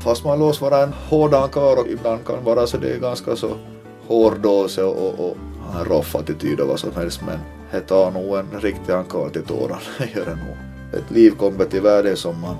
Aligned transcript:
Fast 0.00 0.24
man 0.24 0.38
låts 0.38 0.60
vara 0.60 0.82
en 0.82 0.92
hårdan 0.92 1.48
karl 1.48 1.78
och 1.78 1.88
ibland 1.88 2.24
kan 2.26 2.44
vara 2.44 2.66
så 2.66 2.76
det 2.76 2.94
är 2.94 2.98
ganska 2.98 3.36
så 3.36 3.56
hårdåse 4.06 4.82
och, 4.82 4.96
och, 4.96 5.30
och 5.30 5.36
en 5.78 5.84
roff 5.84 6.16
attityd 6.16 6.60
och 6.60 6.68
vad 6.68 6.80
som 6.80 6.92
helst 6.94 7.20
men 7.26 7.38
det 7.70 7.80
tar 7.80 8.10
nog 8.10 8.38
en 8.38 8.60
riktig 8.60 8.92
ankar 8.92 9.28
till 9.28 9.42
tårarna, 9.42 9.80
det 9.98 10.04
gör 10.16 10.24
det 10.24 10.30
nog. 10.30 10.56
Ett 10.92 11.10
liv 11.10 11.30
kommer 11.30 11.64
till 11.64 11.80
världen 11.80 12.16
som 12.16 12.40
man, 12.40 12.56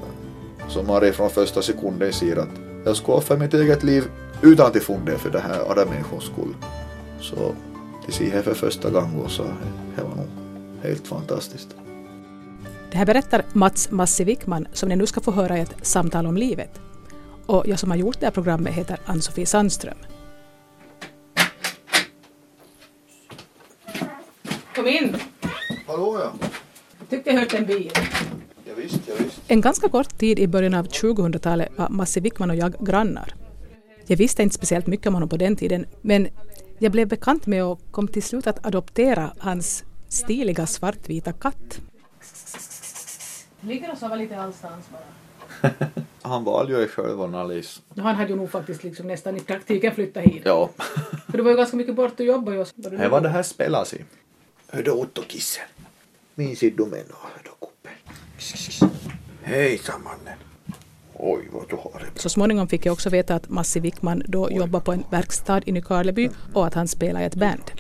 som 0.69 0.87
man 0.87 1.01
redan 1.01 1.15
från 1.15 1.31
första 1.31 1.63
sekunden 1.63 2.13
ser 2.13 2.37
att 2.37 2.49
jag 2.85 2.97
ska 2.97 3.13
offra 3.13 3.37
mitt 3.37 3.55
eget 3.55 3.83
liv 3.83 4.05
utan 4.43 4.67
att 4.67 4.83
fundera 4.83 5.19
för 5.19 5.31
det 5.31 5.41
här 5.41 5.71
andra 5.71 5.85
människors 5.85 6.25
skull. 6.25 6.55
Så 7.21 7.55
till 8.05 8.15
se 8.15 8.31
här 8.31 8.43
för 8.43 8.55
första 8.55 8.91
gången 8.91 9.29
så 9.29 9.43
det 9.97 10.03
var 10.03 10.17
nog 10.17 10.27
helt 10.83 11.07
fantastiskt. 11.07 11.69
Det 12.91 12.97
här 12.97 13.07
berättar 13.07 13.45
Mats 13.53 13.91
Massi 13.91 14.25
Wickman 14.25 14.69
som 14.73 14.89
ni 14.89 14.97
nu 14.97 15.07
ska 15.07 15.21
få 15.21 15.31
höra 15.31 15.59
i 15.59 15.61
ett 15.61 15.75
samtal 15.83 16.27
om 16.27 16.37
livet. 16.37 16.81
Och 17.51 17.69
jag 17.69 17.79
som 17.79 17.91
har 17.91 17.99
gjort 17.99 18.21
det 18.21 18.27
här 18.27 18.31
programmet 18.31 18.75
heter 18.75 18.99
Ann-Sofie 19.05 19.47
Sandström. 19.47 19.99
Kom 24.75 24.87
in! 24.87 25.17
Hallå 25.87 26.21
ja. 26.21 26.33
Tyckte 27.09 27.31
jag 27.31 27.39
hörde 27.39 27.57
en 27.57 27.67
bil. 27.67 27.93
Ja, 28.65 28.73
visst, 28.77 29.01
ja, 29.07 29.15
visst. 29.19 29.41
En 29.47 29.61
ganska 29.61 29.89
kort 29.89 30.19
tid 30.19 30.39
i 30.39 30.47
början 30.47 30.75
av 30.75 30.87
2000-talet 30.87 31.69
var 31.77 31.89
Massi 31.89 32.21
Wickman 32.21 32.51
och 32.51 32.57
jag 32.57 32.87
grannar. 32.87 33.35
Jag 34.07 34.17
visste 34.17 34.43
inte 34.43 34.55
speciellt 34.55 34.87
mycket 34.87 35.07
om 35.07 35.15
honom 35.15 35.29
på 35.29 35.37
den 35.37 35.57
tiden, 35.57 35.87
men 36.03 36.29
jag 36.79 36.93
blev 36.93 37.09
bekant 37.09 37.47
med 37.47 37.65
och 37.65 37.81
kom 37.91 38.09
till 38.09 38.23
slut 38.23 38.47
att 38.47 38.67
adoptera 38.67 39.33
hans 39.39 39.85
stiliga 40.09 40.67
svartvita 40.67 41.33
katt. 41.33 41.81
Ligger 43.61 43.93
och 43.93 43.99
sover 43.99 44.17
lite 44.17 44.41
allstans 44.41 44.85
bara. 44.91 45.71
Han 46.23 46.45
valde 46.45 46.81
ju 46.81 46.89
själv 46.89 47.23
och 47.23 47.41
Alice. 47.41 47.81
Han 47.97 48.15
hade 48.15 48.31
ju 48.31 48.37
nog 48.37 48.51
faktiskt 48.51 48.85
liksom 48.85 49.07
nästan 49.07 49.37
i 49.37 49.41
praktiken 49.41 49.95
flyttat 49.95 50.23
hit. 50.23 50.43
Ja. 50.45 50.71
För 51.27 51.39
du 51.39 51.43
var 51.43 51.51
ju 51.51 51.57
ganska 51.57 51.77
mycket 51.77 51.95
bort 51.95 52.21
och 52.21 52.27
jobbade 52.27 52.57
ju. 52.57 52.65
Det 52.75 53.09
var 53.09 53.21
det 53.21 53.29
här 53.29 53.43
spelas 53.43 53.95
i. 53.95 54.05
Hördu 54.69 54.91
Otto-kissen. 54.91 55.65
Minns 56.35 56.61
du 56.61 56.71
mig 56.71 57.05
nå, 57.09 57.17
hördu 57.21 57.51
kuppen? 57.61 57.93
Hejsan 59.43 60.03
mannen. 60.03 60.39
Oj 61.15 61.49
vad 61.53 61.69
du 61.69 61.77
har 61.77 62.01
det. 62.15 62.21
Så 62.21 62.29
småningom 62.29 62.69
fick 62.69 62.87
jag 62.87 62.93
också 62.93 63.11
veta 63.11 63.35
att 63.35 63.49
Massi 63.49 63.81
Wickman 63.81 64.23
då 64.27 64.51
jobbar 64.51 64.81
på 64.81 64.93
en 64.93 65.05
verkstad 65.11 65.61
i 65.67 65.73
Nykarleby 65.73 66.31
och 66.55 66.67
att 66.67 66.75
han 66.75 66.89
spelar 66.89 67.21
i 67.21 67.25
ett 67.25 67.35
band. 67.35 67.71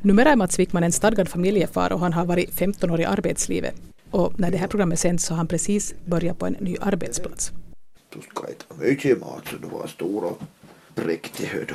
Numera 0.00 0.30
är 0.30 0.36
Mats 0.36 0.58
Wickman 0.58 0.84
en 0.84 0.92
stadgad 0.92 1.28
familjefar 1.28 1.92
och 1.92 2.00
han 2.00 2.12
har 2.12 2.24
varit 2.26 2.54
15 2.54 2.90
år 2.90 3.00
i 3.00 3.04
arbetslivet. 3.04 3.74
Och 4.10 4.40
när 4.40 4.50
det 4.50 4.56
här 4.56 4.68
programmet 4.68 4.98
sänds 4.98 5.24
så 5.24 5.32
har 5.34 5.36
han 5.36 5.46
precis 5.46 5.94
börjat 6.04 6.38
på 6.38 6.46
en 6.46 6.56
ny 6.60 6.76
arbetsplats. 6.80 7.52
Du 8.14 8.20
ska 8.20 8.46
äta 8.48 8.74
mycket 8.78 9.20
mat 9.20 9.42
så 9.50 9.56
du 9.56 9.68
var 9.68 9.86
stor 9.86 10.24
och 10.24 10.42
präktig 10.94 11.46
hördu. 11.46 11.74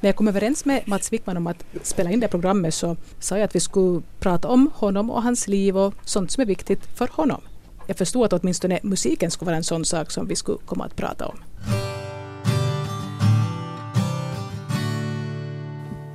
När 0.00 0.08
jag 0.08 0.16
kom 0.16 0.28
överens 0.28 0.64
med 0.64 0.88
Mats 0.88 1.12
Wickman 1.12 1.36
om 1.36 1.46
att 1.46 1.64
spela 1.82 2.10
in 2.10 2.20
det 2.20 2.28
programmet 2.28 2.74
så 2.74 2.96
sa 3.20 3.36
jag 3.36 3.44
att 3.44 3.54
vi 3.54 3.60
skulle 3.60 4.02
prata 4.20 4.48
om 4.48 4.70
honom 4.74 5.10
och 5.10 5.22
hans 5.22 5.48
liv 5.48 5.78
och 5.78 5.94
sånt 6.04 6.30
som 6.30 6.40
är 6.40 6.46
viktigt 6.46 6.86
för 6.94 7.08
honom. 7.12 7.40
Jag 7.86 7.96
förstod 7.96 8.24
att 8.24 8.32
åtminstone 8.32 8.80
musiken 8.82 9.30
skulle 9.30 9.46
vara 9.46 9.56
en 9.56 9.64
sån 9.64 9.84
sak 9.84 10.10
som 10.10 10.26
vi 10.26 10.36
skulle 10.36 10.58
komma 10.66 10.84
att 10.84 10.96
prata 10.96 11.26
om. 11.26 11.38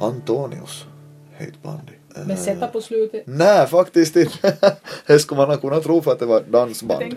Antonius. 0.01 0.85
Het 1.31 1.61
bandi. 1.63 1.93
Men 2.25 2.37
sätta 2.37 2.67
på 2.67 2.81
slutet. 2.81 3.23
Nej, 3.25 3.67
faktiskt 3.67 4.15
inte. 4.15 4.57
Det 5.05 5.19
skulle 5.19 5.37
man 5.37 5.49
ha 5.49 5.57
kunnat 5.57 5.83
tro 5.83 6.01
för 6.01 6.11
att 6.11 6.19
det 6.19 6.25
var 6.25 6.41
dansband. 6.41 7.15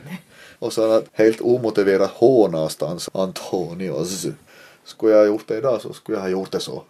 Och 0.59 0.73
så 0.73 0.93
att 0.93 1.05
helt 1.13 1.41
omotiverat 1.41 2.11
hånastans 2.11 3.11
Antonios. 3.13 4.27
Skulle 4.85 5.13
jag 5.13 5.19
ha 5.19 5.27
gjort 5.27 5.49
det 5.49 5.59
idag 5.59 5.81
så 5.81 5.93
skulle 5.93 6.19
jag 6.19 6.23
ha 6.23 6.29
gjort 6.29 6.53
det 6.53 6.61
så. 6.61 6.83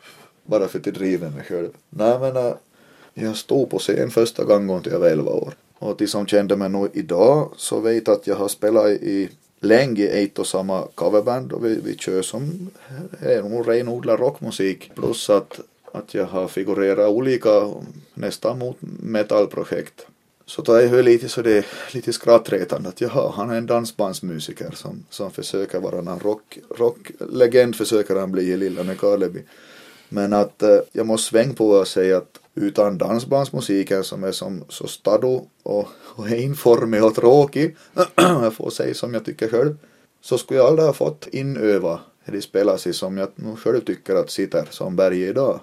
Bara 0.42 0.68
för 0.68 0.78
att 0.78 0.86
jag 0.86 0.94
driver 0.94 1.30
mig 1.30 1.44
själv. 1.44 1.68
Nej 1.90 2.18
men 2.18 2.36
eh, 2.36 2.54
jag 3.14 3.36
stod 3.36 3.70
på 3.70 3.78
scen 3.78 4.10
första 4.10 4.44
gången 4.44 4.82
till 4.82 4.92
jag 4.92 5.00
var 5.00 5.08
11 5.08 5.32
år. 5.32 5.54
Och 5.78 5.96
de 5.96 6.06
som 6.06 6.26
kände 6.26 6.56
mig 6.56 6.68
nu 6.68 6.88
idag 6.92 7.52
så 7.56 7.80
vet 7.80 8.08
att 8.08 8.26
jag 8.26 8.36
har 8.36 8.48
spelat 8.48 8.88
i 8.88 9.28
länge 9.60 10.02
i 10.02 10.24
ett 10.24 10.38
och 10.38 10.46
samma 10.46 10.82
coverband 10.94 11.52
och 11.52 11.64
vi, 11.64 11.80
vi 11.84 11.96
kör 11.96 12.22
som 12.22 12.70
är 13.20 13.42
nog 13.42 13.68
renodlad 13.68 14.20
rockmusik. 14.20 14.90
Plus 14.94 15.30
att, 15.30 15.60
att 15.92 16.14
jag 16.14 16.26
har 16.26 16.48
figurerat 16.48 17.10
olika 17.10 17.70
nästan 18.14 18.58
mot 18.58 18.76
metallprojekt. 19.02 20.06
Så 20.46 20.62
det 20.62 20.82
är 20.82 20.96
ju 20.96 21.02
lite 21.02 21.28
så 21.28 21.42
det 21.42 21.58
är 21.58 21.66
lite 21.92 22.12
skrattretande 22.12 22.88
att 22.88 23.00
jaha, 23.00 23.32
han 23.36 23.50
är 23.50 23.56
en 23.56 23.66
dansbandsmusiker 23.66 24.70
som, 24.74 25.04
som 25.10 25.30
försöker 25.30 25.80
vara 25.80 25.98
en 25.98 26.18
rock, 26.18 26.58
rocklegend 26.76 27.76
försöker 27.76 28.16
han 28.16 28.32
bli 28.32 28.42
i 28.42 28.56
lilla 28.56 28.82
Nykarleby. 28.82 29.42
Men 30.08 30.32
att 30.32 30.62
eh, 30.62 30.78
jag 30.92 31.06
måste 31.06 31.30
svänga 31.30 31.54
på 31.54 31.68
och 31.70 31.88
säga 31.88 32.16
att 32.16 32.40
utan 32.54 32.98
dansbandsmusiken 32.98 34.04
som 34.04 34.24
är 34.24 34.32
som 34.32 34.64
så 34.68 34.86
stado 34.86 35.46
och, 35.62 35.88
och 35.94 36.30
enformig 36.30 37.04
och 37.04 37.14
tråkig, 37.14 37.76
jag 38.16 38.54
får 38.54 38.70
säga 38.70 38.94
som 38.94 39.14
jag 39.14 39.24
tycker 39.24 39.48
själv, 39.48 39.76
så 40.20 40.38
skulle 40.38 40.60
jag 40.60 40.68
aldrig 40.68 40.86
ha 40.86 40.92
fått 40.92 41.28
inöva 41.32 42.00
det 42.24 42.40
spelas 42.40 42.86
i 42.86 42.92
som 42.92 43.18
jag 43.18 43.28
nog 43.34 43.58
själv 43.58 43.80
tycker 43.80 44.14
att 44.14 44.30
sitter 44.30 44.66
som 44.70 44.96
berg 44.96 45.22
idag. 45.22 45.60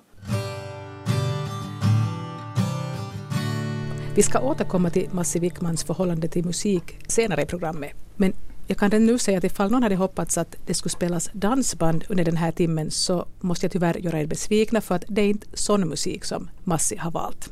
Vi 4.16 4.24
ska 4.24 4.40
återkomma 4.40 4.90
till 4.90 5.10
Massi 5.12 5.40
Wickmans 5.40 5.84
förhållande 5.84 6.28
till 6.28 6.46
musik 6.46 6.98
senare 7.08 7.42
i 7.42 7.46
programmet. 7.46 7.92
Men 8.16 8.34
jag 8.68 8.78
kan 8.78 8.92
redan 8.92 9.06
nu 9.06 9.18
säga 9.18 9.38
att 9.38 9.44
ifall 9.44 9.72
någon 9.72 9.84
hade 9.84 9.96
hoppats 9.96 10.38
att 10.38 10.56
det 10.66 10.74
skulle 10.74 10.92
spelas 10.92 11.30
dansband 11.34 12.04
under 12.10 12.24
den 12.26 12.38
här 12.38 12.52
timmen 12.52 12.92
så 12.92 13.26
måste 13.40 13.66
jag 13.66 13.72
tyvärr 13.72 13.98
göra 13.98 14.20
er 14.20 14.26
besvikna 14.26 14.82
för 14.82 14.96
att 14.96 15.04
det 15.08 15.22
är 15.22 15.30
inte 15.30 15.48
sån 15.54 15.90
musik 15.90 16.26
som 16.26 16.50
Massi 16.64 16.96
har 16.96 17.12
valt. 17.12 17.50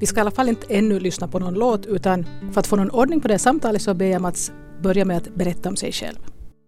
Vi 0.00 0.06
ska 0.06 0.16
i 0.16 0.20
alla 0.20 0.30
fall 0.30 0.48
inte 0.48 0.74
ännu 0.74 1.00
lyssna 1.00 1.28
på 1.28 1.38
någon 1.38 1.54
låt 1.54 1.86
utan 1.86 2.26
för 2.52 2.60
att 2.60 2.66
få 2.66 2.76
någon 2.76 2.90
ordning 2.90 3.20
på 3.20 3.28
det 3.28 3.34
här 3.34 3.38
samtalet 3.38 3.82
så 3.82 3.94
ber 3.94 4.06
jag 4.06 4.22
Mats 4.22 4.52
börja 4.82 5.04
med 5.04 5.16
att 5.16 5.34
berätta 5.34 5.68
om 5.68 5.76
sig 5.76 5.92
själv. 5.92 6.18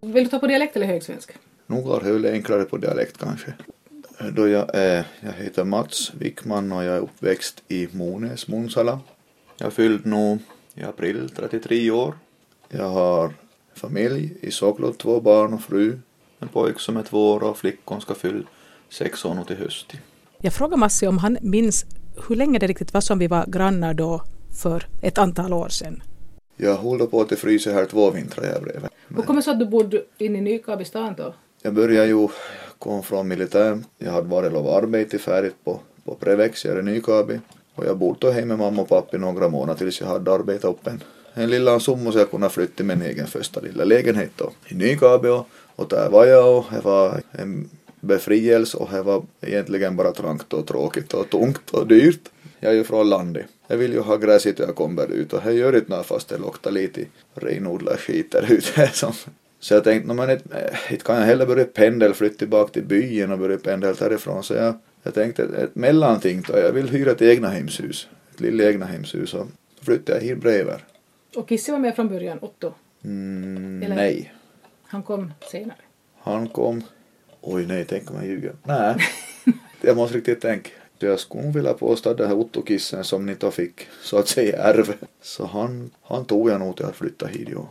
Vill 0.01 0.25
du 0.25 0.31
ta 0.31 0.39
på 0.39 0.47
dialekt 0.47 0.77
eller 0.77 0.87
högsvenska? 0.87 1.35
Nog 1.67 1.87
har 1.87 2.19
det 2.19 2.33
enklare 2.33 2.65
på 2.65 2.77
dialekt 2.77 3.19
kanske. 3.19 3.55
Då 4.33 4.49
jag, 4.49 4.71
är, 4.75 5.05
jag 5.21 5.33
heter 5.33 5.65
Mats 5.65 6.13
Wickman 6.19 6.73
och 6.73 6.85
jag 6.85 6.97
är 6.97 7.01
uppväxt 7.01 7.63
i 7.69 7.89
Monäs, 7.93 8.49
Munsala. 8.49 9.01
Jag 9.59 9.73
fyllde 9.73 10.09
nog 10.09 10.39
i 10.75 10.83
april 10.83 11.31
33 11.37 11.91
år. 11.91 12.15
Jag 12.69 12.89
har 12.89 13.35
familj 13.75 14.37
i 14.41 14.51
Soglod, 14.51 14.99
två 14.99 15.21
barn 15.21 15.55
och 15.55 15.61
fru. 15.61 15.99
En 16.39 16.49
pojke 16.49 16.81
som 16.81 16.97
är 16.97 17.03
två 17.03 17.33
år 17.33 17.43
och 17.43 17.59
flickan 17.59 18.01
ska 18.01 18.15
fylla 18.15 18.45
sex 18.89 19.25
år 19.25 19.35
nu 19.35 19.45
till 19.45 19.57
hösten. 19.57 20.01
Jag 20.39 20.53
frågade 20.53 20.77
Massi 20.77 21.07
om 21.07 21.19
han 21.19 21.39
minns 21.41 21.85
hur 22.29 22.37
länge 22.37 22.59
det 22.59 22.67
riktigt 22.67 22.95
var 22.95 23.01
som 23.01 23.19
vi 23.19 23.27
var 23.27 23.47
grannar 23.47 23.95
då 23.95 24.23
för 24.63 24.87
ett 25.03 25.19
antal 25.19 25.53
år 25.53 25.69
sedan. 25.69 26.03
Jag 26.57 26.77
höll 26.77 27.07
på 27.07 27.21
att 27.21 27.39
frysa 27.39 27.73
här 27.73 27.85
två 27.85 28.11
vintrar 28.11 28.45
jag 28.45 28.63
bredvid. 28.63 28.91
Hur 29.09 29.23
kommer 29.23 29.41
det 29.41 29.45
sig 29.45 29.53
att 29.53 29.59
du 29.59 29.67
bodde 29.67 30.03
inne 30.19 30.39
i 30.39 30.41
Nykabi 30.41 30.85
stan 30.85 31.15
då? 31.17 31.35
Jag 31.63 31.75
började 31.75 32.09
ju 32.09 32.29
komma 32.79 33.03
från 33.03 33.29
militären. 33.29 33.85
Jag 33.99 34.13
hade 34.13 34.29
varit 34.29 34.53
lov 34.53 34.69
arbete 34.69 35.19
färdigt 35.19 35.55
på, 35.65 35.81
på 36.05 36.15
Prevex 36.15 36.65
här 36.65 36.79
i 36.79 36.83
Nykabi. 36.83 37.41
Och 37.77 37.87
jag 37.87 37.97
bodde 37.97 38.19
då 38.21 38.31
hemma 38.31 38.47
med 38.47 38.59
mamma 38.59 38.83
och 38.83 38.89
pappa 38.89 39.17
i 39.17 39.21
några 39.21 39.49
månader 39.49 39.79
tills 39.79 40.01
jag 40.01 40.09
hade 40.09 40.33
arbetat 40.33 40.65
upp 40.65 40.87
en, 40.87 41.03
en 41.35 41.51
lilla 41.51 41.81
summa 41.81 42.13
så 42.13 42.19
jag 42.19 42.31
kunde 42.31 42.49
flytta 42.49 42.77
till 42.77 42.85
min 42.85 43.03
egen 43.03 43.27
första 43.27 43.61
lilla 43.61 43.85
lägenhet 43.85 44.31
då 44.37 44.51
i 44.69 44.75
Nykabi 44.75 45.29
och, 45.29 45.49
och 45.77 45.89
där 45.89 46.11
var 46.11 46.27
jag 46.27 46.59
och 46.59 46.65
det 46.71 46.81
var 46.81 47.21
en 47.33 47.71
befrielse 48.01 48.77
och 48.77 48.89
det 48.93 49.03
var 49.03 49.23
egentligen 49.41 49.97
bara 49.97 50.13
trångt 50.13 50.53
och 50.53 50.67
tråkigt 50.67 51.15
och 51.15 51.31
tungt 51.31 51.71
och 51.71 51.87
dyrt. 51.87 52.29
Jag 52.61 52.73
är 52.73 52.77
ju 52.77 52.85
från 52.85 53.09
landet. 53.09 53.47
Jag 53.67 53.77
vill 53.77 53.93
ju 53.93 54.01
ha 54.01 54.17
gräset 54.17 54.59
jag 54.59 54.75
kommer 54.75 55.13
ut 55.13 55.33
och 55.33 55.41
det 55.45 55.53
gör 55.53 55.73
det 55.73 55.79
inte 55.79 56.03
fast 56.03 56.29
det 56.29 56.39
luktar 56.39 56.71
lite 56.71 57.05
renodlad 57.35 57.99
skit 57.99 58.33
där 58.33 58.53
ute. 58.53 58.91
Så 59.61 59.75
jag 59.75 59.85
tänkte, 59.85 60.15
men 60.15 60.31
inte, 60.31 60.59
eh, 60.59 60.93
inte 60.93 61.05
kan 61.05 61.17
jag 61.17 61.27
heller 61.27 61.47
börja 61.47 61.65
pendla, 61.65 62.15
flytta 62.15 62.39
tillbaka 62.39 62.73
till 62.73 62.85
byn 62.85 63.33
och 63.33 63.39
börja 63.39 63.59
pendla 63.59 63.93
därifrån. 63.93 64.43
Så 64.43 64.55
jag, 64.55 64.75
jag 65.07 65.15
tänkte 65.15 65.43
ett 65.45 65.75
mellanting 65.75 66.43
då, 66.49 66.59
jag 66.59 66.73
vill 66.73 66.89
hyra 66.89 67.11
ett 67.11 67.23
egnahemshus, 67.23 68.09
ett 68.35 68.41
litet 68.41 68.61
egnahemshus 68.67 69.35
och 69.35 69.47
flyttade 69.83 70.19
jag 70.19 70.25
hit 70.27 70.39
bredvid. 70.41 70.75
Och 71.37 71.49
Kissi 71.49 71.73
var 71.73 71.79
med 71.79 71.95
från 71.97 72.09
början, 72.09 72.39
Otto? 72.43 72.73
Mm, 73.05 73.83
Eller- 73.83 73.97
nej. 73.97 74.33
Han 74.83 75.03
kom 75.03 75.33
senare. 75.51 75.77
Han 76.19 76.49
kom, 76.49 76.83
oj 77.41 77.67
nej, 77.67 77.85
tänk 77.89 78.11
om 78.11 78.17
jag 78.17 78.27
ljuger. 78.27 78.53
Nej, 78.63 78.97
jag 79.81 79.97
måste 79.97 80.17
riktigt 80.17 80.41
tänka. 80.41 80.71
Jag 80.99 81.21
skulle 81.21 81.49
vilja 81.51 81.73
påstå 81.75 82.11
att 82.11 82.19
det 82.19 82.27
här 82.27 82.35
Otto-kissen 82.35 83.05
som 83.05 83.27
ni 83.27 83.35
då 83.35 83.51
fick 83.51 83.87
så 84.03 84.19
att 84.19 84.29
säga 84.29 84.63
ärv. 84.63 84.95
Så 85.23 85.47
han, 85.47 85.91
han 86.03 86.25
tog 86.25 86.51
jag 86.51 86.61
nog 86.61 86.77
till 86.77 86.85
att 86.87 86.97
flytta 86.97 87.27
hit 87.27 87.49
jo. 87.53 87.69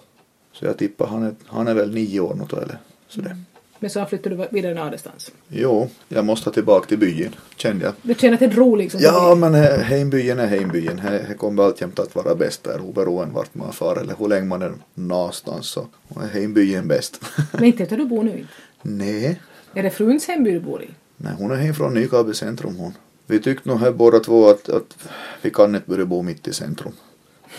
Så 0.52 0.66
jag 0.66 0.78
tippar 0.78 1.08
han 1.08 1.24
är, 1.24 1.36
han 1.46 1.68
är 1.68 1.74
väl 1.74 1.94
nio 1.94 2.20
år 2.20 2.34
nu 2.36 2.44
då 2.50 2.58
eller 2.58 2.78
sådär. 3.08 3.30
Men 3.30 3.46
men 3.86 3.90
så 3.90 4.06
flyttade 4.06 4.36
du 4.36 4.48
vidare 4.52 4.74
någonstans. 4.74 5.32
Jo, 5.48 5.90
jag 6.08 6.26
måste 6.26 6.52
tillbaka 6.52 6.88
till 6.88 6.98
byn, 6.98 7.36
kände 7.56 7.86
jag. 7.86 7.94
Du 8.02 8.16
känner 8.16 8.34
att 8.34 8.40
det 8.40 8.46
är 8.46 8.50
roligt? 8.50 8.94
Liksom, 8.94 9.02
ja, 9.02 9.36
men 9.36 9.54
hembyen 9.82 10.40
är 10.40 10.48
hembyn. 10.48 11.02
Det 11.28 11.38
kommer 11.38 11.64
alltjämt 11.64 12.00
att 12.00 12.16
vara 12.16 12.36
bäst 12.36 12.64
där, 12.64 12.82
oberoende 12.82 13.36
vart 13.36 13.56
man 13.56 13.74
far 13.74 13.96
eller 13.96 14.16
hur 14.20 14.28
länge 14.28 14.46
man 14.46 14.62
är 14.62 14.74
någonstans. 14.94 15.68
Så 15.68 15.88
är 16.22 16.28
hembyen 16.28 16.88
bäst. 16.88 17.22
men 17.52 17.64
inte 17.64 17.86
där 17.86 17.98
du 17.98 18.06
bor 18.06 18.24
nu? 18.24 18.48
Nej. 18.82 19.42
Är 19.74 19.84
det 19.84 19.90
fruns 19.90 20.28
hemby 20.28 20.52
du 20.52 20.60
bor 20.60 20.84
i? 20.84 20.90
Nej, 21.18 21.34
hon 21.38 21.52
är 21.52 21.56
hem 21.56 21.74
från 21.74 21.94
Nykabi 21.94 22.34
centrum 22.34 22.76
hon. 22.76 22.94
Vi 23.28 23.40
tyckte 23.40 23.70
nog 23.70 23.80
här 23.80 23.92
båda 23.92 24.20
två 24.20 24.50
att, 24.50 24.70
att 24.70 24.98
vi 25.42 25.50
kan 25.50 25.76
inte 25.76 25.90
börja 25.90 26.06
bo 26.06 26.22
mitt 26.22 26.48
i 26.48 26.54
centrum. 26.54 26.94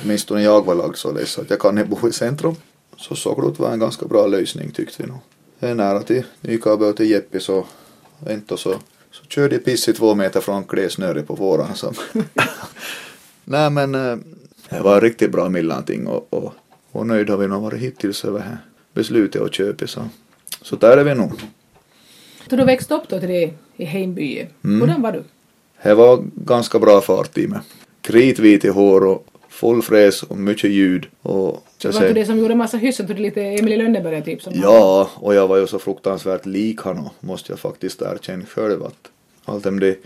Åtminstone 0.03 0.43
jag 0.43 0.65
var 0.65 0.75
lagd 0.75 0.97
så 0.97 1.41
att 1.41 1.51
jag 1.51 1.61
kan 1.61 1.79
inte 1.79 1.91
bo 1.91 2.09
i 2.09 2.13
centrum. 2.13 2.55
Så 2.97 3.17
Sockrot 3.17 3.59
var 3.59 3.73
en 3.73 3.79
ganska 3.79 4.07
bra 4.07 4.27
lösning 4.27 4.71
tyckte 4.71 5.03
vi 5.03 5.09
nog. 5.09 5.19
Nära 5.59 6.03
till 6.03 6.25
Nykabi 6.41 6.85
och 6.85 6.97
till 6.97 7.11
Jeppi 7.11 7.41
så 7.41 7.67
inte 8.31 8.57
så, 8.57 8.75
så 9.11 9.25
körde 9.29 9.55
jag 9.55 9.65
piss 9.65 9.89
i 9.89 9.93
två 9.93 10.15
meter 10.15 10.41
från 10.41 10.65
Klesnöre 10.65 11.23
på 11.23 11.35
våren. 11.35 11.75
Så. 11.75 11.93
Nej 13.45 13.71
men 13.71 13.95
eh, 13.95 14.17
det 14.69 14.81
var 14.81 15.01
riktigt 15.01 15.33
bra 15.33 15.49
mellanting 15.49 16.07
och, 16.07 16.27
och, 16.31 16.55
och 16.93 17.07
nöjd 17.07 17.31
har 17.31 17.37
vi 17.37 17.49
nog 17.49 17.63
varit 17.63 17.81
hittills 17.81 18.25
över 18.25 18.41
här 18.41 18.59
beslutet 18.97 19.43
att 19.43 19.55
köpa 19.55 19.87
så, 19.87 20.09
så 20.63 20.77
där 20.77 20.97
är 20.97 21.05
vi 21.05 21.15
nog. 21.15 21.33
Så 22.51 22.57
du 22.57 22.65
växte 22.65 22.95
upp 22.95 23.09
då 23.09 23.19
till 23.21 23.29
det 23.29 23.53
i 23.77 23.85
hemby. 23.85 24.47
Mm. 24.65 24.81
Hurdan 24.81 25.03
var 25.03 25.13
du? 25.13 25.25
Det 25.83 25.95
var 25.95 26.25
ganska 26.35 26.79
bra 26.79 27.01
fart 27.01 27.39
i 27.39 27.47
mig. 27.47 27.61
Kritvit 28.01 28.65
i 28.65 28.69
hår 28.69 29.05
och 29.05 29.27
full 29.49 29.83
fräs 29.83 30.23
och 30.23 30.37
mycket 30.37 30.71
ljud. 30.71 31.07
Och, 31.23 31.66
så 31.79 31.91
var 31.91 32.01
du 32.01 32.13
det 32.13 32.27
som 32.27 32.39
gjorde 32.39 32.55
massa 32.55 32.77
hyss? 32.77 32.97
Tog 32.97 33.07
du 33.07 33.15
lite 33.15 33.43
Emil 33.43 33.79
Lönneberga 33.79 34.23
typ? 34.23 34.43
Som 34.43 34.53
ja, 34.57 35.11
och 35.15 35.35
jag 35.35 35.49
var 35.49 35.57
ju 35.57 35.67
så 35.67 35.79
fruktansvärt 35.79 36.47
lik 36.47 36.79
honom 36.79 37.11
måste 37.21 37.53
jag 37.53 37.59
faktiskt 37.59 38.03
erkänna 38.03 38.45
själv 38.45 38.85
att 38.85 39.11
allt 39.45 39.65
de 39.65 39.97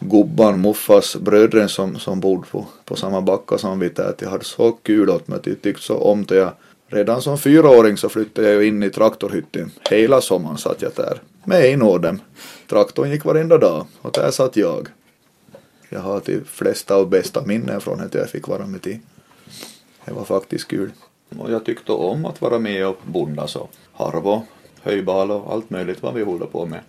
gubban, 0.00 0.60
muffas, 0.60 1.16
brödren 1.16 1.68
som, 1.68 1.98
som 1.98 2.20
bodde 2.20 2.46
på, 2.50 2.66
på 2.84 2.96
samma 2.96 3.20
backa 3.20 3.58
som 3.58 3.78
vi 3.78 3.88
där, 3.88 4.14
jag 4.18 4.30
hade 4.30 4.44
så 4.44 4.72
kul 4.72 5.10
åt 5.10 5.28
mig, 5.28 5.40
jag 5.44 5.62
tyckte 5.62 5.82
så 5.82 5.96
om 5.98 6.24
det. 6.24 6.36
Jag, 6.36 6.52
redan 6.86 7.22
som 7.22 7.38
fyraåring 7.38 7.96
så 7.96 8.08
flyttade 8.08 8.48
jag 8.48 8.62
ju 8.62 8.68
in 8.68 8.82
i 8.82 8.90
traktorhytten. 8.90 9.70
Hela 9.90 10.20
sommaren 10.20 10.58
satt 10.58 10.82
jag 10.82 10.92
där 10.96 11.20
med 11.44 11.64
en 11.64 11.82
av 11.82 12.00
dem. 12.00 12.20
Traktorn 12.68 13.10
gick 13.10 13.24
varenda 13.24 13.58
dag 13.58 13.86
och 14.00 14.12
där 14.12 14.30
satt 14.30 14.56
jag. 14.56 14.88
Jag 15.88 16.00
har 16.00 16.22
de 16.24 16.40
flesta 16.44 16.96
och 16.96 17.08
bästa 17.08 17.42
minnen 17.46 17.80
från 17.80 18.00
att 18.00 18.14
jag 18.14 18.30
fick 18.30 18.48
vara 18.48 18.66
med 18.66 18.82
till. 18.82 18.98
Det 20.04 20.12
var 20.12 20.24
faktiskt 20.24 20.68
kul. 20.68 20.90
Och 21.38 21.50
jag 21.50 21.64
tyckte 21.64 21.92
om 21.92 22.24
att 22.24 22.40
vara 22.40 22.58
med 22.58 22.86
och 22.86 22.98
bonda 23.04 23.46
så 23.46 23.68
harvo, 23.92 24.42
höjbal 24.82 25.30
och 25.30 25.52
allt 25.52 25.70
möjligt 25.70 26.02
vad 26.02 26.14
vi 26.14 26.22
håller 26.22 26.46
på 26.46 26.66
med. 26.66 26.80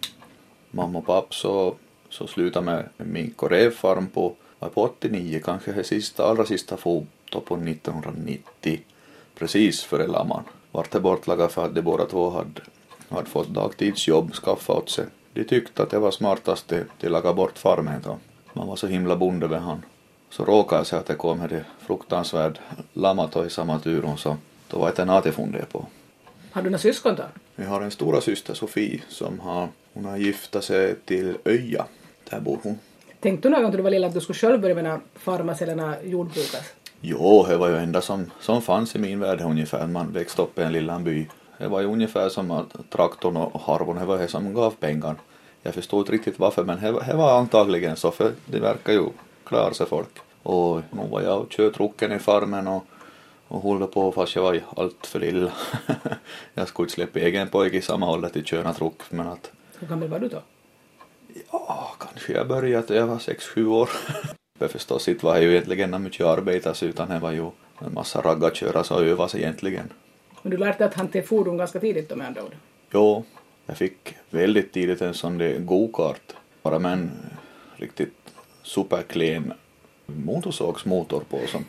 Mamma 0.71 0.99
och 0.99 1.05
pappa 1.05 1.27
så, 1.29 1.75
så 2.09 2.27
slutade 2.27 2.65
med 2.65 2.89
mink 2.97 3.43
och 3.43 3.49
revfarm 3.49 4.07
på, 4.07 4.35
på 4.59 4.83
89, 4.83 5.41
kanske 5.43 5.71
det 5.71 5.83
sista, 5.83 6.25
allra 6.25 6.45
sista 6.45 6.77
foto 6.77 7.39
på 7.39 7.55
1990. 7.55 8.79
Precis 9.35 9.83
före 9.83 10.07
lamman. 10.07 10.43
Vart 10.71 10.91
det 10.91 10.99
bortlagat 10.99 11.51
för 11.51 11.65
att 11.65 11.75
de 11.75 11.81
båda 11.81 12.05
två 12.05 12.29
hade, 12.29 12.61
hade 13.09 13.29
fått 13.29 13.47
dagtidsjobb, 13.47 14.33
skaffat 14.33 14.77
åt 14.77 14.89
sig. 14.89 15.05
De 15.33 15.43
tyckte 15.43 15.83
att 15.83 15.89
det 15.89 15.99
var 15.99 16.11
smartast 16.11 16.71
att 16.71 17.11
laga 17.11 17.33
bort 17.33 17.57
farmen 17.57 18.01
då. 18.03 18.17
Man 18.53 18.67
var 18.67 18.75
så 18.75 18.87
himla 18.87 19.15
bonde 19.15 19.47
vid 19.47 19.57
han. 19.57 19.85
Så 20.31 20.45
råkade 20.45 20.79
jag 20.79 20.87
sig 20.87 20.99
att 20.99 21.05
det 21.05 21.15
kom 21.15 21.47
det 21.49 21.65
fruktansvärd 21.79 22.59
lamato 22.93 23.45
i 23.45 23.49
samma 23.49 23.79
turon 23.79 24.17
så 24.17 24.37
då 24.67 24.79
var 24.79 24.93
det 24.95 25.05
något 25.05 25.25
jag 25.25 25.33
funderade 25.33 25.67
på. 25.71 25.85
Har 26.51 26.61
du 26.61 26.69
några 26.69 26.79
syskon 26.79 27.15
då? 27.15 27.23
Vi 27.55 27.65
har 27.65 27.81
en 27.81 27.91
stora 27.91 28.21
syster 28.21 28.53
Sofie 28.53 29.01
som 29.09 29.39
har, 29.39 29.67
hon 29.93 30.05
har 30.05 30.17
gifta 30.17 30.61
sig 30.61 30.95
till 31.05 31.37
Öja. 31.45 31.85
Där 32.29 32.39
bor 32.39 32.59
hon. 32.63 32.79
Tänkte 33.19 33.47
du 33.47 33.51
någon 33.51 33.61
gång 33.61 33.71
när 33.71 33.77
du 33.77 33.83
var 33.83 33.91
lilla 33.91 34.07
att 34.07 34.13
du 34.13 34.21
skulle 34.21 34.39
själv 34.39 34.61
börja 34.61 34.75
med 34.75 34.99
farmas 35.15 35.61
eller 35.61 36.03
jordbruket? 36.03 36.63
Jo, 37.01 37.45
det 37.49 37.57
var 37.57 37.69
ju 37.69 37.77
enda 37.77 38.01
som, 38.01 38.31
som 38.39 38.61
fanns 38.61 38.95
i 38.95 38.99
min 38.99 39.19
värld 39.19 39.41
ungefär. 39.41 39.87
Man 39.87 40.13
växte 40.13 40.41
upp 40.41 40.59
i 40.59 40.61
en 40.61 40.71
liten 40.71 41.03
by. 41.03 41.27
Det 41.57 41.67
var 41.67 41.81
ju 41.81 41.87
ungefär 41.87 42.29
som 42.29 42.51
att 42.51 42.89
traktorn 42.89 43.37
och 43.37 43.61
harvon, 43.61 43.95
det 43.95 44.05
var 44.05 44.17
det 44.17 44.27
som 44.27 44.53
gav 44.53 44.71
pengar. 44.71 45.15
Jag 45.63 45.73
förstod 45.73 45.99
inte 45.99 46.11
riktigt 46.11 46.39
varför 46.39 46.63
men 46.63 46.81
det 46.81 47.13
var 47.13 47.39
antagligen 47.39 47.95
så 47.95 48.11
för 48.11 48.31
det 48.45 48.59
verkar 48.59 48.93
ju 48.93 49.05
klara 49.51 49.73
sig 49.73 49.85
folk. 49.85 50.19
Och 50.43 50.81
nu 50.91 51.07
var 51.11 51.21
jag 51.21 51.39
och 51.39 51.49
kört 51.49 51.73
trucken 51.73 52.11
i 52.11 52.19
farmen 52.19 52.67
och, 52.67 52.83
och 53.47 53.61
håller 53.61 53.87
på 53.87 54.11
fast 54.11 54.35
jag 54.35 54.43
var 54.43 54.59
allt 54.77 55.07
för 55.07 55.19
lilla. 55.19 55.51
jag 56.53 56.67
skulle 56.67 56.85
inte 56.85 56.93
släppa 56.93 57.19
egen 57.19 57.49
pojke 57.49 57.77
i 57.77 57.81
samma 57.81 58.11
ålder 58.11 58.29
till 58.29 58.45
köra 58.45 58.73
truck 58.73 59.01
men 59.09 59.27
att... 59.27 59.51
Hur 59.79 59.87
gammal 59.87 60.07
var 60.07 60.19
du 60.19 60.27
då? 60.27 60.41
Ja, 61.51 61.95
kanske 61.99 62.33
jag 62.33 62.47
började 62.47 62.95
jag 62.95 63.07
var 63.07 63.19
sex 63.19 63.45
sju 63.47 63.67
år. 63.67 63.89
för 64.59 64.67
förstås 64.67 65.07
inte 65.07 65.25
var 65.25 65.35
det 65.35 65.41
ju 65.41 65.51
egentligen 65.51 66.03
mycket 66.03 66.25
arbete 66.25 66.73
utan 66.85 67.09
det 67.09 67.19
var 67.19 67.31
ju 67.31 67.49
en 67.79 67.93
massa 67.93 68.21
raggarköras 68.21 68.91
och 68.91 69.01
övas 69.01 69.35
egentligen. 69.35 69.93
Men 70.41 70.51
du 70.51 70.57
lärde 70.57 70.77
dig 70.77 70.87
att 70.87 70.93
hantera 70.93 71.25
fordon 71.25 71.57
ganska 71.57 71.79
tidigt 71.79 72.09
då 72.09 72.15
med 72.15 72.27
andra 72.27 72.43
ord? 72.43 72.55
Jo, 72.93 73.25
jag 73.65 73.77
fick 73.77 74.15
väldigt 74.29 74.73
tidigt 74.73 75.01
en 75.01 75.13
sån 75.13 75.37
där 75.37 75.59
go-kart. 75.59 76.35
Bara 76.61 76.79
med 76.79 76.93
en 76.93 77.11
riktigt 77.75 78.20
superklen 78.63 79.53
motorsågsmotor 80.05 81.23
på 81.29 81.39
som 81.47 81.65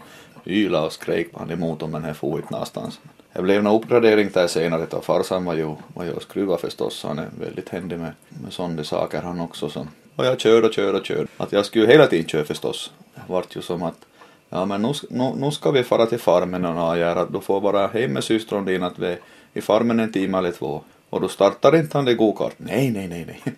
ylade 0.46 0.86
och 0.86 0.92
skrek 0.92 1.32
på 1.32 1.38
han 1.38 1.50
i 1.50 1.56
motorn 1.56 1.90
men 1.90 2.02
det 2.02 2.14
for 2.14 2.38
inte 2.38 2.52
någonstans. 2.52 3.00
Det 3.32 3.42
blev 3.42 3.58
en 3.58 3.66
uppgradering 3.66 4.30
där 4.32 4.46
senare 4.46 4.86
då 4.90 5.00
farsan 5.00 5.44
var 5.44 5.54
ju, 5.54 5.74
var 5.94 6.04
ju 6.04 6.20
skruva 6.20 6.58
förstås 6.58 7.04
han 7.04 7.18
är 7.18 7.28
väldigt 7.40 7.68
händig 7.68 7.98
med, 7.98 8.12
med 8.28 8.52
sådana 8.52 8.84
saker 8.84 9.22
han 9.22 9.40
också 9.40 9.68
så. 9.68 9.86
Och 10.16 10.26
jag 10.26 10.40
körde 10.40 10.66
och 10.66 10.72
körde 10.72 10.98
och 10.98 11.06
körde. 11.06 11.26
Att 11.36 11.52
jag 11.52 11.66
skulle 11.66 11.86
hela 11.86 12.06
tiden 12.06 12.28
köra 12.28 12.44
förstås. 12.44 12.92
Det 13.14 13.20
vart 13.26 13.56
ju 13.56 13.62
som 13.62 13.82
att 13.82 14.06
ja 14.48 14.64
men 14.64 14.82
nu, 14.82 14.92
nu, 15.10 15.32
nu 15.36 15.50
ska 15.50 15.70
vi 15.70 15.82
fara 15.82 16.06
till 16.06 16.18
farmen 16.18 16.64
och 16.64 16.98
göra 16.98 17.20
att 17.20 17.32
du 17.32 17.40
får 17.40 17.60
vara 17.60 17.86
hem 17.86 18.12
med 18.12 18.24
systern 18.24 18.64
din 18.64 18.82
att 18.82 18.98
vi 18.98 19.06
är 19.06 19.18
i 19.52 19.60
farmen 19.60 20.00
en 20.00 20.12
timme 20.12 20.38
eller 20.38 20.52
två. 20.52 20.82
Och 21.10 21.20
då 21.20 21.28
startar 21.28 21.76
inte 21.76 21.98
han 21.98 22.04
det 22.04 22.14
gokart. 22.14 22.54
Nej, 22.56 22.90
nej, 22.90 23.08
nej, 23.08 23.24
nej. 23.26 23.54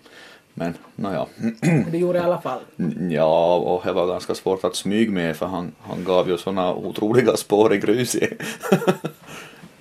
Men 0.54 0.74
nåja. 0.96 1.26
Det 1.90 1.98
gjorde 1.98 2.18
i 2.18 2.22
alla 2.22 2.40
fall? 2.40 2.60
Ja, 3.10 3.56
och 3.56 3.82
det 3.84 3.92
var 3.92 4.06
ganska 4.06 4.34
svårt 4.34 4.64
att 4.64 4.76
smyga 4.76 5.12
med 5.12 5.36
för 5.36 5.46
han, 5.46 5.72
han 5.80 6.04
gav 6.04 6.28
ju 6.28 6.38
såna 6.38 6.74
otroliga 6.74 7.36
spår 7.36 7.74
i 7.74 7.78
grus 7.78 8.14
i. 8.14 8.28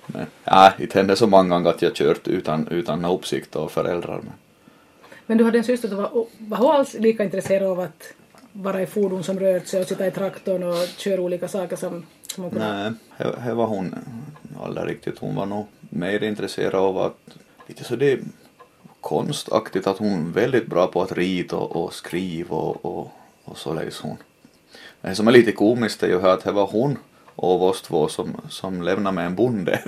Men 0.06 0.26
ja, 0.44 0.72
det 0.78 0.94
hände 0.94 1.16
så 1.16 1.26
många 1.26 1.48
gånger 1.48 1.70
att 1.70 1.82
jag 1.82 1.94
kört 1.94 2.28
utan, 2.28 2.68
utan 2.68 3.04
uppsikt 3.04 3.56
och 3.56 3.70
föräldrar. 3.70 4.20
Men, 4.22 4.32
men 5.26 5.38
du 5.38 5.44
hade 5.44 5.58
en 5.58 5.64
syster 5.64 5.88
som 5.88 5.96
var, 5.96 6.26
var 6.38 6.58
hon 6.58 6.70
alls 6.70 6.94
lika 6.94 7.24
intresserad 7.24 7.62
av 7.62 7.80
att 7.80 8.12
vara 8.52 8.82
i 8.82 8.86
fordon 8.86 9.24
som 9.24 9.40
rört 9.40 9.66
sig 9.66 9.80
och 9.80 9.86
sitta 9.86 10.06
i 10.06 10.10
traktorn 10.10 10.62
och 10.62 10.88
köra 10.96 11.20
olika 11.20 11.48
saker 11.48 11.76
som, 11.76 12.06
som 12.34 12.44
hon 12.44 12.50
kunde? 12.50 12.94
Nej, 13.18 13.32
det 13.46 13.54
var 13.54 13.66
hon 13.66 13.94
aldrig 14.62 14.88
riktigt. 14.88 15.18
Hon 15.18 15.34
var 15.34 15.46
nog 15.46 15.66
mer 15.80 16.22
intresserad 16.22 16.74
av 16.74 16.98
att 16.98 17.18
lite 17.66 17.84
så 17.84 17.96
det 17.96 18.20
konstaktigt 19.04 19.86
att 19.86 19.98
hon 19.98 20.26
är 20.26 20.32
väldigt 20.32 20.66
bra 20.66 20.86
på 20.86 21.02
att 21.02 21.12
rita 21.12 21.56
och, 21.56 21.94
skriva 21.94 22.56
och, 22.56 22.84
och, 22.84 23.12
och 23.44 23.58
så 23.58 23.74
läs 23.74 24.00
hon. 24.00 24.16
Det 25.00 25.14
som 25.14 25.28
är 25.28 25.32
lite 25.32 25.52
komiskt 25.52 26.02
är 26.02 26.08
ju 26.08 26.26
att 26.28 26.44
det 26.44 26.52
var 26.52 26.66
hon 26.66 26.98
av 27.36 27.62
oss 27.62 27.82
två 27.82 28.08
som, 28.08 28.40
som 28.48 28.82
lämnade 28.82 29.14
med 29.14 29.26
en 29.26 29.34
bonde. 29.34 29.80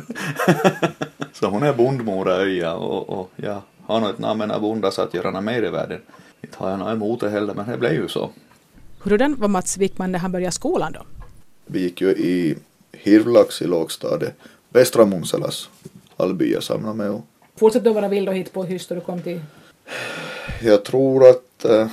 så 1.32 1.46
hon 1.46 1.62
är 1.62 1.72
bondmor 1.72 2.28
Öja 2.28 2.74
och, 2.74 3.08
och 3.20 3.30
ja, 3.36 3.62
har 3.82 4.00
nog 4.00 4.10
ett 4.10 4.18
namn 4.18 4.50
av 4.50 4.60
bonda 4.60 4.90
så 4.90 5.02
att 5.02 5.14
göra 5.14 5.30
något 5.30 5.44
mer 5.44 5.62
i 5.62 5.68
världen. 5.68 6.00
Inte 6.40 6.58
har 6.58 6.70
jag 6.70 6.78
något 6.78 6.92
emot 6.92 7.20
det 7.20 7.30
heller 7.30 7.54
men 7.54 7.70
det 7.70 7.78
blev 7.78 7.92
ju 7.92 8.08
så. 8.08 8.30
Hurdan 8.98 9.36
var 9.38 9.48
Mats 9.48 9.78
Wickman 9.78 10.12
när 10.12 10.18
han 10.18 10.32
började 10.32 10.52
skolan 10.52 10.92
då? 10.92 11.02
Vi 11.66 11.80
gick 11.82 12.00
ju 12.00 12.08
i 12.10 12.56
Hirvlax 12.92 13.62
i 13.62 13.66
lågstadiet. 13.66 14.34
Västra 14.68 15.04
Munselas 15.04 15.68
allby 16.16 16.52
jag 16.52 16.62
samlade 16.62 16.94
med 16.94 17.10
och 17.10 17.26
Fortsatte 17.56 17.88
du 17.88 17.92
vara 17.92 18.08
vild 18.08 18.28
och 18.28 18.34
hit 18.34 18.52
på 18.52 18.64
hyss 18.64 18.86
då 18.86 18.94
du 18.94 19.00
kom 19.00 19.22
till? 19.22 19.40
Jag 20.62 20.84
tror 20.84 21.28
att 21.28 21.64
äh, 21.64 21.86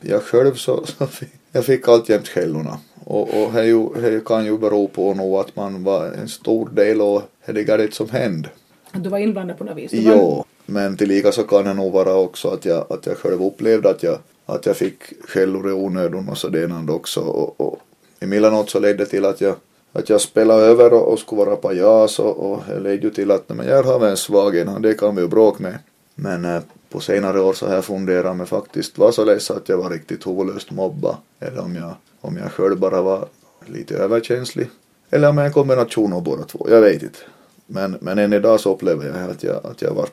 jag 0.00 0.22
själv 0.22 0.54
så, 0.54 0.86
så 0.86 1.06
fick, 1.06 1.28
jag 1.52 1.64
fick 1.64 1.88
alltjämt 1.88 2.28
skällorna. 2.28 2.78
Och, 3.04 3.42
och 3.42 3.52
det, 3.52 3.66
ju, 3.66 3.88
det 3.94 4.24
kan 4.24 4.44
ju 4.44 4.58
bero 4.58 4.88
på 4.88 5.14
nog 5.14 5.36
att 5.36 5.56
man 5.56 5.84
var 5.84 6.06
en 6.06 6.28
stor 6.28 6.68
del 6.68 7.00
av 7.00 7.22
det 7.46 7.94
som 7.94 8.10
hände. 8.10 8.48
Att 8.90 9.04
du 9.04 9.10
var 9.10 9.18
inblandad 9.18 9.58
på 9.58 9.64
något 9.64 9.76
vis? 9.76 9.90
Jo, 9.92 10.34
var... 10.34 10.44
men 10.66 10.96
tillika 10.96 11.32
så 11.32 11.42
kan 11.42 11.64
det 11.64 11.74
nog 11.74 11.92
vara 11.92 12.14
också 12.14 12.48
att 12.48 12.64
jag, 12.64 12.92
att 12.92 13.06
jag 13.06 13.16
själv 13.16 13.42
upplevde 13.42 13.90
att 13.90 14.02
jag, 14.02 14.18
att 14.46 14.66
jag 14.66 14.76
fick 14.76 15.02
skällor 15.28 15.68
i 15.68 15.72
onödan 15.72 16.28
och 16.28 16.38
sådant 16.38 16.90
också. 16.90 17.20
Och, 17.20 17.60
och 17.60 17.78
emellanåt 18.20 18.70
så 18.70 18.80
ledde 18.80 19.04
det 19.04 19.06
till 19.06 19.24
att 19.24 19.40
jag 19.40 19.56
att 19.98 20.08
jag 20.08 20.20
spelade 20.20 20.62
över 20.62 20.92
och, 20.92 21.12
och 21.12 21.18
skulle 21.18 21.44
vara 21.44 21.56
pajas 21.56 22.18
och, 22.18 22.52
och 22.52 22.62
det 22.68 22.80
ledde 22.80 23.06
ju 23.06 23.10
till 23.10 23.30
att 23.30 23.48
men 23.48 23.66
jag 23.66 23.82
har 23.82 24.06
en 24.06 24.16
svag 24.16 24.56
en, 24.56 24.82
det 24.82 24.94
kan 24.94 25.16
vi 25.16 25.22
ju 25.22 25.28
bråka 25.28 25.62
med. 25.62 25.78
Men 26.14 26.44
eh, 26.44 26.62
på 26.88 27.00
senare 27.00 27.40
år 27.40 27.52
så 27.52 27.66
har 27.66 27.74
jag 27.74 27.84
funderat 27.84 28.36
med 28.36 28.48
faktiskt 28.48 28.98
var 28.98 29.12
så 29.12 29.24
ledsen 29.24 29.56
att 29.56 29.68
jag 29.68 29.78
var 29.78 29.90
riktigt 29.90 30.26
huvudlöst 30.26 30.70
mobba 30.70 31.18
eller 31.40 31.60
om 31.60 31.76
jag, 31.76 31.94
om 32.20 32.36
jag 32.36 32.52
själv 32.52 32.78
bara 32.78 33.02
var 33.02 33.28
lite 33.66 33.96
överkänslig 33.96 34.68
eller 35.10 35.28
om 35.28 35.38
jag 35.38 35.44
är 35.44 35.48
en 35.48 35.52
kombination 35.52 36.12
av 36.12 36.22
båda 36.22 36.44
två, 36.44 36.66
jag 36.70 36.80
vet 36.80 37.02
inte. 37.02 37.18
Men, 37.66 37.98
men 38.00 38.18
än 38.18 38.32
idag 38.32 38.60
så 38.60 38.74
upplever 38.74 39.06
jag 39.06 39.30
att 39.30 39.42
jag, 39.42 39.66
att 39.66 39.82
jag 39.82 39.94
var 39.94 40.08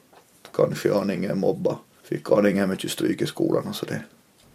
kanske 0.55 0.93
aningen 0.93 1.39
mobba. 1.39 1.77
Fick 2.03 2.31
aningen 2.31 2.69
mycket 2.69 2.91
stryk 2.91 3.21
i 3.21 3.25
skolan 3.25 3.67
och 3.67 3.75
så 3.75 3.85
det. 3.85 4.03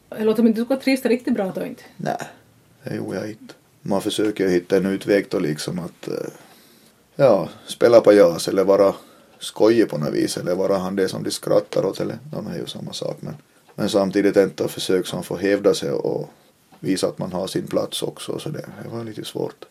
Det 0.09 0.25
låter 0.25 0.43
som 0.43 0.51
att 0.51 0.57
du 0.57 0.65
skulle 0.65 0.81
trivas 0.81 1.05
riktigt 1.05 1.35
bra 1.35 1.53
då 1.55 1.67
inte. 1.67 1.83
Nej, 1.97 2.17
det 2.85 2.95
gjorde 2.95 3.17
jag 3.17 3.29
inte. 3.29 3.55
Man 3.83 4.03
försöker 4.03 4.49
hitta 4.49 4.77
en 4.77 4.87
utväg 4.87 5.27
då 5.31 5.39
liksom 5.39 5.79
att 5.79 6.09
eh, 6.09 6.31
ja, 7.17 7.49
spela 7.67 8.01
på 8.01 8.13
jas 8.13 8.49
eller 8.49 8.65
vara 8.65 8.95
skojig 9.39 9.89
på 9.89 9.99
något 9.99 10.15
vis 10.15 10.37
eller 10.37 10.55
vara 10.55 10.79
han 10.79 10.97
det 10.97 11.09
som 11.09 11.23
de 11.23 11.31
skrattar 11.31 11.85
åt 11.85 12.01
eller 12.01 12.19
de 12.33 12.47
är 12.47 12.59
ju 12.59 12.67
samma 12.67 12.93
sak 12.93 13.17
men, 13.21 13.35
men 13.75 13.89
samtidigt 13.89 14.37
inte 14.37 14.69
försök 14.69 15.07
som 15.07 15.23
får 15.23 15.37
hävda 15.37 15.75
sig 15.75 15.91
och 15.91 16.31
visa 16.81 17.07
att 17.07 17.19
man 17.19 17.33
har 17.33 17.47
sin 17.47 17.67
plats 17.67 18.03
också 18.03 18.39
så 18.39 18.49
det, 18.49 18.69
det 18.83 18.97
var 18.97 19.05
lite 19.05 19.25
svårt. 19.25 19.65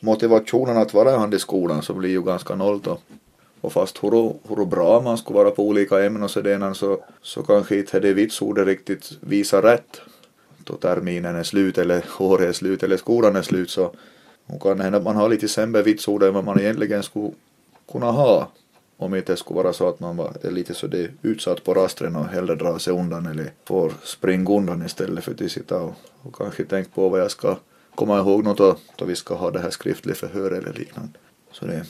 Motivationen 0.00 0.76
att 0.76 0.94
vara 0.94 1.18
han 1.18 1.32
i 1.32 1.38
skolan 1.38 1.82
så 1.82 1.94
blir 1.94 2.10
ju 2.10 2.22
ganska 2.22 2.54
noll 2.54 2.80
då. 2.80 2.98
Och 3.60 3.72
fast 3.72 4.04
hur, 4.04 4.34
hur 4.48 4.64
bra 4.64 5.00
man 5.00 5.18
skulle 5.18 5.38
vara 5.38 5.50
på 5.50 5.68
olika 5.68 6.04
ämnen 6.04 6.22
och 6.22 6.30
sådär 6.30 6.74
så, 6.74 7.04
så 7.22 7.42
kanske 7.42 7.76
inte 7.76 8.00
det 8.00 8.12
vitsordet 8.12 8.66
riktigt 8.66 9.12
visar 9.20 9.62
rätt 9.62 10.00
då 10.64 10.76
terminen 10.76 11.36
är 11.36 11.42
slut 11.42 11.78
eller 11.78 12.04
året 12.18 12.48
är 12.48 12.52
slut 12.52 12.82
eller 12.82 12.96
skolan 12.96 13.36
är 13.36 13.42
slut 13.42 13.70
så 13.70 13.94
kan 14.60 14.80
hända 14.80 14.98
att 14.98 15.04
man 15.04 15.16
har 15.16 15.28
lite 15.28 15.48
sämre 15.48 15.82
vitsord 15.82 16.22
än 16.22 16.34
vad 16.34 16.44
man 16.44 16.60
egentligen 16.60 17.02
skulle 17.02 17.30
kunna 17.92 18.10
ha 18.10 18.48
om 18.96 19.14
inte 19.14 19.32
det 19.32 19.36
skulle 19.36 19.62
vara 19.62 19.72
så 19.72 19.88
att 19.88 20.00
man 20.00 20.16
var 20.16 20.50
lite 20.50 20.74
så 20.74 20.86
det 20.86 21.10
utsatt 21.22 21.64
på 21.64 21.74
rastren 21.74 22.16
och 22.16 22.26
hellre 22.26 22.54
dra 22.54 22.78
sig 22.78 22.92
undan 22.92 23.26
eller 23.26 23.50
får 23.64 23.92
springa 24.02 24.50
undan 24.50 24.86
istället 24.86 25.24
för 25.24 25.32
att 25.32 25.50
sitta 25.50 25.80
och, 25.80 25.94
och 26.22 26.34
kanske 26.34 26.64
tänka 26.64 26.90
på 26.94 27.08
vad 27.08 27.20
jag 27.20 27.30
ska 27.30 27.56
komma 27.94 28.18
ihåg 28.18 28.44
något 28.44 28.58
då, 28.58 28.76
då 28.96 29.04
vi 29.04 29.16
ska 29.16 29.34
ha 29.34 29.50
det 29.50 29.60
här 29.60 29.70
skriftligt 29.70 30.18
förhör 30.18 30.50
eller 30.50 30.72
liknande. 30.72 31.18
Så 31.52 31.66
det. 31.66 31.84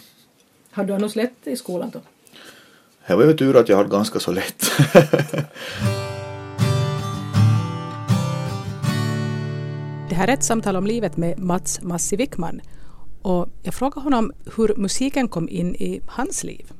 Har 0.70 0.84
du 0.84 0.94
annars 0.94 1.16
lätt 1.16 1.46
i 1.46 1.56
skolan 1.56 1.90
då? 1.92 2.00
Det 3.06 3.14
var 3.14 3.24
ju 3.24 3.36
tur 3.36 3.56
att 3.56 3.68
jag 3.68 3.76
hade 3.76 3.88
ganska 3.88 4.20
så 4.20 4.32
lätt. 4.32 4.70
här 10.22 10.28
är 10.28 10.32
ett 10.32 10.44
samtal 10.44 10.76
om 10.76 10.86
livet 10.86 11.16
med 11.16 11.38
Mats 11.38 11.82
Massi 11.82 12.16
Wickman 12.16 12.60
och 13.22 13.48
jag 13.62 13.74
frågade 13.74 14.00
honom 14.00 14.32
hur 14.56 14.74
musiken 14.76 15.28
kom 15.28 15.48
in 15.48 15.74
i 15.74 16.00
hans 16.06 16.44
liv. 16.44 16.72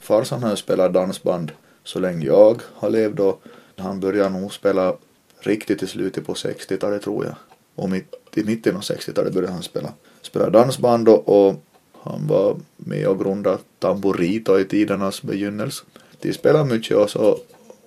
Farsan 0.00 0.42
har 0.42 0.56
spelat 0.56 0.92
dansband 0.92 1.52
så 1.84 1.98
länge 1.98 2.26
jag 2.26 2.62
har 2.74 2.90
levt 2.90 3.20
och 3.20 3.42
han 3.76 4.00
började 4.00 4.38
nog 4.38 4.52
spela 4.52 4.94
riktigt 5.40 5.82
i 5.82 5.86
slutet 5.86 6.26
på 6.26 6.34
60-talet 6.34 7.02
tror 7.02 7.24
jag. 7.24 7.34
Och 7.74 7.90
mitt, 7.90 8.14
i 8.34 8.44
mitten 8.44 8.76
av 8.76 8.82
60-talet 8.82 9.34
började 9.34 9.52
han 9.52 9.62
spela, 9.62 9.92
spela 10.22 10.50
dansband 10.50 11.08
och, 11.08 11.28
och 11.28 11.62
han 12.02 12.26
var 12.26 12.56
med 12.76 13.06
och 13.06 13.18
grundade 13.18 13.58
Tamburito 13.78 14.58
i 14.58 14.64
tidernas 14.64 15.22
begynnelse. 15.22 15.84
De 16.20 16.32
spelade 16.32 16.64
mycket 16.64 16.96
och 16.96 17.10
så, 17.10 17.38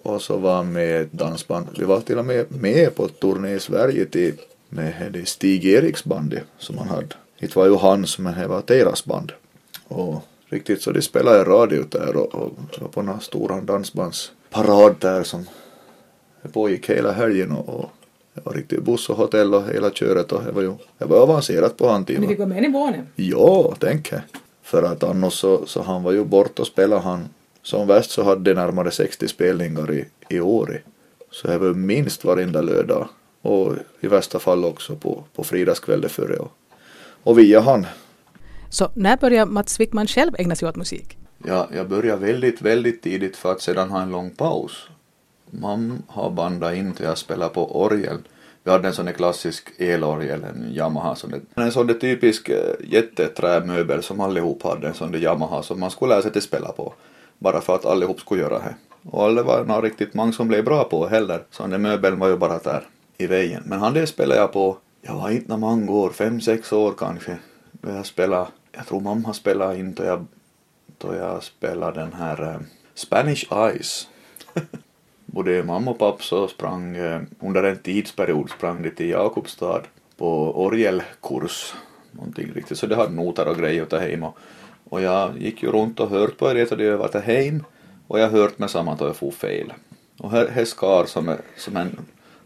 och 0.03 0.21
så 0.21 0.37
var 0.37 0.55
han 0.55 0.71
med 0.71 0.89
i 0.89 1.03
ett 1.03 1.11
dansband. 1.11 1.67
Vi 1.77 1.85
var 1.85 2.01
till 2.01 2.17
och 2.17 2.25
med 2.25 2.45
med 2.51 2.95
på 2.95 3.07
turné 3.07 3.53
i 3.55 3.59
Sverige 3.59 4.05
till 4.05 4.33
med 4.71 5.11
det 5.13 5.27
Stig 5.27 5.65
Eriks 5.65 6.03
band 6.03 6.39
som 6.57 6.77
han 6.77 6.87
hade. 6.87 7.15
Det 7.39 7.55
var 7.55 7.65
ju 7.65 7.75
hans 7.75 8.19
men 8.19 8.39
det 8.39 8.47
var 8.47 8.63
deras 8.65 9.05
band. 9.05 9.31
Och 9.87 10.21
riktigt 10.49 10.81
så 10.81 10.91
de 10.91 11.01
spelade 11.01 11.41
i 11.41 11.43
radio 11.43 11.83
där 11.89 12.15
och, 12.15 12.35
och 12.35 12.51
så 12.79 12.87
på 12.87 13.01
någon 13.01 13.21
stor 13.21 13.61
dansbandsparad 13.61 14.95
där 14.99 15.23
som 15.23 15.45
pågick 16.51 16.89
hela 16.89 17.11
helgen 17.11 17.51
och, 17.51 17.69
och 17.69 17.89
det 18.33 18.41
var 18.45 18.53
riktigt 18.53 18.83
buss 18.83 19.09
och 19.09 19.17
hotell 19.17 19.53
och 19.53 19.63
hela 19.63 19.91
köret 19.91 20.31
och 20.31 20.43
det 20.43 20.51
var 20.51 20.61
ju 20.61 20.73
det 20.97 21.05
var 21.05 21.17
avancerat 21.17 21.77
på 21.77 21.89
han 21.89 22.05
Men 22.07 22.21
ni 22.21 22.27
fick 22.27 22.39
vara 22.39 22.49
med 22.49 22.57
i 22.57 22.61
nivån? 22.61 22.93
Ja, 23.15 23.75
tänk 23.79 24.13
För 24.63 24.83
att 24.83 25.03
annars 25.03 25.33
så, 25.33 25.65
så 25.65 25.81
han 25.81 26.03
var 26.03 26.11
ju 26.11 26.25
bort 26.25 26.59
och 26.59 26.67
spelade 26.67 27.01
han 27.01 27.29
som 27.63 27.87
värst 27.87 28.11
så 28.11 28.23
hade 28.23 28.41
de 28.41 28.53
närmare 28.53 28.91
60 28.91 29.27
spelningar 29.27 29.91
i, 29.91 30.05
i 30.29 30.39
år. 30.39 30.81
Så 31.31 31.47
det 31.47 31.57
var 31.57 31.73
minst 31.73 32.23
varenda 32.23 32.61
lördag 32.61 33.09
och 33.41 33.75
i 33.99 34.07
värsta 34.07 34.39
fall 34.39 34.65
också 34.65 34.95
på, 34.95 35.23
på 35.35 35.43
fredagskvällen 35.43 36.09
före 36.09 36.35
och, 36.35 36.51
och 37.23 37.39
via 37.39 37.61
han. 37.61 37.85
Så 38.69 38.89
när 38.93 39.17
började 39.17 39.51
Mats 39.51 39.79
Wickman 39.79 40.07
själv 40.07 40.31
ägna 40.37 40.55
sig 40.55 40.67
åt 40.67 40.75
musik? 40.75 41.17
Ja, 41.45 41.67
jag 41.75 41.89
började 41.89 42.25
väldigt, 42.25 42.61
väldigt 42.61 43.01
tidigt 43.01 43.37
för 43.37 43.51
att 43.51 43.61
sedan 43.61 43.89
ha 43.89 44.01
en 44.01 44.11
lång 44.11 44.29
paus. 44.29 44.87
Man 45.49 46.03
har 46.07 46.31
bandat 46.31 46.75
in 46.75 46.93
till 46.93 47.05
jag 47.05 47.17
spelar 47.17 47.49
på 47.49 47.81
orgel. 47.83 48.17
Vi 48.63 48.71
hade 48.71 48.87
en 48.87 48.93
sån 48.93 49.05
där 49.05 49.13
klassisk 49.13 49.69
elorgel, 49.77 50.43
en 50.43 50.73
Yamaha. 50.73 51.15
Sån 51.15 51.31
där, 51.31 51.41
en 51.55 51.71
sån 51.71 51.87
där 51.87 51.93
typisk 51.93 52.49
äh, 52.49 52.57
jätteträmöbel 52.83 54.03
som 54.03 54.19
allihop 54.19 54.63
hade, 54.63 54.87
en 54.87 54.93
sån 54.93 55.11
där 55.11 55.19
Yamaha 55.19 55.63
som 55.63 55.79
man 55.79 55.91
skulle 55.91 56.09
lära 56.09 56.21
sig 56.21 56.31
att 56.35 56.43
spela 56.43 56.71
på. 56.71 56.93
Bara 57.39 57.61
för 57.61 57.75
att 57.75 57.85
allihop 57.85 58.19
skulle 58.19 58.41
göra 58.41 58.59
det. 58.59 58.75
Och 59.09 59.35
det 59.35 59.43
var 59.43 59.65
nog 59.65 59.83
riktigt 59.83 60.13
många 60.13 60.31
som 60.31 60.47
blev 60.47 60.65
bra 60.65 60.83
på 60.83 61.07
heller. 61.07 61.43
Så 61.51 61.67
den 61.67 61.81
möbeln 61.81 62.19
var 62.19 62.27
ju 62.27 62.37
bara 62.37 62.57
där 62.59 62.87
i 63.21 63.27
vägen. 63.27 63.63
Men 63.65 63.79
han 63.79 63.93
det 63.93 64.07
spelade 64.07 64.41
jag 64.41 64.53
på, 64.53 64.77
jag 65.01 65.13
var 65.13 65.29
inte 65.29 65.49
när 65.49 65.57
många 65.57 65.91
år, 65.91 66.09
fem, 66.09 66.41
sex 66.41 66.73
år 66.73 66.93
kanske. 66.97 67.37
då 67.71 67.89
Jag 67.89 68.05
spelade, 68.05 68.47
jag 68.71 68.87
tror 68.87 69.01
mamma 69.01 69.33
spelade 69.33 69.79
in 69.79 69.93
då 69.93 70.03
jag, 70.03 70.25
då 70.97 71.15
jag 71.15 71.43
spelade 71.43 71.99
den 71.99 72.13
här 72.13 72.43
eh, 72.43 72.59
Spanish 72.95 73.45
Eyes. 73.51 74.07
Både 75.25 75.63
mamma 75.63 75.91
och 75.91 75.99
pappa 75.99 76.23
så 76.23 76.47
sprang, 76.47 76.95
eh, 76.95 77.21
under 77.39 77.63
en 77.63 77.77
tidsperiod 77.77 78.49
sprang 78.49 78.83
de 78.83 78.89
till 78.89 79.09
Jakobstad 79.09 79.81
på 80.17 80.61
orgelkurs. 80.65 81.73
Någonting 82.11 82.51
riktigt, 82.53 82.77
så 82.77 82.87
det 82.87 82.95
hade 82.95 83.13
noter 83.13 83.47
och 83.47 83.57
grejer 83.57 83.83
att 83.83 83.89
ta 83.89 83.97
hem 83.97 84.23
och, 84.23 84.37
och 84.89 85.01
jag 85.01 85.37
gick 85.37 85.63
ju 85.63 85.71
runt 85.71 85.99
och 85.99 86.09
hört 86.09 86.37
på 86.37 86.53
det 86.53 86.71
och 86.71 86.77
det 86.77 86.97
var 86.97 87.07
till 87.07 87.19
hem 87.21 87.63
och 88.07 88.19
jag 88.19 88.29
hört 88.29 88.59
med 88.59 88.69
samma 88.69 88.93
att 88.93 89.01
jag 89.01 89.15
for 89.15 89.31
fel. 89.31 89.73
Och 90.17 90.31
här, 90.31 90.47
här 90.47 90.65
skar 90.65 91.05
som, 91.05 91.35
som 91.57 91.77
en 91.77 91.97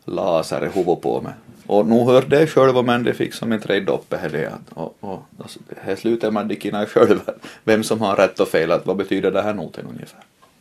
laser 0.05 0.65
i 0.65 0.69
huvudet 0.69 1.01
på 1.01 1.21
mig. 1.21 1.33
Och 1.67 1.87
nu 1.87 2.03
hörde 2.03 2.39
jag 2.39 2.49
själv 2.49 2.85
men 2.85 3.03
det 3.03 3.13
fick 3.13 3.33
som 3.33 3.53
inte 3.53 3.67
reda 3.67 3.93
upp 3.93 4.09
det. 4.09 4.51
Och, 4.73 4.97
och, 4.99 5.19
alltså, 5.41 5.59
här 5.81 5.95
slutar 5.95 6.31
man 6.31 6.47
dikina 6.47 6.85
själv 6.85 7.19
vem 7.63 7.83
som 7.83 8.01
har 8.01 8.15
rätt 8.15 8.39
och 8.39 8.47
fel, 8.47 8.71
att 8.71 8.85
vad 8.85 8.97
betyder 8.97 9.31
det 9.31 9.41
här 9.41 9.53
noten 9.53 9.85
ungefär. 9.89 10.19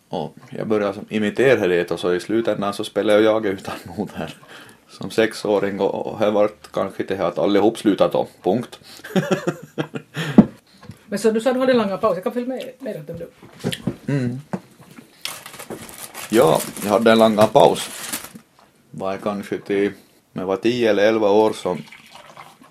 Och 0.08 0.36
jag 0.50 0.66
började 0.66 0.94
som 0.94 1.06
imitera 1.08 1.68
det 1.68 1.90
och 1.90 2.00
så 2.00 2.14
i 2.14 2.20
slutändan 2.20 2.74
så 2.74 2.84
spelade 2.84 3.22
jag 3.22 3.46
utan 3.46 3.74
noter 3.96 4.36
som 4.88 5.10
sexåring 5.10 5.80
och, 5.80 6.06
och 6.06 6.18
här 6.18 6.30
vart 6.30 6.72
kanske 6.72 7.02
det 7.02 7.14
här 7.14 7.28
att 7.28 7.38
allihop 7.38 7.78
slutat 7.78 8.12
då, 8.12 8.26
punkt. 8.42 8.78
men 11.06 11.18
så 11.18 11.30
du 11.30 11.40
sa 11.40 11.50
att 11.50 11.56
du 11.56 11.60
hade 11.60 11.72
en 11.72 11.78
långa 11.78 11.96
paus, 11.96 12.14
jag 12.14 12.24
kan 12.24 12.32
följa 12.32 12.48
med, 12.48 12.70
med 12.78 13.10
om 13.10 13.18
du. 13.18 13.30
Mm. 14.12 14.40
Ja, 16.30 16.60
jag 16.84 16.90
hade 16.90 17.12
en 17.12 17.18
långa 17.18 17.46
paus 17.46 18.03
var 18.98 19.10
jag 19.12 19.22
kanske 19.22 19.58
till, 19.58 19.92
jag 20.32 20.46
var 20.46 20.56
10 20.56 20.90
eller 20.90 21.08
11 21.08 21.30
år 21.30 21.52
så, 21.52 21.76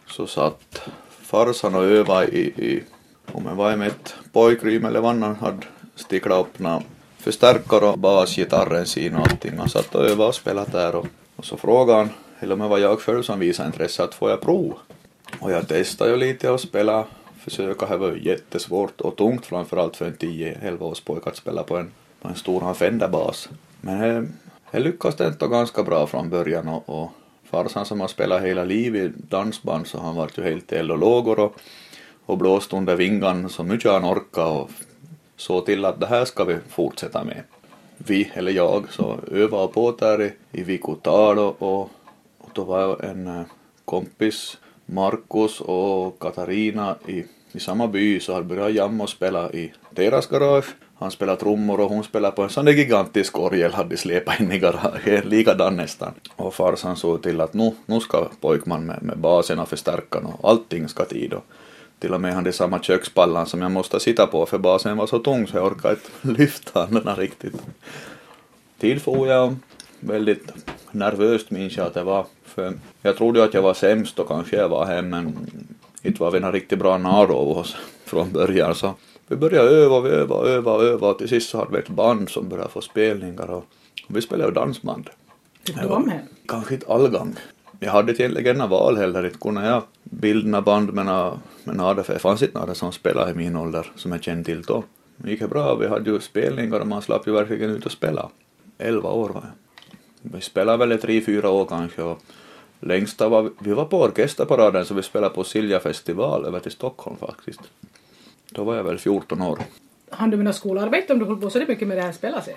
så 0.08 0.28
satt 0.28 0.82
farsan 1.22 1.76
och 1.76 1.84
övade 1.84 2.28
i, 2.28 2.42
i 2.42 2.84
om 3.32 3.46
jag 3.46 3.56
var 3.56 3.76
med 3.76 3.88
ett 3.88 4.16
pojkrym 4.32 4.86
eller 4.86 5.02
vad 5.02 5.16
han 5.16 5.36
hade 5.36 5.66
sticklat 5.96 6.40
upp 6.40 6.60
några 6.60 6.84
förstärkare 7.18 7.86
och 7.86 8.00
basgitarren 8.00 8.86
sin 8.86 9.16
och 9.16 9.28
allting. 9.28 9.58
Han 9.58 9.70
satt 9.70 9.96
och 9.96 10.06
övade 10.06 10.30
och 10.30 10.36
spelade 10.36 10.72
där 10.72 10.96
och, 10.96 11.08
och 11.36 11.46
så 11.46 11.58
frågade 11.58 12.00
han, 12.00 12.10
eller 12.40 12.54
om 12.54 12.60
det 12.60 12.68
var 12.68 12.78
jag 12.78 13.00
själv 13.00 13.24
som 13.24 13.40
visade 13.40 13.68
intresse, 13.68 14.04
att 14.04 14.14
får 14.14 14.30
jag 14.30 14.42
prov? 14.42 14.74
Och 15.40 15.52
jag 15.52 15.68
testade 15.68 16.12
ju 16.12 16.18
lite 16.18 16.50
och 16.50 16.60
spela, 16.60 17.06
försöka, 17.40 17.86
det 17.86 17.98
var 17.98 18.12
ju 18.12 18.24
jättesvårt 18.24 19.02
och 19.02 19.16
tungt 19.16 19.46
framförallt 19.46 19.96
för 19.96 20.06
en 20.06 20.16
10-11 20.16 20.82
års 20.82 21.02
pojke 21.02 21.30
att 21.30 21.36
spela 21.36 21.64
på 21.64 21.78
en, 21.78 21.92
på 22.22 22.28
en 22.28 22.36
stor 22.36 22.74
Fender-bas. 22.74 23.50
Men 23.82 24.18
eh, 24.18 24.24
det 24.74 24.80
lyckades 24.80 25.22
ändå 25.22 25.48
ganska 25.48 25.84
bra 25.84 26.08
från 26.08 26.30
början 26.30 26.68
och, 26.68 26.90
och 26.90 27.12
farsan 27.44 27.86
som 27.86 28.02
har 28.02 28.08
spelat 28.08 28.42
hela 28.42 28.64
livet 28.64 29.02
i 29.02 29.14
dansband 29.30 29.88
så 29.88 30.00
han 30.00 30.16
vart 30.16 30.38
ju 30.38 30.44
helt 30.44 30.72
eld 30.72 30.92
och 30.92 30.98
lågor 30.98 31.40
och, 31.40 31.56
och 32.26 32.38
blåst 32.38 32.74
under 32.74 32.96
vingan 32.96 33.50
så 33.50 33.64
mycket 33.64 33.92
han 33.92 34.06
orkade 34.06 34.48
och 34.48 34.70
såg 35.38 35.66
till 35.66 35.86
att 35.86 36.00
det 36.00 36.06
här 36.06 36.26
ska 36.26 36.44
vi 36.44 36.58
fortsätta 36.70 37.24
med. 37.24 37.44
Vi, 37.98 38.32
eller 38.34 38.52
jag, 38.52 38.94
så 38.94 39.20
övade 39.32 39.68
på 39.68 39.92
där 39.92 40.22
i, 40.22 40.34
i 40.52 40.64
Vikutal 40.64 41.40
och, 41.40 41.62
och, 41.62 41.82
och 42.38 42.50
då 42.54 42.64
var 42.64 43.06
en 43.06 43.28
eh, 43.28 43.42
kompis, 43.86 44.58
Markus 44.86 45.62
och 45.62 46.20
Katarina 46.20 46.96
i, 47.08 47.24
i 47.52 47.60
samma 47.60 47.88
by 47.88 48.20
så 48.20 48.34
hade 48.34 48.46
börjat 48.46 48.74
jamma 48.74 49.04
och 49.04 49.10
spela 49.10 49.52
i 49.52 49.74
deras 49.90 50.28
garage 50.28 50.76
han 51.04 51.12
spelar 51.12 51.36
trummor 51.36 51.80
och 51.80 51.90
hon 51.90 52.04
spelar 52.04 52.32
på 52.32 52.42
en 52.42 52.50
sån 52.50 52.66
där 52.66 52.74
gigantisk 52.74 53.40
orgel 53.40 53.74
hade 53.74 53.98
släpat 53.98 54.40
in 54.40 54.52
i 54.52 54.60
garaget, 54.60 55.26
likadan 55.30 55.76
nästan. 55.76 56.14
Och 56.36 56.54
farsan 56.54 56.96
såg 56.96 57.24
till 57.24 57.42
att 57.42 57.54
nu, 57.54 57.72
nu 57.86 58.00
ska 58.00 58.28
pojkman 58.42 58.86
med, 58.86 59.04
med 59.04 59.18
basen 59.18 59.60
och 59.60 59.70
förstärkaren 59.70 60.26
och 60.26 60.50
allting 60.50 60.88
ska 60.88 61.06
tid 61.06 61.34
och 61.34 61.46
till 62.00 62.14
och 62.14 62.22
med 62.22 62.34
hade 62.34 62.54
samma 62.54 62.80
kökspallan 62.80 63.46
som 63.46 63.62
jag 63.62 63.72
måste 63.72 64.00
sitta 64.00 64.28
på 64.28 64.46
för 64.46 64.58
basen 64.58 64.98
var 64.98 65.08
så 65.08 65.20
tung 65.20 65.48
så 65.48 65.58
jag 65.58 65.66
orkade 65.66 65.94
inte 65.94 66.42
lyfta 66.42 66.86
den 66.86 67.16
riktigt. 67.16 67.56
Tid 68.80 69.02
får 69.02 69.28
jag 69.28 69.56
väldigt 70.00 70.54
nervöst 70.92 71.52
minns 71.52 71.78
jag 71.78 71.88
att 71.88 71.94
det 71.94 72.04
var 72.04 72.26
för 72.46 72.74
jag 73.02 73.18
trodde 73.18 73.44
att 73.44 73.54
jag 73.54 73.62
var 73.62 73.74
sämst 73.74 74.20
och 74.20 74.28
kanske 74.28 74.56
jag 74.56 74.70
var 74.70 74.86
hem 74.86 75.10
men 75.10 75.38
inte 76.02 76.22
var 76.22 76.32
vi 76.32 76.40
några 76.40 76.54
riktigt 76.54 76.80
bra 76.80 76.98
närvaro 76.98 77.36
av 77.36 77.58
oss 77.58 77.76
från 78.06 78.32
början 78.32 78.76
så 78.76 78.94
vi 79.28 79.36
började 79.36 79.70
öva, 79.70 80.00
vi 80.00 80.10
övade, 80.10 80.50
övade, 80.50 80.90
övade 80.90 81.12
och 81.12 81.18
till 81.18 81.30
sist 81.30 81.50
så 81.50 81.58
hade 81.58 81.72
vi 81.72 81.78
ett 81.78 81.90
band 81.90 82.30
som 82.30 82.50
började 82.50 82.70
få 82.70 82.82
spelningar 82.82 83.50
och, 83.50 83.66
vi 84.08 84.22
spelade 84.22 84.50
ju 84.50 84.54
dansband. 84.54 85.10
Tyckte 85.64 85.82
du 85.82 85.94
henne? 85.94 86.20
Kanske 86.48 86.74
inte 86.74 86.94
allgång. 86.94 87.36
Jag 87.80 87.92
hade 87.92 88.12
inte 88.12 88.24
egentligen 88.24 88.58
några 88.58 88.70
val 88.70 88.98
heller, 88.98 89.26
inte 89.26 89.38
kunde 89.38 89.66
jag 89.66 89.84
bilda 90.04 90.62
band 90.62 90.94
med 90.94 91.06
med 91.64 91.76
några 91.76 92.04
för 92.04 92.14
det 92.14 92.20
fanns 92.20 92.42
inte 92.42 92.60
några 92.60 92.76
som 92.76 92.92
spelade 92.92 93.32
i 93.32 93.34
min 93.34 93.56
ålder 93.56 93.92
som 93.96 94.12
jag 94.12 94.24
kände 94.24 94.44
till 94.44 94.62
då. 94.62 94.84
Det 95.18 95.32
gick 95.32 95.50
bra, 95.50 95.76
vi 95.76 95.88
hade 95.88 96.10
ju 96.10 96.20
spelningar 96.20 96.80
och 96.80 96.88
man 96.88 97.02
slapp 97.02 97.28
ju 97.28 97.32
verkligen 97.32 97.70
ut 97.70 97.86
och 97.86 97.92
spela. 97.92 98.30
Elva 98.78 99.10
år 99.10 99.30
var 99.30 99.42
jag. 99.42 99.52
Vi 100.22 100.42
spelade 100.42 100.78
väl 100.78 100.92
i 100.92 100.98
tre, 100.98 101.22
fyra 101.22 101.50
år 101.50 101.66
kanske 101.66 102.02
och 102.02 102.22
längsta 102.80 103.30
var 103.30 103.52
vi 103.60 103.74
var 103.74 103.86
på 103.86 104.02
orkesterparaden 104.02 104.86
så 104.86 104.94
vi 104.94 105.04
spelade 105.04 105.36
på 105.36 105.44
Silja 105.44 105.80
festival 105.80 106.46
över 106.46 106.60
till 106.60 106.72
Stockholm 106.72 107.18
faktiskt. 107.18 107.62
Då 108.54 108.64
var 108.64 108.76
jag 108.76 108.84
väl 108.84 108.98
14 108.98 109.42
år. 109.42 109.60
Hann 110.10 110.30
du 110.30 110.38
med 110.38 110.46
något 110.46 110.56
skolarbete 110.56 111.14
om 111.14 111.20
du 111.20 111.26
höll 111.26 111.42
på 111.42 111.50
så 111.50 111.60
mycket 111.60 111.88
med 111.88 111.98
det 111.98 112.02
här 112.02 112.12
spelet 112.12 112.44
sig? 112.44 112.56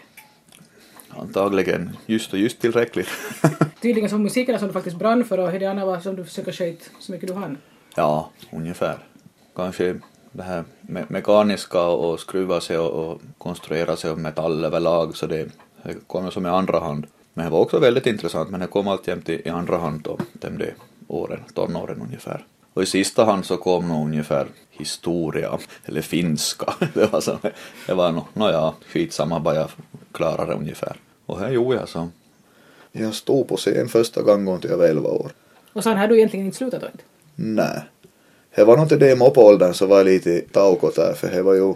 Antagligen 1.09 1.97
just 2.07 2.33
och 2.33 2.38
just 2.38 2.61
tillräckligt. 2.61 3.09
Tydligen 3.83 4.11
som 4.11 4.23
musikerna 4.23 4.59
som 4.59 4.69
du 4.69 4.73
faktiskt 4.75 4.97
brann 4.97 5.25
för 5.25 5.38
och 5.38 5.53
det 5.53 5.67
andra 5.67 5.85
var 5.85 6.00
som 6.00 6.17
du 6.17 6.25
försöker 6.25 6.53
sköta 6.53 6.85
så 7.00 7.12
mycket 7.12 7.29
du 7.29 7.35
hann. 7.35 7.59
ja, 7.95 8.31
ungefär. 8.53 8.99
Kanske 9.57 10.00
det 10.33 10.43
här 10.43 10.65
me- 10.81 11.05
mekaniska 11.09 11.83
och 11.83 12.21
skruva 12.21 12.61
sig 12.61 12.79
och, 12.79 13.11
och 13.11 13.21
konstruera 13.38 13.97
sig 13.97 14.11
och 14.11 14.19
metall 14.19 14.65
överlag 14.65 15.17
så 15.17 15.26
det, 15.26 15.49
det 15.83 15.95
kommer 16.07 16.31
som 16.31 16.47
i 16.47 16.49
andra 16.49 16.81
hand. 16.81 17.07
Men 17.35 17.45
det 17.45 17.50
var 17.50 17.59
också 17.61 17.79
väldigt 17.79 18.07
intressant 18.07 18.50
men 18.50 18.61
det 18.61 18.67
kom 18.67 18.88
alltjämt 18.88 19.29
i, 19.29 19.43
i 19.45 19.49
andra 19.49 19.76
hand 19.76 20.00
då, 20.03 20.19
de 20.33 20.65
åren, 21.09 21.41
tonåren 21.55 22.00
ungefär. 22.00 22.45
Och 22.76 22.83
i 22.83 22.87
sista 22.87 23.25
hand 23.25 23.45
så 23.45 23.56
kom 23.56 23.88
nog 23.88 24.06
ungefär 24.06 24.47
historia, 24.71 25.59
eller 25.85 26.02
finska. 26.02 26.75
Det 26.95 27.12
var, 27.12 27.21
så, 27.21 27.38
det 27.87 27.95
var 27.95 28.12
nog, 28.12 28.25
nåja, 28.35 28.75
skitsamma 28.87 29.40
bara 29.40 29.54
jag 29.54 29.68
klarade 30.12 30.52
det 30.52 30.59
ungefär. 30.59 30.97
Och 31.26 31.38
här 31.38 31.50
gjorde 31.50 31.76
jag 31.76 31.88
så. 31.88 32.09
Jag 32.92 33.14
stod 33.14 33.49
på 33.49 33.56
scen 33.56 33.88
första 33.88 34.23
gången 34.23 34.61
till 34.61 34.71
jag 34.71 34.78
var 34.78 34.85
11 34.85 35.09
år. 35.09 35.30
Och 35.73 35.83
sen 35.83 35.97
har 35.97 36.09
du 36.09 36.16
egentligen 36.16 36.47
inte 36.47 36.59
slutat 36.59 36.80
då 36.80 36.87
inte? 36.87 37.04
Nej. 37.35 37.83
Det 38.54 38.64
var 38.64 38.76
nog 38.76 38.85
inte 38.85 38.97
det 38.97 39.12
i 39.12 39.16
moppåldern 39.16 39.75
så 39.75 39.87
var 39.87 39.97
jag 39.97 40.06
lite 40.06 40.40
taukot 40.40 40.97
där 40.97 41.12
för 41.12 41.30
det 41.30 41.42
var 41.42 41.54
ju 41.54 41.75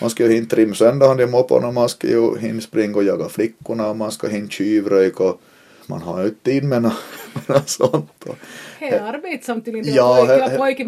man 0.00 0.10
ska 0.10 0.24
ju 0.24 0.32
hinna 0.32 0.46
trimma 0.46 0.74
sönder 0.74 1.14
de 1.14 1.26
mopporna, 1.26 1.70
man 1.70 1.88
ska 1.88 2.08
ju 2.08 2.38
hinna 2.38 2.60
springa 2.60 2.96
och 2.96 3.04
jaga 3.04 3.28
flickorna 3.28 3.90
och 3.90 3.96
man 3.96 4.12
ska 4.12 4.28
hinna 4.28 4.48
tjuvröjka 4.48 5.24
och 5.24 5.40
man 5.86 6.02
har 6.02 6.20
ju 6.22 6.28
inte 6.28 6.40
tid 6.44 6.64
med 6.64 6.82
något, 6.82 6.92
med 7.34 7.56
något 7.56 7.68
sånt. 7.68 8.24
Och, 8.26 8.36
Det 8.78 8.88
är 8.88 9.00
arbetsamt 9.00 9.64
till 9.64 9.76
inte 9.76 9.90
Ja, 9.90 10.26
he- 10.26 10.56
pojke, 10.56 10.84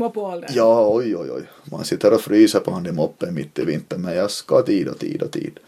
ja, 0.55 0.89
oj, 0.95 1.17
oj, 1.17 1.31
oj. 1.31 1.43
Man 1.65 1.85
sitter 1.85 2.13
och 2.15 2.21
fryser 2.21 2.61
på 2.61 2.71
han 2.71 2.87
i 2.87 2.93
moppen 2.93 3.35
mitt 3.35 3.59
i 3.59 3.65
vintern 3.65 4.03
men 4.03 4.15
jag 4.17 4.31
ska 4.31 4.63
tid 4.63 4.89
och 4.89 4.99
tid 4.99 5.23
och 5.23 5.31
tid. 5.31 5.59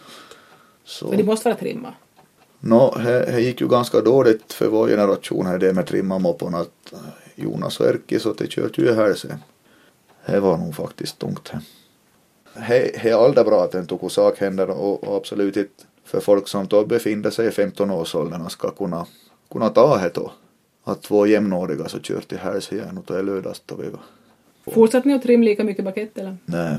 Så. 0.84 1.08
Men 1.08 1.16
de 1.18 1.24
måste 1.24 1.48
vara 1.48 1.58
trimma. 1.58 1.94
Nå, 2.60 2.94
det 3.04 3.40
gick 3.40 3.60
ju 3.60 3.68
ganska 3.68 4.00
dåligt 4.00 4.52
för 4.52 4.68
vår 4.68 4.88
generation 4.88 5.46
här 5.46 5.58
det 5.58 5.72
med 5.72 5.86
trimmamopporna 5.86 6.58
att 6.58 6.92
eh, 6.92 6.98
Jonas 7.34 7.80
och 7.80 7.86
Erkki 7.86 8.18
så 8.18 8.32
det 8.32 8.46
kört 8.50 8.78
ju 8.78 8.94
här 8.94 9.14
sen. 9.14 9.38
Det 10.26 10.40
var 10.40 10.56
nog 10.56 10.74
faktiskt 10.74 11.18
tungt. 11.18 11.52
Det 12.68 13.08
är 13.10 13.14
aldrig 13.24 13.46
bra 13.46 13.64
att 13.64 13.74
en 13.74 13.86
sak 14.08 14.38
händer 14.38 14.70
och, 14.70 15.04
och 15.04 15.16
absolut 15.16 15.56
inte 15.56 15.84
för 16.06 16.20
folk 16.20 16.48
som 16.48 16.66
då 16.66 16.84
befinner 16.84 17.30
sig 17.30 17.46
i 17.46 17.50
15-årsåldern 17.50 18.50
ska 18.50 18.70
kunna, 18.70 19.06
kunna 19.52 19.68
ta 19.68 19.98
det 19.98 20.10
då. 20.14 20.32
Att 20.84 21.02
två 21.02 21.26
jämnåriga 21.26 21.88
så 21.88 21.98
kört 22.02 22.28
till 22.28 22.38
här 22.38 22.74
igen 22.74 22.98
och 22.98 23.04
då 23.06 23.14
är 23.14 23.22
lödast 23.22 23.62
då 23.66 23.74
vi 23.76 23.88
var. 23.88 24.00
Fortsatte 24.74 25.08
ni 25.08 25.14
att 25.14 25.22
trimma 25.22 25.44
lika 25.44 25.64
mycket 25.64 25.84
bakett 25.84 26.18
eller? 26.18 26.36
Nej, 26.44 26.78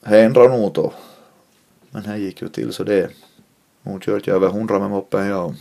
det 0.00 0.20
ändrade 0.20 0.48
nog 0.48 0.72
då. 0.72 0.92
Men 1.90 2.02
det 2.02 2.18
gick 2.18 2.42
ju 2.42 2.48
till 2.48 2.72
så 2.72 2.84
det. 2.84 3.10
Hon 3.82 4.00
kört 4.00 4.26
jag 4.26 4.36
över 4.36 4.48
hundra 4.48 4.78
med 4.78 4.90
moppen 4.90 5.26
jag 5.26 5.54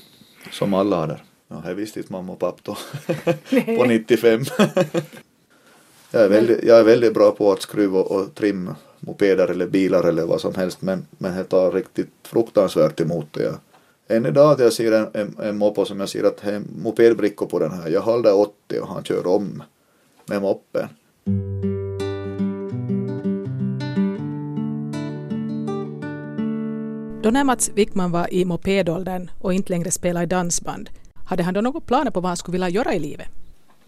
som 0.51 0.73
alla 0.73 0.99
hade. 0.99 1.19
Ja, 1.47 1.61
det 1.65 1.73
visste 1.73 1.99
inte 1.99 2.11
mamma 2.11 2.33
och 2.33 2.39
pappa 2.39 2.59
då. 2.63 2.77
på 3.77 3.85
95. 3.85 4.41
jag, 6.11 6.23
är 6.23 6.29
väldigt, 6.29 6.63
jag 6.63 6.79
är 6.79 6.83
väldigt 6.83 7.13
bra 7.13 7.31
på 7.31 7.51
att 7.51 7.61
skruva 7.61 7.99
och 7.99 8.35
trimma 8.35 8.75
mopeder 9.05 9.47
eller 9.47 9.67
bilar 9.67 10.03
eller 10.03 10.25
vad 10.25 10.41
som 10.41 10.55
helst 10.55 10.81
men, 10.81 11.05
men 11.17 11.37
det 11.37 11.43
tar 11.43 11.71
riktigt 11.71 12.09
fruktansvärt 12.23 12.99
emot 12.99 13.25
det. 13.31 13.43
Jag, 13.43 13.55
än 14.07 14.25
idag 14.25 14.51
att 14.51 14.59
jag 14.59 14.73
ser 14.73 14.91
en, 14.91 15.07
en, 15.13 15.35
en 15.43 15.57
moppo 15.57 15.85
som 15.85 15.99
jag 15.99 16.09
ser 16.09 16.23
att 16.23 16.37
det 16.37 16.51
är 16.51 16.61
mopedbrickor 16.83 17.45
på 17.45 17.59
den 17.59 17.71
här. 17.71 17.89
Jag 17.89 18.01
håller 18.01 18.39
80 18.39 18.79
och 18.81 18.87
han 18.87 19.03
kör 19.03 19.27
om 19.27 19.63
med 20.25 20.41
moppen. 20.41 20.87
Då 27.23 27.31
när 27.31 27.43
Mats 27.43 27.71
Wickman 27.75 28.11
var 28.11 28.33
i 28.33 28.45
mopedåldern 28.45 29.29
och 29.41 29.53
inte 29.53 29.73
längre 29.73 29.91
spelade 29.91 30.23
i 30.23 30.27
dansband, 30.27 30.89
hade 31.25 31.43
han 31.43 31.53
då 31.53 31.61
några 31.61 31.79
planer 31.79 32.11
på 32.11 32.21
vad 32.21 32.29
han 32.29 32.37
skulle 32.37 32.51
vilja 32.53 32.69
göra 32.69 32.93
i 32.93 32.99
livet? 32.99 33.27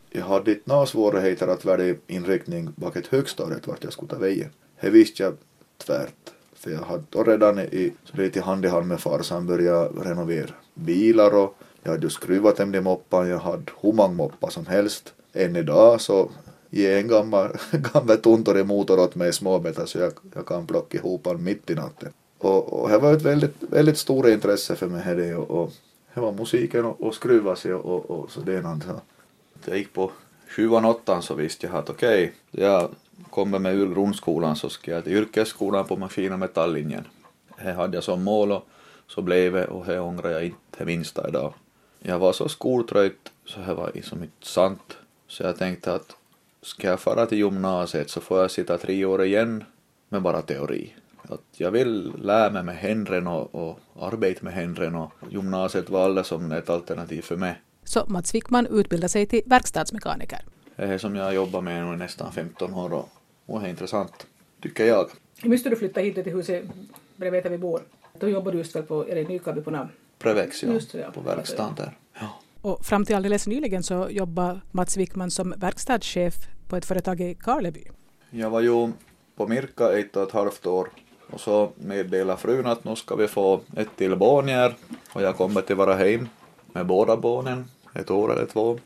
Jag 0.10 0.26
hade 0.26 0.52
inte 0.52 0.64
några 0.66 0.86
svårigheter 0.86 1.48
att 1.48 1.66
välja 1.66 1.96
inriktning 2.08 2.70
bak 2.76 2.96
ett 2.96 3.08
högstadiet 3.08 3.68
vart 3.68 3.84
jag 3.84 3.94
skulle 3.94 4.10
ta 4.10 4.18
vägen. 4.18 4.50
Det 4.82 4.90
visste 4.90 5.24
jag 5.24 5.38
tvärt. 5.78 6.34
För 6.54 6.72
jag 6.72 6.82
hade 6.82 7.04
då 7.10 7.24
redan 7.24 7.60
i, 7.60 7.94
lite 8.12 8.42
hand 8.42 8.66
i 8.66 8.68
hand 8.68 8.88
med 8.88 9.00
farsan 9.00 9.48
börjat 9.48 9.92
renovera 10.02 10.50
bilar 10.74 11.36
och 11.36 11.58
jag 11.84 11.92
hade 11.92 12.04
ju 12.04 12.10
skruvat 12.10 12.60
hem 12.60 12.72
de 12.72 12.82
moppan. 12.82 13.30
Jag 13.30 13.40
hade 13.40 13.72
hur 13.82 13.94
många 13.94 14.14
moppar 14.14 14.50
som 14.50 14.66
helst. 14.66 15.14
Än 15.34 15.56
idag 15.56 16.02
så 16.02 16.30
ge 16.70 17.00
en 17.00 17.08
gammal, 17.08 17.50
gammal 17.72 18.18
tuntor 18.18 18.58
i 18.58 18.64
motor 18.64 19.00
åt 19.00 19.16
mig 19.16 19.30
i 19.30 19.34
så 19.34 20.00
jag, 20.00 20.14
jag 20.36 20.46
kan 20.46 20.68
plocka 20.68 20.98
ihop 20.98 21.24
den 21.24 21.44
mitt 21.44 21.70
i 21.70 21.76
natten. 21.76 22.14
Och, 22.38 22.74
och 22.74 22.90
det 22.90 22.98
var 22.98 23.14
ett 23.14 23.22
väldigt, 23.22 23.56
väldigt 23.60 23.98
stort 23.98 24.26
intresse 24.26 24.76
för 24.76 24.88
mig 24.88 25.16
det 25.16 25.36
och, 25.36 25.52
och 25.52 25.72
det 26.14 26.20
var 26.20 26.32
musiken 26.32 26.86
och, 26.86 27.02
och 27.02 27.16
skruva 27.16 27.56
sig 27.56 27.74
och, 27.74 27.86
och, 27.86 28.20
och 28.20 28.32
så 28.32 28.42
det 28.42 28.54
är 28.54 28.62
så. 28.62 29.02
Jag 29.66 29.78
gick 29.78 29.94
på 29.94 30.12
sjuan, 30.48 30.86
åttan 30.86 31.22
så 31.22 31.34
visste 31.34 31.68
jag 31.68 31.76
att 31.76 31.90
okej, 31.90 32.34
jag 32.52 32.90
kommer 33.30 33.60
med 33.60 33.76
ur 33.76 33.94
grundskolan 33.94 34.56
så 34.56 34.70
ska 34.70 34.92
jag 34.92 35.04
till 35.04 35.14
yrkesskolan 35.14 35.86
på 35.86 35.98
maskin 35.98 36.34
och 36.34 36.40
metalllinjen. 36.40 37.08
Det 37.64 37.72
hade 37.72 37.98
jag 37.98 38.04
som 38.04 38.24
mål 38.24 38.52
och 38.52 38.68
så 39.08 39.22
blev 39.22 39.54
det 39.54 39.68
och 39.68 39.86
det 39.86 40.00
ångrar 40.00 40.30
jag 40.30 40.46
inte 40.46 40.58
det 40.78 40.86
minsta 40.86 41.28
idag. 41.28 41.54
Jag 42.00 42.20
var 42.20 42.34
så 42.34 42.50
skoltrött 42.50 43.32
så 43.46 43.60
det 43.60 43.74
var 43.74 43.92
liksom 43.94 44.24
inte 44.24 44.48
sant. 44.48 44.98
Så 45.28 45.44
jag 45.44 45.58
tänkte 45.58 45.94
att 45.94 46.16
ska 46.62 46.88
jag 46.88 47.00
fara 47.00 47.26
till 47.26 47.38
gymnasiet 47.38 48.10
så 48.10 48.22
får 48.22 48.42
jag 48.42 48.52
sitta 48.52 48.78
tre 48.78 49.06
år 49.06 49.24
igen 49.24 49.64
med 50.10 50.22
bara 50.22 50.42
teori. 50.42 50.94
Att 51.22 51.44
jag 51.52 51.72
vill 51.72 52.14
lära 52.22 52.52
mig 52.52 52.64
med 52.64 52.78
händerna 52.78 53.32
och, 53.36 53.80
och 53.94 54.08
arbeta 54.08 54.44
med 54.44 54.54
händerna 54.54 55.04
och 55.04 55.12
gymnasiet 55.30 55.90
var 55.90 56.06
alldeles 56.06 56.28
som 56.28 56.52
ett 56.52 56.70
alternativ 56.70 57.22
för 57.22 57.36
mig. 57.36 57.62
Så 57.84 58.06
Mats 58.08 58.36
Wickman 58.36 58.68
utbildade 58.68 59.10
sig 59.10 59.26
till 59.26 59.42
verkstadsmekaniker. 59.46 60.40
Det 60.78 60.84
är 60.84 60.98
som 60.98 61.16
jag 61.16 61.24
har 61.24 61.32
jobbat 61.32 61.64
med 61.64 61.86
nu 61.86 61.94
i 61.94 61.98
nästan 61.98 62.32
15 62.32 62.74
år 62.74 62.94
och, 62.94 63.10
och 63.46 63.64
är 63.64 63.68
intressant, 63.68 64.28
tycker 64.62 64.86
jag. 64.86 65.10
Måste 65.44 65.70
du 65.70 65.76
flytta 65.76 66.02
hit 66.02 66.16
till 66.16 66.34
huset 66.34 66.64
bredvid 67.16 67.44
där 67.44 67.50
vi 67.50 67.58
bor? 67.58 67.82
Då 68.20 68.30
jobbar 68.30 68.52
du 68.52 68.58
just 68.58 68.76
väl 68.76 68.84
på, 68.84 69.10
är 69.10 69.16
det 69.16 69.28
Nykabi 69.28 69.62
på 69.62 69.72
namn? 69.72 69.90
Prevex, 70.20 70.64
ja, 70.64 70.74
Just 70.74 70.94
ja. 70.94 71.12
på 71.12 71.22
verkstaden 71.22 71.76
där. 71.76 71.98
Ja. 72.20 72.40
Och 72.62 72.86
fram 72.86 73.06
till 73.06 73.16
alldeles 73.16 73.48
nyligen 73.48 73.84
så 73.84 74.08
jobbar 74.10 74.62
Mats 74.72 74.98
Wickman 74.98 75.32
som 75.32 75.54
verkstadschef 75.58 76.34
på 76.68 76.76
ett 76.76 76.86
företag 76.86 77.22
i 77.22 77.36
Karleby. 77.36 77.84
Jag 78.30 78.50
var 78.50 78.62
ju 78.62 78.92
på 79.36 79.48
Mirka 79.48 80.00
ett 80.00 80.16
och 80.16 80.24
ett 80.24 80.32
halvt 80.32 80.66
år 80.68 80.90
och 81.30 81.40
så 81.40 81.72
meddelade 81.76 82.40
frun 82.40 82.66
att 82.66 82.84
nu 82.84 82.96
ska 82.96 83.16
vi 83.16 83.28
få 83.28 83.62
ett 83.76 83.96
till 83.96 84.16
barn 84.16 84.48
här 84.48 84.76
och 85.14 85.22
jag 85.22 85.36
kommer 85.36 85.62
till 85.62 85.76
vara 85.76 85.96
hem 85.96 86.30
med 86.74 86.86
båda 86.86 87.18
barnen, 87.18 87.66
ett 87.94 88.12
år 88.12 88.34
eller 88.34 88.46
två. 88.46 88.80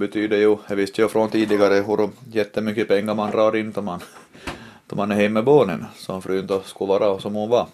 Betyder 0.00 0.36
ju, 0.36 0.56
jag 0.68 0.76
visste 0.76 1.02
ju 1.02 1.08
från 1.08 1.30
tidigare 1.30 1.74
hur 1.74 2.10
jättemycket 2.32 2.88
pengar 2.88 3.14
man 3.14 3.30
drar 3.30 3.56
in 3.56 3.72
då 3.72 3.82
man, 3.82 4.00
då 4.86 4.96
man 4.96 5.10
är 5.10 5.14
hemma 5.14 5.32
med 5.32 5.44
barnen, 5.44 5.84
som 5.96 6.22
frun 6.22 6.46
då 6.46 6.60
skulle 6.60 6.88
vara 6.88 7.10
och 7.10 7.22
som 7.22 7.34
hon 7.34 7.50
var. 7.50 7.66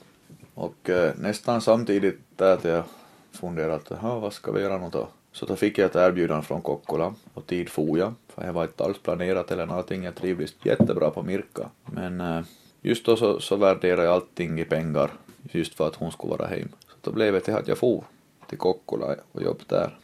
Och 0.55 0.91
eh, 0.91 1.13
nästan 1.17 1.61
samtidigt 1.61 2.19
där 2.37 2.53
att 2.53 2.65
jag 2.65 2.85
funderade 3.33 3.75
att 3.75 4.03
vad 4.03 4.33
ska 4.33 4.53
vi 4.53 4.61
göra 4.61 4.79
nu 4.79 4.89
då? 4.93 5.09
Så 5.33 5.47
då 5.47 5.57
fick 5.57 5.79
jag 5.79 5.87
ett 5.87 5.97
erbjudande 5.97 6.47
från 6.47 6.63
Kokkola 6.63 7.15
och 7.35 7.47
tid 7.47 7.69
for 7.69 7.99
jag, 7.99 8.15
för 8.29 8.47
jag 8.47 8.53
var 8.53 8.63
inte 8.63 8.85
alls 8.85 8.99
planerat 8.99 9.51
eller 9.51 9.67
någonting, 9.67 10.05
jag 10.05 10.15
trivdes 10.15 10.55
jättebra 10.63 11.11
på 11.11 11.23
Mirka. 11.23 11.71
Men 11.85 12.21
eh, 12.21 12.43
just 12.81 13.07
då 13.07 13.17
så, 13.17 13.41
så 13.41 13.57
värderade 13.57 14.05
jag 14.05 14.13
allting 14.13 14.61
i 14.61 14.65
pengar, 14.65 15.11
just 15.53 15.75
för 15.75 15.87
att 15.89 15.97
hon 15.97 16.13
skulle 16.13 16.37
vara 16.37 16.47
hem. 16.47 16.69
Så 16.89 16.97
då 17.01 17.11
blev 17.11 17.33
det 17.33 17.41
till 17.41 17.55
att 17.55 17.69
jag 17.69 17.79
for 17.79 18.05
till 18.49 18.59
Kokkola 18.59 19.15
och 19.33 19.43
jobbade 19.43 19.65
där. 19.69 19.99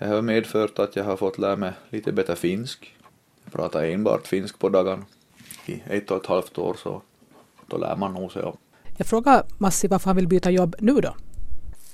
Det 0.00 0.06
har 0.06 0.22
medfört 0.22 0.78
att 0.78 0.96
jag 0.96 1.04
har 1.04 1.16
fått 1.16 1.38
lära 1.38 1.56
mig 1.56 1.72
lite 1.90 2.12
bättre 2.12 2.36
finsk. 2.36 2.94
Jag 3.44 3.52
pratar 3.52 3.84
enbart 3.84 4.26
finsk 4.26 4.58
på 4.58 4.68
dagen. 4.68 5.04
I 5.66 5.82
ett 5.86 6.10
och 6.10 6.16
ett 6.16 6.26
halvt 6.26 6.58
år 6.58 6.76
så 6.82 7.02
då 7.66 7.76
lär 7.78 7.96
man 7.96 8.14
nog 8.14 8.32
sig. 8.32 8.52
Jag 8.96 9.06
frågar 9.06 9.44
Massi 9.58 9.88
varför 9.88 10.06
han 10.06 10.16
vill 10.16 10.28
byta 10.28 10.50
jobb 10.50 10.76
nu 10.78 11.00
då. 11.00 11.14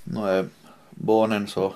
Nu 0.05 0.21
är 0.21 0.47
barnen 0.91 1.47
så 1.47 1.75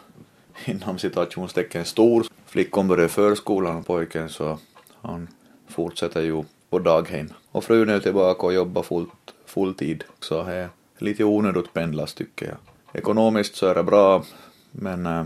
inom 0.64 0.98
citationstecken 0.98 1.84
stor. 1.84 2.26
Flickan 2.46 2.88
börjar 2.88 3.08
förskolan 3.08 3.76
och 3.76 3.86
pojken 3.86 4.28
så 4.28 4.58
han 5.00 5.28
fortsätter 5.68 6.22
ju 6.22 6.44
på 6.70 6.78
daghem. 6.78 7.32
Och 7.52 7.64
frun 7.64 7.88
är 7.88 8.00
tillbaka 8.00 8.46
och 8.46 8.54
jobbar 8.54 8.82
fullt, 8.82 9.34
fulltid. 9.46 10.04
Så 10.20 10.42
det 10.42 10.52
är 10.52 10.68
lite 10.98 11.24
onödigt 11.24 11.72
pendlas 11.72 12.14
tycker 12.14 12.46
jag. 12.46 12.56
Ekonomiskt 13.00 13.56
så 13.56 13.66
är 13.66 13.74
det 13.74 13.82
bra, 13.82 14.24
men 14.70 15.06
äh, 15.06 15.24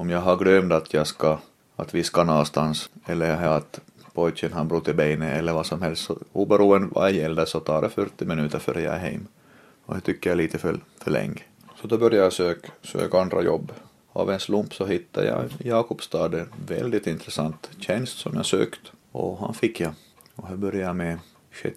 om 0.00 0.10
jag 0.10 0.20
har 0.20 0.36
glömt 0.36 0.72
att 0.72 0.94
jag 0.94 1.06
ska, 1.06 1.38
att 1.76 1.94
vi 1.94 2.04
ska 2.04 2.24
någonstans, 2.24 2.90
eller 3.06 3.46
att 3.46 3.80
pojken 4.14 4.52
har 4.52 4.64
brutit 4.64 4.96
benet 4.96 5.38
eller 5.38 5.52
vad 5.52 5.66
som 5.66 5.82
helst, 5.82 6.04
så 6.04 6.18
oberoende 6.32 6.88
vad 6.92 7.04
det 7.04 7.16
gäller 7.16 7.44
så 7.44 7.60
tar 7.60 7.82
det 7.82 7.88
40 7.88 8.24
minuter 8.24 8.58
före 8.58 8.82
jag 8.82 8.94
är 8.94 8.98
hem. 8.98 9.26
Och 9.86 9.94
det 9.94 10.00
tycker 10.00 10.30
jag 10.30 10.34
är 10.34 10.42
lite 10.42 10.58
för, 10.58 10.80
för 10.98 11.10
länge. 11.10 11.42
Så 11.80 11.86
då 11.86 11.98
började 11.98 12.16
jag 12.16 12.32
söka, 12.32 12.68
söka 12.82 13.20
andra 13.20 13.42
jobb. 13.42 13.72
Av 14.12 14.30
en 14.30 14.40
slump 14.40 14.74
så 14.74 14.86
hittade 14.86 15.26
jag 15.26 15.44
i 15.58 15.68
Jakobstad 15.68 16.38
en 16.38 16.48
väldigt 16.66 17.06
intressant 17.06 17.70
tjänst 17.78 18.18
som 18.18 18.36
jag 18.36 18.46
sökt 18.46 18.92
och 19.12 19.38
han 19.38 19.54
fick 19.54 19.80
jag. 19.80 19.92
Och 20.36 20.48
här 20.48 20.56
började 20.56 20.86
jag 20.86 20.96
med 20.96 21.18
6 21.62 21.76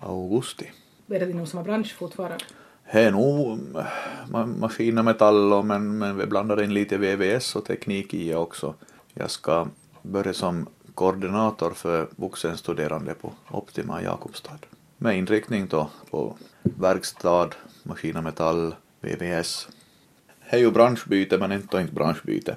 augusti. 0.00 0.70
Är 1.08 1.20
det 1.20 1.30
inom 1.30 1.46
samma 1.46 1.62
bransch 1.62 1.94
fortfarande? 1.98 2.44
Det 2.92 3.00
är 3.00 3.10
nog 3.10 3.58
mm, 4.32 4.60
maskin 4.60 4.98
och 4.98 5.04
metall 5.04 5.64
men, 5.64 5.98
men 5.98 6.16
vi 6.16 6.26
blandar 6.26 6.62
in 6.62 6.74
lite 6.74 6.98
VVS 6.98 7.56
och 7.56 7.64
teknik 7.64 8.14
i 8.14 8.34
också. 8.34 8.74
Jag 9.14 9.30
ska 9.30 9.66
börja 10.02 10.32
som 10.32 10.66
koordinator 10.94 11.70
för 11.70 12.08
vuxenstuderande 12.16 13.14
på 13.14 13.32
Optima 13.50 14.00
i 14.00 14.04
Jakobstad. 14.04 14.58
Med 14.96 15.18
inriktning 15.18 15.66
då 15.66 15.90
på 16.10 16.36
verkstad, 16.62 17.48
maskin 17.82 18.16
och 18.16 18.24
metall, 18.24 18.74
VVS. 19.00 19.68
Det 20.50 20.56
är 20.56 20.60
ju 20.60 20.70
branschbyte 20.70 21.38
men 21.38 21.52
inte 21.52 21.80
inte 21.80 21.94
branschbyte. 21.94 22.56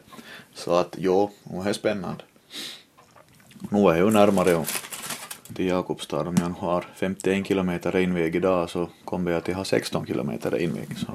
Så 0.53 0.75
att 0.75 0.95
jo, 0.99 1.31
det 1.43 1.69
är 1.69 1.73
spännande. 1.73 2.23
Nu 3.69 3.79
är 3.79 3.83
jag 3.83 3.97
ju 3.97 4.11
närmare 4.11 4.65
till 5.55 5.67
Jakobstad. 5.67 6.27
Om 6.27 6.35
jag 6.39 6.49
har 6.49 6.85
51 6.95 7.47
kilometer 7.47 7.91
renväg 7.91 8.35
idag 8.35 8.69
så 8.69 8.89
kommer 9.05 9.31
jag 9.31 9.43
till 9.43 9.53
ha 9.53 9.65
16 9.65 10.05
kilometer 10.05 10.51
renväg. 10.51 10.97
Så. 10.97 11.13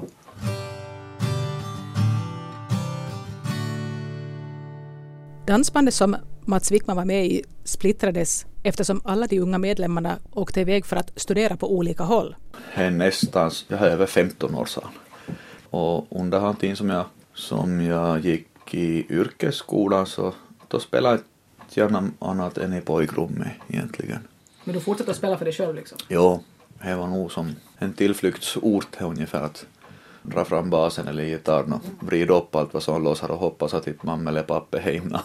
Dansbandet 5.46 5.94
som 5.94 6.16
Mats 6.44 6.72
Wickman 6.72 6.96
var 6.96 7.04
med 7.04 7.26
i 7.26 7.44
splittrades 7.64 8.46
eftersom 8.62 9.00
alla 9.04 9.26
de 9.26 9.40
unga 9.40 9.58
medlemmarna 9.58 10.18
åkte 10.32 10.60
iväg 10.60 10.86
för 10.86 10.96
att 10.96 11.12
studera 11.16 11.56
på 11.56 11.72
olika 11.72 12.02
håll. 12.02 12.36
Det 12.76 12.82
är 12.82 12.90
nästan, 12.90 13.50
jag 13.68 13.80
är 13.80 13.90
över 13.90 14.06
15 14.06 14.54
år 14.54 14.64
sedan. 14.64 14.88
Och 15.70 16.06
under 16.10 16.40
den 16.40 16.56
tiden 16.56 16.76
som 16.76 16.90
jag, 16.90 17.04
som 17.34 17.80
jag 17.80 18.20
gick 18.24 18.74
i 18.74 19.06
yrkesskolan 19.14 20.06
så 20.06 20.34
då 20.68 20.80
spelade 20.80 21.14
jag 21.14 21.24
gärna 21.76 22.10
annat 22.18 22.58
än 22.58 22.74
i 22.74 22.80
pojkrummet 22.80 23.48
egentligen. 23.68 24.18
Men 24.64 24.74
du 24.74 24.80
fortsatte 24.80 25.10
att 25.10 25.16
spela 25.16 25.38
för 25.38 25.44
dig 25.44 25.54
själv 25.54 25.74
liksom? 25.74 25.98
Jo, 26.08 26.42
det 26.82 26.94
var 26.94 27.06
nog 27.06 27.32
som 27.32 27.54
en 27.78 27.92
tillflyktsort 27.92 29.00
ungefär 29.00 29.42
att 29.42 29.66
dra 30.22 30.44
fram 30.44 30.70
basen 30.70 31.08
eller 31.08 31.24
gitarren 31.24 31.72
och 31.72 31.82
vrida 32.00 32.34
upp 32.34 32.54
allt 32.54 32.74
vad 32.74 32.82
som 32.82 33.04
låtsar 33.04 33.30
och 33.30 33.38
hoppas 33.38 33.74
att 33.74 33.86
inte 33.86 34.06
mamma 34.06 34.30
eller 34.30 34.42
pappa 34.42 34.78
är 34.78 34.92
hemma. 34.92 35.20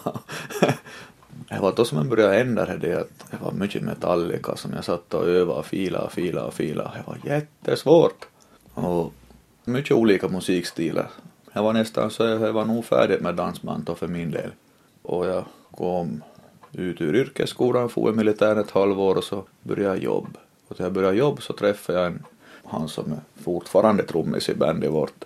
det 1.48 1.58
var 1.60 1.72
då 1.76 1.84
som 1.84 1.98
jag 1.98 2.06
började 2.06 2.40
ändra 2.40 2.76
det 2.76 2.94
att 3.00 3.30
det 3.30 3.36
var 3.36 3.52
mycket 3.52 3.82
Metallica 3.82 4.56
som 4.56 4.72
jag 4.72 4.84
satt 4.84 5.14
och 5.14 5.28
övade 5.28 5.58
och 5.58 5.66
filade 5.66 6.04
och 6.04 6.12
filade 6.12 6.46
och 6.46 6.54
filade. 6.54 6.90
Det 6.96 7.02
var 7.06 7.34
jättesvårt. 7.34 8.26
Och 8.74 9.12
mycket 9.64 9.96
olika 9.96 10.28
musikstilar. 10.28 11.10
Jag 11.52 11.62
var 11.62 11.72
nästan 11.72 12.10
så 12.10 12.24
jag 12.24 12.52
var 12.52 12.64
nog 12.64 12.84
färdig 12.84 13.20
med 13.20 13.34
dansband 13.34 13.90
för 13.96 14.08
min 14.08 14.30
del. 14.30 14.50
Och 15.02 15.26
jag 15.26 15.44
kom 15.70 16.22
ut 16.74 17.00
ur 17.00 17.14
yrkesskolan, 17.14 17.88
for 17.88 18.10
i 18.10 18.14
militären 18.14 18.58
ett 18.58 18.70
halvår 18.70 19.16
och 19.16 19.24
så 19.24 19.44
började 19.62 19.94
jag 19.94 20.04
jobb. 20.04 20.38
Och 20.68 20.80
när 20.80 20.86
jag 20.86 20.92
började 20.92 21.16
jobb 21.16 21.42
så 21.42 21.52
träffade 21.52 21.98
jag 21.98 22.06
en, 22.06 22.24
han 22.64 22.88
som 22.88 23.12
är 23.12 23.42
fortfarande 23.42 24.02
trummis 24.02 24.48
i 24.48 24.54
bandet 24.54 24.90
vårt, 24.90 25.24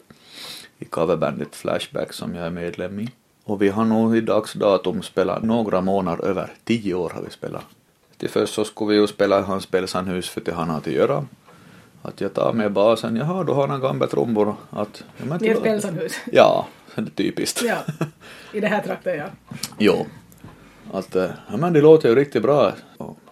i 0.78 0.84
coverbandet 0.84 1.56
Flashback 1.56 2.12
som 2.12 2.34
jag 2.34 2.46
är 2.46 2.50
medlem 2.50 3.00
i. 3.00 3.08
Och 3.44 3.62
vi 3.62 3.68
har 3.68 3.84
nog 3.84 4.16
i 4.16 4.20
dags 4.20 4.52
datum 4.52 5.02
spelat 5.02 5.42
några 5.42 5.80
månader 5.80 6.24
över 6.24 6.52
tio 6.64 6.94
år 6.94 7.11
har 7.11 7.22
vi 7.22 7.30
spelat. 7.30 7.64
Till 8.16 8.30
först 8.30 8.54
så 8.54 8.64
skulle 8.64 8.90
vi 8.90 8.96
ju 8.96 9.06
spela 9.06 9.38
i 9.38 9.42
hans 9.42 9.64
spelsanhus 9.64 10.28
för 10.28 10.40
det 10.40 10.52
han 10.52 10.68
hade 10.70 10.90
att 10.90 10.96
göra. 10.96 11.26
Att 12.02 12.20
jag 12.20 12.34
tar 12.34 12.52
med 12.52 12.72
basen, 12.72 13.16
jaha 13.16 13.44
då 13.44 13.54
har 13.54 13.68
han 13.68 13.80
gamla 13.80 14.06
trummor. 14.06 14.56
Att, 14.70 15.04
ja, 15.28 15.38
I 15.40 15.48
ett 15.48 15.58
spelsanhus? 15.58 16.12
Ja, 16.32 16.66
det 16.94 17.02
är 17.02 17.06
typiskt. 17.06 17.62
Ja, 17.62 17.76
i 18.52 18.61
det 18.61 18.66
här 18.66 18.82
trakten 18.82 19.18
ja. 19.18 19.26
jo. 19.78 20.06
Att, 20.92 21.16
eh, 21.16 21.31
ja 21.51 21.57
men 21.57 21.72
det 21.72 21.81
låter 21.81 22.09
ju 22.09 22.14
riktigt 22.14 22.42
bra. 22.42 22.72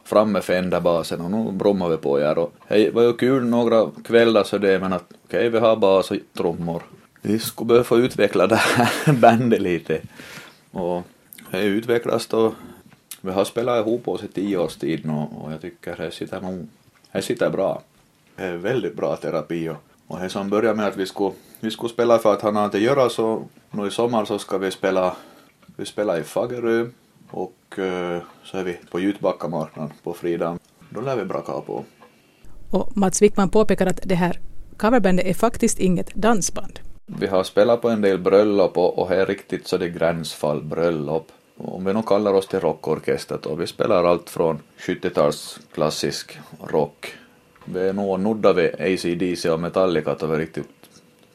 Fram 0.05 0.33
med 0.33 0.45
Fender-basen 0.45 1.21
och 1.21 1.31
nu 1.31 1.53
brummar 1.53 1.88
vi 1.88 1.97
på 1.97 2.19
här 2.19 2.38
och 2.38 2.53
det 2.69 2.95
var 2.95 3.03
ju 3.03 3.12
kul 3.12 3.45
några 3.45 3.90
kvällar 4.05 4.45
så 4.45 4.59
det 4.59 4.79
men 4.79 4.92
att 4.92 5.05
okej 5.25 5.38
okay, 5.38 5.49
vi 5.49 5.59
har 5.59 5.77
bas 5.77 6.11
och 6.11 6.16
trummor. 6.37 6.83
Vi 7.23 7.38
skulle 7.38 7.69
behöva 7.69 7.85
få 7.85 7.99
utveckla 7.99 8.47
det 8.47 8.57
här 8.57 9.12
bandet 9.21 9.62
lite. 9.62 10.01
Och 10.73 11.03
det 11.51 11.62
utvecklas 11.62 12.27
då. 12.27 12.53
Vi 13.21 13.33
har 13.33 13.45
spelat 13.45 13.87
ihop 13.87 14.09
oss 14.09 14.23
i 14.23 14.29
tio 14.29 14.59
års 14.59 14.77
tid 14.77 15.07
nu 15.07 15.12
och 15.12 15.53
jag 15.53 15.61
tycker 15.61 15.97
det 15.97 16.11
sitter 16.11 16.40
nog, 16.40 16.69
det 17.12 17.23
sitter 17.23 17.51
bra. 17.51 17.83
Det 18.37 18.45
är 18.45 18.57
väldigt 18.57 18.97
bra 18.97 19.16
terapi 19.16 19.69
och, 19.69 19.77
och 20.07 20.21
det 20.21 20.29
som 20.29 20.51
började 20.51 20.77
med 20.77 20.87
att 20.87 20.97
vi 20.97 21.07
skulle, 21.07 21.33
vi 21.61 21.71
skulle 21.71 21.92
spela 21.92 22.19
för 22.19 22.33
att 22.33 22.42
han 22.42 22.57
har 22.57 22.64
inte 22.64 22.79
göra 22.79 23.09
så 23.09 23.42
nu 23.71 23.87
i 23.87 23.90
sommar 23.90 24.25
så 24.25 24.38
ska 24.38 24.59
vi 24.59 24.71
spela, 24.71 25.16
vi 25.77 25.85
spelar 25.85 26.21
i 26.21 26.23
Fagerö 26.23 26.87
och 27.31 27.79
eh, 27.79 28.23
så 28.45 28.59
är 28.59 28.65
vi 28.65 28.79
på 28.91 29.01
Jutbackamarknaden 29.01 29.93
på 30.03 30.15
fredag. 30.15 30.59
Då 30.91 31.01
lär 31.01 31.17
vi 31.17 31.25
braka 31.25 31.53
på. 31.53 31.85
Och 32.71 32.97
Mats 32.97 33.23
Wickman 33.23 33.49
påpekar 33.49 33.87
att 33.87 34.01
det 34.05 34.15
här 34.15 34.41
coverbandet 34.77 35.27
är 35.27 35.35
faktiskt 35.35 35.79
inget 35.79 36.15
dansband. 36.15 36.81
Vi 37.07 37.27
har 37.27 37.45
spelat 37.45 37.83
på 37.83 37.89
en 37.89 38.01
del 38.01 38.19
bröllop 38.19 38.79
och, 38.79 38.99
och 38.99 39.12
är 39.12 39.27
riktigt 39.27 39.67
så 39.67 39.77
det 39.77 39.89
gränsfall 39.89 40.62
bröllop. 40.62 41.33
Om 41.57 41.85
vi 41.85 41.93
nu 41.93 42.03
kallar 42.03 42.35
oss 42.35 42.47
till 42.47 42.61
rockorkester 42.61 43.39
då, 43.43 43.55
vi 43.55 43.67
spelar 43.67 44.05
allt 44.05 44.31
från 44.31 44.59
70-tals 44.79 45.61
klassisk 45.75 46.39
rock. 46.61 47.15
Vi 47.65 47.89
är 47.89 47.93
nog 47.93 48.21
nudda 48.21 48.53
vid 48.53 48.75
ACDC 48.75 49.51
och 49.51 49.61
Metallica 49.61 50.11
att 50.11 50.23
vi 50.23 50.37
riktigt 50.37 50.69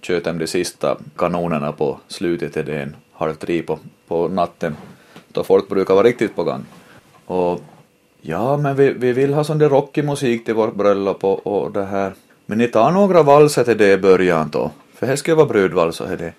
kört 0.02 0.24
de 0.24 0.48
sista 0.48 0.98
kanonerna 1.18 1.72
på 1.72 2.00
slutet 2.08 2.54
det 2.54 2.82
en 2.82 2.96
halv 3.12 3.34
tre 3.34 3.62
på, 3.62 3.80
på 4.08 4.28
natten 4.28 4.76
då 5.34 5.44
folk 5.44 5.70
brukar 5.70 5.94
vara 5.94 6.08
riktigt 6.08 6.36
på 6.36 6.44
gång. 6.44 6.65
Och 7.26 7.62
ja, 8.22 8.58
men 8.58 8.76
vi, 8.76 8.94
vi 8.94 9.12
vill 9.12 9.34
ha 9.34 9.44
sån 9.44 9.58
där 9.58 9.70
rockig 9.70 10.06
musik 10.06 10.46
till 10.46 10.54
vårt 10.54 10.76
bröllop 10.76 11.24
och, 11.24 11.48
och 11.48 11.72
det 11.72 11.86
här. 11.86 12.13
Men 12.46 12.58
ni 12.58 12.67
tar 12.67 12.91
några 12.91 13.24
valser 13.24 13.63
till 13.63 13.78
det 13.78 13.91
i 13.91 13.98
början 13.98 14.50
då, 14.50 14.72
för 14.96 15.08
här 15.08 15.15
ska 15.15 15.36
vara 15.36 15.48
brudvalser 15.48 16.17
det. 16.17 16.34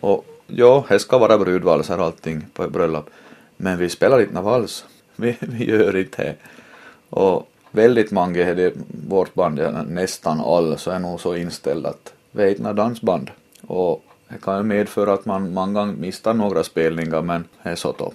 Och 0.00 0.24
ja, 0.46 0.84
här 0.88 0.98
ska 0.98 1.18
vara 1.18 1.38
brudvalser 1.38 1.98
och 1.98 2.04
allting 2.04 2.46
på 2.54 2.64
ett 2.64 2.72
bröllop. 2.72 3.10
Men 3.56 3.78
vi 3.78 3.88
spelar 3.88 4.20
inte 4.20 4.34
några 4.34 4.50
vals. 4.50 4.84
Vi, 5.16 5.36
vi 5.40 5.70
gör 5.70 5.96
inte 5.96 6.22
det. 6.22 6.34
Och 7.10 7.48
väldigt 7.70 8.10
många 8.10 8.40
i 8.40 8.72
vårt 9.08 9.34
band, 9.34 9.60
nästan 9.88 10.40
alla, 10.40 10.76
så 10.76 10.90
är 10.90 10.98
nog 10.98 11.20
så 11.20 11.36
inställda 11.36 11.88
att 11.88 12.12
vi 12.30 12.42
är 12.42 12.48
inte 12.48 12.72
dansband. 12.72 13.30
Och 13.66 14.04
det 14.28 14.42
kan 14.42 14.56
ju 14.56 14.62
medföra 14.62 15.12
att 15.12 15.24
man 15.24 15.52
många 15.52 15.80
gånger 15.80 15.94
missar 15.94 16.34
några 16.34 16.64
spelningar 16.64 17.22
men 17.22 17.44
det 17.62 17.70
är 17.70 17.74
så 17.74 17.94
då. 17.98 18.12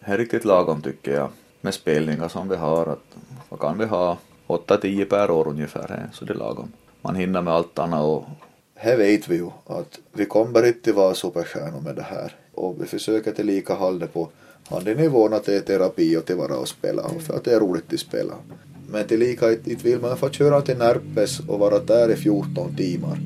Det 0.00 0.12
är 0.12 0.18
riktigt 0.18 0.44
lagom 0.44 0.82
tycker 0.82 1.14
jag 1.14 1.30
med 1.60 1.74
spelningar 1.74 2.28
som 2.28 2.48
vi 2.48 2.56
har. 2.56 2.86
Att, 2.86 3.16
vad 3.48 3.60
kan 3.60 3.78
vi 3.78 3.84
ha? 3.84 4.18
8-10 4.46 5.04
per 5.04 5.30
år 5.30 5.48
ungefär, 5.48 6.10
så 6.12 6.24
det 6.24 6.32
är 6.32 6.36
lagom. 6.38 6.72
Man 7.02 7.16
hinner 7.16 7.42
med 7.42 7.54
allt 7.54 7.78
annat 7.78 8.04
och 8.04 8.24
här 8.74 8.96
vet 8.96 9.28
vi 9.28 9.36
ju 9.36 9.50
att 9.66 9.98
vi 10.12 10.24
kommer 10.24 10.66
inte 10.66 10.92
vara 10.92 11.14
superstjärnor 11.14 11.80
med 11.80 11.96
det 11.96 12.02
här 12.02 12.36
och 12.54 12.82
vi 12.82 12.86
försöker 12.86 13.32
till 13.32 13.46
lika 13.46 13.74
hålla 13.74 13.98
det 13.98 14.06
på 14.06 14.28
nivån 14.96 15.32
att 15.32 15.44
det 15.44 15.56
är 15.56 15.60
terapi 15.60 16.16
och 16.16 16.24
till 16.24 16.36
vara 16.36 16.56
och 16.56 16.68
spela 16.68 17.02
och 17.02 17.22
för 17.22 17.36
att 17.36 17.44
det 17.44 17.54
är 17.54 17.60
roligt 17.60 17.92
att 17.92 18.00
spela. 18.00 18.34
Men 18.90 19.06
till 19.06 19.18
lika 19.18 19.52
inte 19.52 19.74
vill 19.74 20.00
man 20.00 20.16
få 20.16 20.30
köra 20.30 20.60
till 20.60 20.78
Närpes 20.78 21.40
och 21.40 21.58
vara 21.58 21.78
där 21.78 22.10
i 22.10 22.16
14 22.16 22.76
timmar 22.76 23.18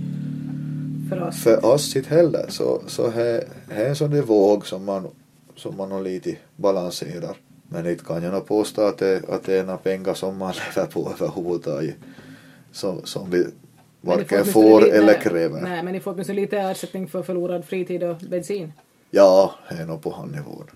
för 1.09 1.29
oss. 1.29 1.43
För 1.43 1.65
oss 1.65 1.97
inte 1.97 2.15
heller. 2.15 2.47
Så, 2.49 2.83
så 2.87 3.11
här, 3.11 3.45
här 3.69 3.85
är 3.85 3.89
en 3.89 3.97
sån 3.97 4.23
våg 4.23 4.67
som 4.67 4.85
man, 4.85 5.09
som 5.57 5.77
man 5.77 5.93
har 5.93 6.01
lite 6.01 6.37
balanserar. 6.57 7.37
Men 7.69 7.87
inte 7.87 8.05
kan 8.05 8.23
jag 8.23 8.33
nog 8.33 8.47
påstå 8.47 8.83
att 8.83 8.99
det, 8.99 9.29
att 9.29 9.45
det 9.45 9.59
är 9.59 9.65
några 9.65 9.79
pengar 9.79 10.15
som 10.15 10.38
man 10.38 10.55
lever 10.55 10.88
på 10.88 11.12
överhuvudtaget. 11.12 11.97
Som, 12.73 13.01
som 13.05 13.31
vi 13.31 13.47
varken 14.01 14.45
får 14.45 14.81
lite, 14.81 14.97
eller 14.97 15.21
kräver. 15.21 15.61
Nej, 15.61 15.83
men 15.83 15.93
ni 15.93 16.01
får 16.01 16.12
åtminstone 16.12 16.41
lite 16.41 16.59
ersättning 16.59 17.09
för 17.09 17.23
förlorad 17.23 17.65
fritid 17.65 18.03
och 18.03 18.17
bensin. 18.17 18.73
Ja, 19.11 19.55
det 19.69 19.75
är 19.75 19.87
nog 19.87 20.03
på 20.03 20.11
han 20.11 20.29
nivån. 20.29 20.67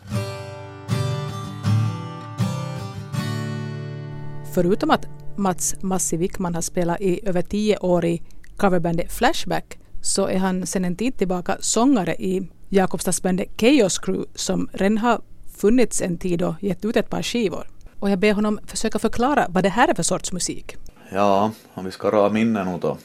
Förutom 4.55 4.91
att 4.91 5.07
Mats 5.37 5.75
Massi 5.83 6.17
Wickman 6.17 6.55
har 6.55 6.62
spelat 6.62 7.01
i 7.01 7.29
över 7.29 7.43
tio 7.43 7.79
år 7.79 8.05
i 8.05 8.23
coverbandet 8.57 9.12
Flashback 9.12 9.79
så 10.03 10.27
är 10.27 10.39
han 10.39 10.67
sedan 10.67 10.85
en 10.85 10.97
tid 10.97 11.19
tillbaka 11.19 11.57
sångare 11.61 12.15
i 12.15 12.49
Jakobstadsbandet 12.69 13.49
Chaos 13.61 13.99
Crew 13.99 14.25
som 14.35 14.69
redan 14.73 14.99
har 14.99 15.21
funnits 15.57 16.03
en 16.03 16.19
tid 16.19 16.43
och 16.43 16.55
gett 16.61 16.85
ut 16.85 16.97
ett 16.97 17.11
par 17.11 17.23
skivor. 17.23 17.69
Och 18.01 18.11
jag 18.11 18.19
ber 18.19 18.33
honom 18.33 18.59
försöka 18.67 18.99
förklara 18.99 19.47
vad 19.49 19.63
det 19.63 19.69
här 19.69 19.89
är 19.89 19.95
för 19.95 20.03
sorts 20.03 20.33
musik. 20.33 20.77
Ja, 21.11 21.53
om 21.75 21.85
vi 21.85 21.91
ska 21.91 22.11
dra 22.11 22.29
minnen 22.29 22.67
nu 22.67 22.79
då. 22.81 22.99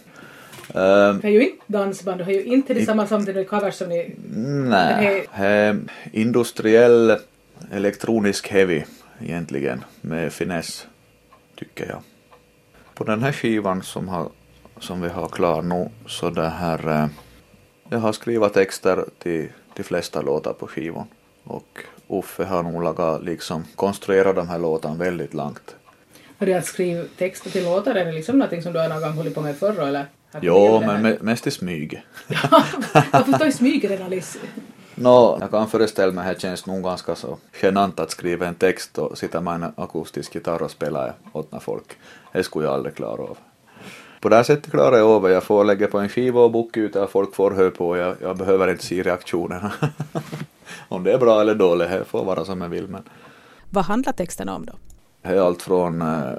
Uh, 0.76 1.15
det 1.21 1.28
är 1.28 1.32
ju 1.32 1.43
inte 1.43 1.63
dansband, 1.67 2.19
det 2.19 2.24
är 2.24 2.30
ju 2.30 2.43
inte 2.43 2.74
detsamma 2.74 3.08
som 3.08 3.26
det 3.26 3.43
covers 3.43 3.76
som 3.76 3.89
ni... 3.89 4.15
Nej, 4.69 5.28
det 5.36 5.43
är 5.43 5.80
industriell 6.12 7.17
elektronisk 7.71 8.47
heavy 8.47 8.84
egentligen 9.19 9.84
med 10.02 10.34
finess, 10.34 10.88
tycker 11.56 11.88
jag. 11.89 12.02
På 12.93 13.04
den 13.04 13.24
här 13.24 13.32
skivan 13.32 13.84
som, 13.84 14.08
har, 14.08 14.30
som 14.80 15.02
vi 15.02 15.10
har 15.10 15.28
klar 15.28 15.62
nu 15.62 15.89
så 16.08 16.30
det 16.30 16.50
här 16.50 16.88
eh, 16.88 17.08
jag 17.91 17.99
har 17.99 18.13
skrivit 18.13 18.54
texter 18.54 19.06
till 19.19 19.49
de 19.75 19.84
flesta 19.84 20.21
låtar 20.21 20.54
på 20.54 20.67
skivan 20.67 21.08
och 21.43 21.80
Uffe 22.08 22.43
har 22.43 22.63
nog 22.63 22.84
lagat, 22.84 23.23
liksom 23.23 23.63
konstruerat 23.75 24.36
de 24.36 24.49
här 24.49 24.60
låtarna 24.60 24.95
väldigt 24.95 25.34
långt. 25.34 25.75
Har 26.38 26.45
du 26.45 26.54
att 26.54 26.65
skriva 26.65 27.04
texter 27.17 27.49
till 27.49 27.63
låtar, 27.63 27.95
är 27.95 28.06
det 28.06 28.12
liksom 28.12 28.38
någonting 28.38 28.62
som 28.62 28.73
du 28.73 28.80
har 28.80 28.89
någon 28.89 29.01
gång 29.01 29.12
hållit 29.12 29.36
på 29.36 29.41
med 29.41 29.58
förr 29.58 29.88
eller? 29.88 30.06
Jo, 30.41 30.80
men 30.80 31.17
mest 31.21 31.47
i 31.47 31.51
smyg. 31.51 32.04
Varför 33.12 33.34
står 33.34 33.47
i 33.47 33.51
smyg 33.51 33.89
redan 33.89 34.06
Alice? 34.06 34.39
Nå, 34.95 35.38
jag 35.41 35.51
kan 35.51 35.67
föreställa 35.67 36.12
mig 36.12 36.30
att 36.30 36.36
det 36.36 36.41
känns 36.41 36.65
nog 36.65 36.84
ganska 36.84 37.15
så 37.15 37.38
genant 37.62 37.99
att 37.99 38.12
skriva 38.12 38.47
en 38.47 38.56
text 38.56 38.97
och 38.97 39.17
sitta 39.17 39.41
med 39.41 39.54
en 39.54 39.73
akustisk 39.77 40.36
gitarr 40.36 40.62
och 40.62 40.71
spela 40.71 41.13
åt 41.34 41.49
folk. 41.62 41.97
Det 42.32 42.43
skulle 42.43 42.65
jag 42.65 42.73
aldrig 42.73 42.95
klara 42.95 43.21
av. 43.21 43.38
På 44.21 44.29
det 44.29 44.36
här 44.36 44.43
sättet 44.43 44.71
klarar 44.71 44.97
jag 44.97 45.10
av 45.10 45.29
Jag 45.29 45.43
får 45.43 45.63
lägga 45.63 45.88
på 45.88 45.99
en 45.99 46.10
skiva 46.10 46.41
och 46.41 46.51
boka 46.51 46.79
ut 46.79 46.93
där 46.93 47.07
folk 47.07 47.36
får 47.36 47.51
höra 47.51 47.71
på. 47.71 47.97
Jag, 47.97 48.15
jag 48.21 48.38
behöver 48.38 48.67
inte 48.67 48.86
se 48.86 49.03
reaktionerna. 49.03 49.71
om 50.88 51.03
det 51.03 51.13
är 51.13 51.17
bra 51.17 51.41
eller 51.41 51.55
dåligt, 51.55 51.89
det 51.89 52.05
får 52.05 52.25
vara 52.25 52.45
som 52.45 52.62
jag 52.62 52.69
vill. 52.69 52.88
Men... 52.88 53.03
Vad 53.69 53.86
handlar 53.86 54.13
texterna 54.13 54.55
om 54.55 54.65
då? 54.65 54.73
Det 55.21 55.29
är 55.29 55.41
allt 55.41 55.62
från 55.62 56.01
eh, 56.01 56.31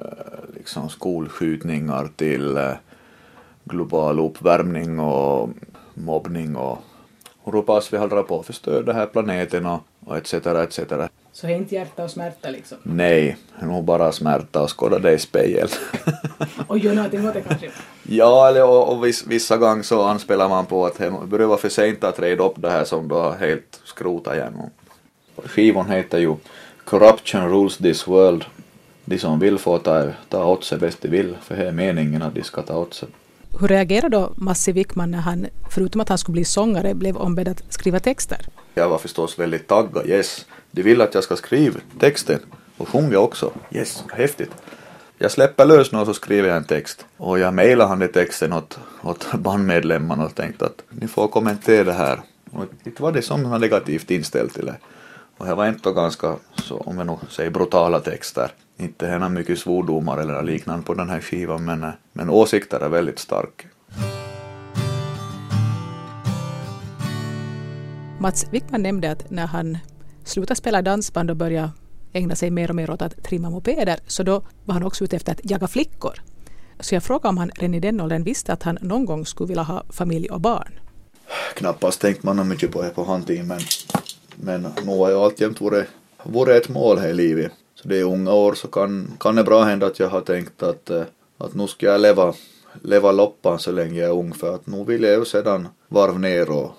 liksom 0.54 0.88
skolskjutningar 0.88 2.08
till 2.16 2.56
eh, 2.56 2.72
global 3.64 4.20
uppvärmning 4.20 5.00
och 5.00 5.48
mobbning 5.94 6.56
och 6.56 6.78
hur 7.44 7.62
pass 7.62 7.92
vi 7.92 7.96
håller 7.96 8.22
på 8.22 8.40
att 8.40 8.46
förstöra 8.46 8.82
den 8.82 8.96
här 8.96 9.06
planeten 9.06 9.66
och, 9.66 9.80
och 10.06 10.16
etc. 10.16 10.34
etc. 10.34 10.80
Så 11.32 11.46
det 11.46 11.52
är 11.52 11.56
inte 11.56 11.74
hjärta 11.74 12.04
och 12.04 12.10
smärta 12.10 12.50
liksom? 12.50 12.78
Nej, 12.82 13.36
nog 13.62 13.84
bara 13.84 14.12
smärta 14.12 14.62
och 14.62 14.78
skåda 14.78 14.98
det 14.98 15.12
i 15.12 15.18
spegeln. 15.18 15.68
och 16.66 16.78
göra 16.78 16.94
någonting 16.94 17.28
åt 17.28 17.34
det 17.34 17.40
kanske? 17.40 17.70
Ja, 18.02 18.48
eller, 18.48 18.64
och, 18.64 18.92
och 18.92 19.06
viss, 19.06 19.26
vissa 19.26 19.56
gånger 19.56 19.82
så 19.82 20.02
anspelar 20.02 20.48
man 20.48 20.66
på 20.66 20.86
att 20.86 20.98
det 20.98 21.10
börjar 21.24 21.46
vara 21.46 21.58
för 21.58 21.68
sent 21.68 22.04
att 22.04 22.18
reda 22.18 22.44
upp 22.44 22.54
det 22.56 22.70
här 22.70 22.84
som 22.84 23.08
du 23.08 23.14
har 23.14 23.32
helt 23.32 23.80
skrotat 23.84 24.34
igenom. 24.34 24.70
Skivan 25.36 25.90
heter 25.90 26.18
ju 26.18 26.36
Corruption 26.84 27.48
rules 27.48 27.76
this 27.76 28.08
world. 28.08 28.44
De 29.04 29.18
som 29.18 29.38
vill 29.38 29.58
får 29.58 29.78
ta, 29.78 30.10
ta 30.28 30.44
åt 30.44 30.64
sig 30.64 30.78
bäst 30.78 31.02
de 31.02 31.08
vill, 31.08 31.36
för 31.42 31.56
det 31.56 31.68
är 31.68 31.72
meningen 31.72 32.22
att 32.22 32.34
de 32.34 32.42
ska 32.42 32.62
ta 32.62 32.78
åt 32.78 32.94
sig. 32.94 33.08
Hur 33.60 33.68
reagerade 33.68 34.16
då 34.16 34.32
Massi 34.36 34.72
Wickman 34.72 35.10
när 35.10 35.18
han, 35.18 35.46
förutom 35.70 36.00
att 36.00 36.08
han 36.08 36.18
skulle 36.18 36.32
bli 36.32 36.44
sångare, 36.44 36.94
blev 36.94 37.16
ombedd 37.16 37.48
att 37.48 37.62
skriva 37.68 38.00
texter? 38.00 38.46
Jag 38.74 38.88
var 38.88 38.98
förstås 38.98 39.38
väldigt 39.38 39.68
taggad, 39.68 40.06
yes. 40.06 40.46
De 40.70 40.82
vill 40.82 41.00
att 41.00 41.14
jag 41.14 41.24
ska 41.24 41.36
skriva 41.36 41.80
texten 41.98 42.40
och 42.76 42.88
sjunga 42.88 43.18
också. 43.18 43.52
Yes, 43.70 44.04
häftigt. 44.12 44.50
Jag 45.18 45.30
släpper 45.30 45.66
lös 45.66 45.92
nu 45.92 45.98
och 45.98 46.06
så 46.06 46.14
skriver 46.14 46.48
jag 46.48 46.56
en 46.56 46.64
text. 46.64 47.06
Och 47.16 47.38
jag 47.38 47.54
mejlade 47.54 47.88
han 47.88 47.98
den 47.98 48.12
texten 48.12 48.52
åt, 48.52 48.78
åt 49.02 49.32
bandmedlemmarna 49.38 50.24
och 50.24 50.34
tänkte 50.34 50.64
att 50.64 50.82
ni 50.90 51.08
får 51.08 51.28
kommentera 51.28 51.84
det 51.84 51.92
här. 51.92 52.20
Och 52.50 52.64
inte 52.84 53.02
var 53.02 53.12
det 53.12 53.22
som 53.22 53.50
var 53.50 53.58
negativt 53.58 54.10
inställt 54.10 54.54
till 54.54 54.66
det. 54.66 54.76
Och 55.38 55.46
det 55.46 55.54
var 55.54 55.66
ändå 55.66 55.92
ganska, 55.92 56.36
så, 56.54 56.76
om 56.76 56.98
jag 56.98 57.06
nu 57.06 57.16
säger 57.30 57.50
brutala 57.50 58.00
texter. 58.00 58.50
Inte 58.82 59.06
är 59.06 59.28
mycket 59.28 59.58
svordomar 59.58 60.18
eller 60.18 60.42
liknande 60.42 60.84
på 60.84 60.94
den 60.94 61.08
här 61.08 61.20
skivan 61.20 61.64
men, 61.64 61.86
men 62.12 62.30
åsikter 62.30 62.80
är 62.80 62.88
väldigt 62.88 63.18
starka. 63.18 63.68
Mats 68.18 68.46
Wickman 68.50 68.82
nämnde 68.82 69.10
att 69.10 69.30
när 69.30 69.46
han 69.46 69.78
slutade 70.24 70.58
spela 70.58 70.82
dansband 70.82 71.30
och 71.30 71.36
började 71.36 71.70
ägna 72.12 72.34
sig 72.34 72.50
mer 72.50 72.68
och 72.68 72.74
mer 72.74 72.90
åt 72.90 73.02
att 73.02 73.24
trimma 73.24 73.50
mopeder 73.50 73.98
så 74.06 74.22
då 74.22 74.42
var 74.64 74.74
han 74.74 74.82
också 74.82 75.04
ute 75.04 75.16
efter 75.16 75.32
att 75.32 75.50
jaga 75.50 75.68
flickor. 75.68 76.22
Så 76.80 76.94
jag 76.94 77.02
frågade 77.02 77.28
om 77.28 77.38
han 77.38 77.50
redan 77.54 77.74
i 77.74 77.80
den 77.80 78.00
åldern 78.00 78.24
visste 78.24 78.52
att 78.52 78.62
han 78.62 78.78
någon 78.80 79.04
gång 79.04 79.26
skulle 79.26 79.48
vilja 79.48 79.62
ha 79.62 79.84
familj 79.90 80.28
och 80.28 80.40
barn. 80.40 80.72
Knappast 81.54 82.00
tänkt 82.00 82.22
man 82.22 82.48
mycket 82.48 82.72
på 82.72 82.82
det 82.82 82.90
på 82.90 83.04
hans 83.04 83.28
men, 83.28 83.60
men 84.36 84.62
nu 84.62 84.98
har 84.98 85.10
jag 85.10 85.22
alltjämt 85.22 85.60
varit, 85.60 85.86
varit 86.22 86.62
ett 86.62 86.68
mål 86.68 86.98
här 86.98 87.08
i 87.08 87.14
livet. 87.14 87.52
Så 87.82 87.88
det 87.88 87.98
är 87.98 88.04
unga 88.04 88.32
år 88.32 88.54
så 88.54 88.68
kan, 88.68 89.16
kan 89.20 89.36
det 89.36 89.44
bra 89.44 89.62
hända 89.62 89.86
att 89.86 89.98
jag 89.98 90.08
har 90.08 90.20
tänkt 90.20 90.62
att, 90.62 90.90
eh, 90.90 91.02
att 91.38 91.54
nu 91.54 91.66
ska 91.66 91.86
jag 91.86 92.00
leva, 92.00 92.34
leva 92.82 93.12
loppan 93.12 93.58
så 93.58 93.72
länge 93.72 94.00
jag 94.00 94.08
är 94.08 94.14
ung 94.14 94.34
för 94.34 94.54
att 94.54 94.66
nu 94.66 94.84
vill 94.84 95.02
jag 95.02 95.18
ju 95.18 95.24
sedan 95.24 95.68
varv 95.88 96.20
ner 96.20 96.50
och 96.50 96.70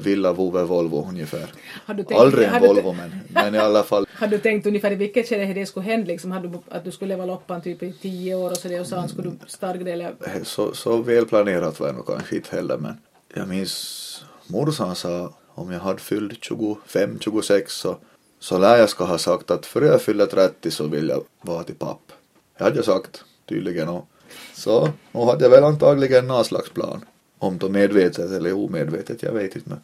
Villa 0.00 0.32
Vove 0.32 0.64
Volvo 0.64 1.06
ungefär. 1.08 1.52
Tänkt, 1.86 2.12
Aldrig 2.12 2.48
en 2.48 2.62
Volvo 2.62 2.92
men, 2.92 3.10
men 3.28 3.54
i 3.54 3.58
alla 3.58 3.82
fall. 3.82 4.06
Har 4.14 4.26
du 4.26 4.38
tänkt 4.38 4.66
ungefär 4.66 4.92
i 4.92 4.94
vilket 4.94 5.28
skede 5.28 5.54
det 5.54 5.66
skulle 5.66 5.86
hända 5.86 6.06
liksom? 6.06 6.30
Hade 6.30 6.48
du, 6.48 6.58
att 6.68 6.84
du 6.84 6.90
skulle 6.92 7.08
leva 7.14 7.24
loppan 7.24 7.62
typ 7.62 7.82
i 7.82 7.92
tio 7.92 8.34
år 8.34 8.50
och 8.50 8.56
så 8.56 8.68
det 8.68 8.80
och 8.80 8.86
sen 8.86 9.08
skulle 9.08 9.30
du 9.30 9.36
stark 9.46 9.84
det 9.84 9.92
eller? 9.92 10.14
Så, 10.42 10.74
så 10.74 10.96
välplanerat 10.96 11.80
var 11.80 11.86
det 11.86 11.92
nog 11.92 12.06
kanske 12.06 12.36
inte 12.36 12.56
heller 12.56 12.78
men 12.78 12.94
jag 13.34 13.48
minns 13.48 14.24
morsan 14.46 14.96
sa 14.96 15.32
om 15.54 15.72
jag 15.72 15.80
hade 15.80 15.98
fyllt 15.98 16.44
25, 16.44 17.18
26 17.20 17.72
så 17.72 17.96
så 18.38 18.58
lär 18.58 18.76
jag 18.76 18.88
ska 18.88 19.04
ha 19.04 19.18
sagt 19.18 19.50
att 19.50 19.66
före 19.66 19.86
jag 19.86 20.02
fyller 20.02 20.26
30 20.26 20.70
så 20.70 20.86
vill 20.86 21.08
jag 21.08 21.24
vara 21.40 21.62
till 21.62 21.74
papp. 21.74 22.12
Det 22.58 22.64
hade 22.64 22.76
jag 22.76 22.84
sagt 22.84 23.24
tydligen 23.48 23.88
och 23.88 24.08
så 24.54 24.88
nu 25.12 25.20
hade 25.20 25.44
jag 25.44 25.50
väl 25.50 25.64
antagligen 25.64 26.26
någon 26.26 26.44
slags 26.44 26.70
plan. 26.70 27.04
Om 27.38 27.58
det 27.58 27.68
medvetet 27.68 28.30
eller 28.30 28.52
omedvetet, 28.52 29.22
jag 29.22 29.32
vet 29.32 29.56
inte. 29.56 29.70
Men... 29.70 29.80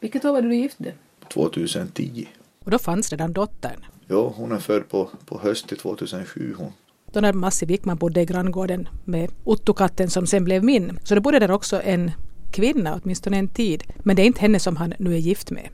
Vilket 0.00 0.24
år 0.24 0.32
var 0.32 0.42
du 0.42 0.54
gift 0.54 0.78
dig? 0.78 0.94
2010. 1.32 2.28
Och 2.64 2.70
då 2.70 2.78
fanns 2.78 3.10
redan 3.10 3.32
dottern? 3.32 3.84
Jo, 4.08 4.32
hon 4.36 4.52
är 4.52 4.58
född 4.58 4.88
på, 4.88 5.10
på 5.26 5.38
hösten 5.38 5.78
2007 5.78 6.54
hon. 6.58 6.72
Då 7.12 7.20
när 7.20 7.32
Massi 7.32 7.66
Wickman 7.66 7.96
bodde 7.96 8.20
i 8.20 8.24
granngården 8.24 8.88
med 9.04 9.30
Otto-katten 9.44 10.10
som 10.10 10.26
sen 10.26 10.44
blev 10.44 10.64
min, 10.64 10.98
så 11.04 11.14
då 11.14 11.20
bodde 11.20 11.38
där 11.38 11.50
också 11.50 11.82
en 11.82 12.10
kvinna 12.52 13.00
åtminstone 13.02 13.36
en 13.38 13.48
tid. 13.48 13.84
Men 13.96 14.16
det 14.16 14.22
är 14.22 14.26
inte 14.26 14.40
henne 14.40 14.60
som 14.60 14.76
han 14.76 14.94
nu 14.98 15.14
är 15.14 15.18
gift 15.18 15.50
med. 15.50 15.68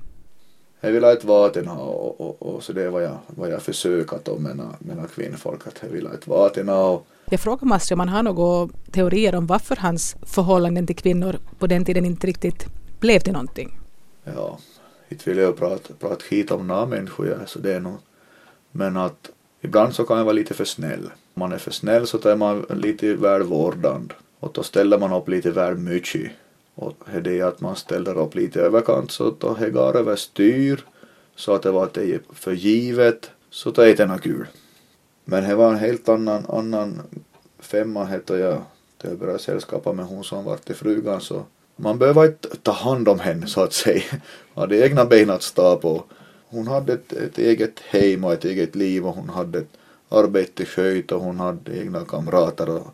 Jag 0.81 0.93
vill 0.93 1.05
inte 1.05 1.27
vara 1.27 1.49
till 1.49 1.69
och, 1.69 2.21
och, 2.21 2.43
och, 2.43 2.63
så 2.63 2.73
det 2.73 2.83
är 2.83 2.89
vad 2.89 3.03
jag, 3.03 3.19
vad 3.27 3.51
jag 3.51 3.63
försöker 3.63 4.17
att 4.17 4.41
mena, 4.41 4.75
mena 4.79 5.07
kvinnfolk 5.07 5.67
att 5.67 5.79
jag 5.83 5.89
vill 5.89 6.09
inte 6.15 6.31
vara 6.31 6.49
till 6.49 6.71
och 6.71 7.07
jag 7.31 7.41
frågar 7.41 7.67
Mastri 7.67 7.95
om 7.95 8.01
han 8.01 8.09
har 8.09 8.23
några 8.23 8.69
teorier 8.91 9.35
om 9.35 9.47
varför 9.47 9.77
hans 9.77 10.17
förhållanden 10.23 10.87
till 10.87 10.97
kvinnor 10.97 11.39
på 11.59 11.67
den 11.67 11.85
tiden 11.85 12.05
inte 12.05 12.27
riktigt 12.27 12.67
blev 13.01 13.21
till 13.21 13.33
någonting. 13.33 13.79
Ja, 14.25 14.59
inte 15.09 15.31
vill 15.31 15.39
jag 15.39 15.57
prata, 15.57 15.95
prata 16.01 16.23
skit 16.23 16.51
om 16.51 16.67
några 16.67 16.87
människor, 16.87 17.29
ja, 17.29 17.47
så 17.47 17.59
det 17.59 17.75
är 17.75 17.81
nog. 17.81 17.97
Men 18.71 18.97
att 18.97 19.31
ibland 19.61 19.95
så 19.95 20.05
kan 20.05 20.19
jag 20.19 20.25
vara 20.25 20.33
lite 20.33 20.55
för 20.55 20.65
snäll. 20.65 21.11
Om 21.35 21.41
man 21.41 21.53
är 21.53 21.59
för 21.59 21.71
snäll 21.71 22.07
så 22.07 22.29
är 22.29 22.37
man 22.37 22.67
lite 22.71 23.15
väl 23.15 23.43
vårdande. 23.43 24.15
Och 24.41 24.53
då 24.53 24.63
ställer 24.63 24.99
man 24.99 25.13
upp 25.13 25.29
lite 25.29 25.51
väl 25.51 25.77
mycket. 25.77 26.31
Och 26.77 26.95
det 27.23 27.39
är 27.39 27.45
att 27.45 27.61
man 27.61 27.77
ställer 27.77 28.19
upp 28.19 28.35
lite 28.35 28.61
överkant 28.61 29.11
så 29.11 29.29
att 29.29 29.59
det 29.59 29.71
går 29.71 29.97
överstyr. 29.97 30.85
Så 31.37 31.55
att 31.55 31.63
det 31.63 31.71
var 31.71 31.89
det 31.93 32.15
är 32.15 32.21
för 32.33 32.53
givet. 32.53 33.31
Så 33.51 33.71
det 33.71 33.85
är 33.85 33.91
inte 33.91 34.07
något 34.07 34.23
kul. 34.23 34.47
Men 35.25 35.49
det 35.49 35.55
var 35.55 35.71
en 35.71 35.79
helt 35.79 36.09
annan, 36.09 36.47
annan 36.49 37.03
femma 37.59 38.05
hette 38.05 38.35
jag 38.35 38.63
till 38.99 39.11
jag 39.11 39.19
började 39.19 39.39
sällskapa 39.39 39.93
med 39.93 40.07
hon 40.07 40.25
som 40.25 40.45
var 40.45 40.57
till 40.57 40.75
frugan 40.75 41.21
så 41.21 41.45
man 41.77 41.99
behöver 41.99 42.27
inte 42.27 42.57
ta 42.57 42.73
hand 42.73 43.09
om 43.09 43.21
henne 43.21 43.47
så 43.47 43.61
att 43.61 43.73
säga. 43.73 44.03
Hon 44.55 44.61
hade 44.61 44.87
egna 44.87 45.05
ben 45.05 45.31
att 45.31 45.43
stå 45.43 45.77
på. 45.77 46.05
Hon 46.49 46.67
hade 46.67 46.93
ett, 46.93 47.13
ett 47.13 47.39
eget 47.39 47.81
hem 47.81 48.25
och 48.25 48.33
ett 48.33 48.45
eget 48.45 48.75
liv 48.75 49.07
och 49.07 49.15
hon 49.15 49.29
hade 49.29 49.59
ett 49.59 49.79
arbete 50.09 50.65
sköjt 50.65 51.13
och 51.13 51.21
hon 51.21 51.41
hade 51.41 51.79
egna 51.79 52.05
kamrater. 52.05 52.71
Och... 52.71 52.87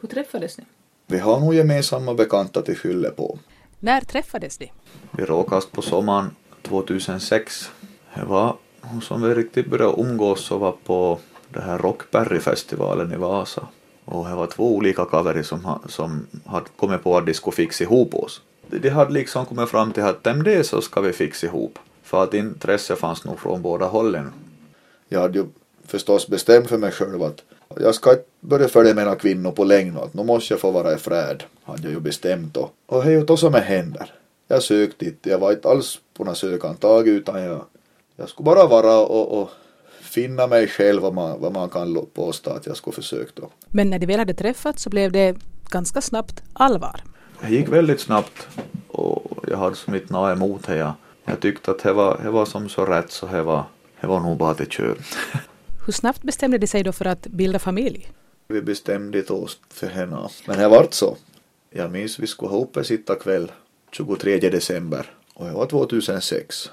Hur 0.00 0.08
träffades 0.08 0.58
ni? 0.58 0.64
Vi 1.12 1.18
har 1.18 1.40
nog 1.40 1.54
gemensamma 1.54 2.14
bekanta 2.14 2.62
till 2.62 2.76
fylle 2.76 3.10
på. 3.10 3.38
När 3.80 4.00
träffades 4.00 4.60
ni? 4.60 4.72
Vi 5.10 5.24
råkade 5.24 5.62
på 5.72 5.82
sommaren 5.82 6.30
2006. 6.62 7.70
Det 8.14 8.24
var 8.24 8.56
hon 8.80 9.02
som 9.02 9.22
vi 9.22 9.34
riktigt 9.34 9.66
började 9.66 10.02
umgås 10.02 10.50
och 10.50 10.60
var 10.60 10.72
på 10.84 11.18
det 11.48 11.60
här 11.60 11.78
Rockberry-festivalen 11.78 13.12
i 13.12 13.16
Vasa. 13.16 13.66
Och 14.04 14.28
det 14.28 14.34
var 14.34 14.46
två 14.46 14.76
olika 14.76 15.04
coverer 15.04 15.42
som, 15.42 15.78
som 15.88 16.26
hade 16.46 16.66
kommit 16.76 17.02
på 17.02 17.16
att 17.16 17.26
de 17.26 17.34
skulle 17.34 17.56
fixa 17.56 17.84
ihop 17.84 18.14
oss. 18.14 18.42
De 18.66 18.88
hade 18.88 19.12
liksom 19.12 19.46
kommit 19.46 19.68
fram 19.68 19.92
till 19.92 20.02
att 20.02 20.24
dem 20.24 20.42
det 20.42 20.64
så 20.64 20.80
ska 20.80 21.00
vi 21.00 21.12
fixa 21.12 21.46
ihop. 21.46 21.78
För 22.02 22.22
att 22.22 22.34
intresse 22.34 22.96
fanns 22.96 23.24
nog 23.24 23.40
från 23.40 23.62
båda 23.62 23.86
hållen. 23.86 24.32
Jag 25.08 25.20
hade 25.20 25.38
ju 25.38 25.46
förstås 25.86 26.28
bestämt 26.28 26.68
för 26.68 26.78
mig 26.78 26.92
själv 26.92 27.22
att 27.22 27.42
jag 27.80 27.94
ska 27.94 28.10
inte 28.10 28.24
börja 28.40 28.68
följa 28.68 28.94
med 28.94 29.04
några 29.04 29.18
kvinnor 29.18 29.50
på 29.50 29.64
längre 29.64 30.00
att 30.00 30.14
nu 30.14 30.24
måste 30.24 30.54
jag 30.54 30.60
få 30.60 30.70
vara 30.70 30.94
i 30.94 30.96
fred. 30.96 31.42
Hade 31.64 31.82
jag 31.82 31.92
ju 31.92 32.00
bestämt 32.00 32.54
då. 32.54 32.70
Och 32.86 33.04
det 33.04 33.10
är 33.10 33.12
ju 33.12 33.24
då 33.24 33.36
som 33.36 33.54
händer. 33.54 34.14
Jag 34.48 34.62
sökte 34.62 35.04
inte, 35.04 35.30
jag 35.30 35.38
var 35.38 35.52
inte 35.52 35.68
alls 35.68 35.98
på 36.14 36.24
något 36.24 36.38
sökantag 36.38 37.08
utan 37.08 37.42
jag, 37.42 37.60
jag 38.16 38.28
skulle 38.28 38.44
bara 38.44 38.66
vara 38.66 38.98
och, 38.98 39.42
och 39.42 39.50
finna 40.00 40.46
mig 40.46 40.68
själv 40.68 41.02
vad 41.02 41.14
man, 41.14 41.40
vad 41.40 41.52
man 41.52 41.68
kan 41.68 42.06
påstå 42.14 42.50
att 42.50 42.66
jag 42.66 42.76
skulle 42.76 42.94
försökt 42.94 43.36
då. 43.36 43.50
Men 43.66 43.90
när 43.90 43.98
de 43.98 44.06
väl 44.06 44.18
hade 44.18 44.34
träffats 44.34 44.82
så 44.82 44.90
blev 44.90 45.12
det 45.12 45.36
ganska 45.70 46.00
snabbt 46.00 46.42
allvar. 46.52 47.00
Det 47.40 47.54
gick 47.54 47.68
väldigt 47.68 48.00
snabbt 48.00 48.48
och 48.88 49.44
jag 49.48 49.56
hade 49.56 49.76
som 49.76 49.94
inte 49.94 50.12
något 50.12 50.36
emot 50.36 50.66
det. 50.66 50.76
Jag, 50.76 50.92
jag 51.24 51.40
tyckte 51.40 51.70
att 51.70 51.82
det 51.82 51.92
var, 51.92 52.20
det 52.22 52.30
var 52.30 52.44
som 52.44 52.68
så 52.68 52.84
rätt 52.84 53.10
så 53.10 53.26
det 53.26 53.42
var, 53.42 53.64
det 54.00 54.06
var 54.06 54.20
nog 54.20 54.36
bara 54.36 54.54
till 54.54 54.66
kör. 54.66 54.96
Hur 55.86 55.92
snabbt 55.92 56.22
bestämde 56.22 56.58
de 56.58 56.66
sig 56.66 56.82
då 56.82 56.92
för 56.92 57.04
att 57.04 57.26
bilda 57.26 57.58
familj? 57.58 58.10
Vi 58.48 58.62
bestämde 58.62 59.22
oss 59.22 59.58
för 59.68 59.86
henne. 59.86 60.28
Men 60.46 60.58
det 60.58 60.68
vart 60.68 60.94
så. 60.94 61.16
Jag 61.70 61.90
minns 61.90 62.18
vi 62.18 62.26
skulle 62.26 62.50
ha 62.50 62.62
uppe 62.62 62.84
sitta 62.84 63.14
kväll 63.14 63.52
23 63.92 64.38
december 64.38 65.14
och 65.34 65.46
det 65.46 65.52
var 65.52 65.66
2006. 65.66 66.70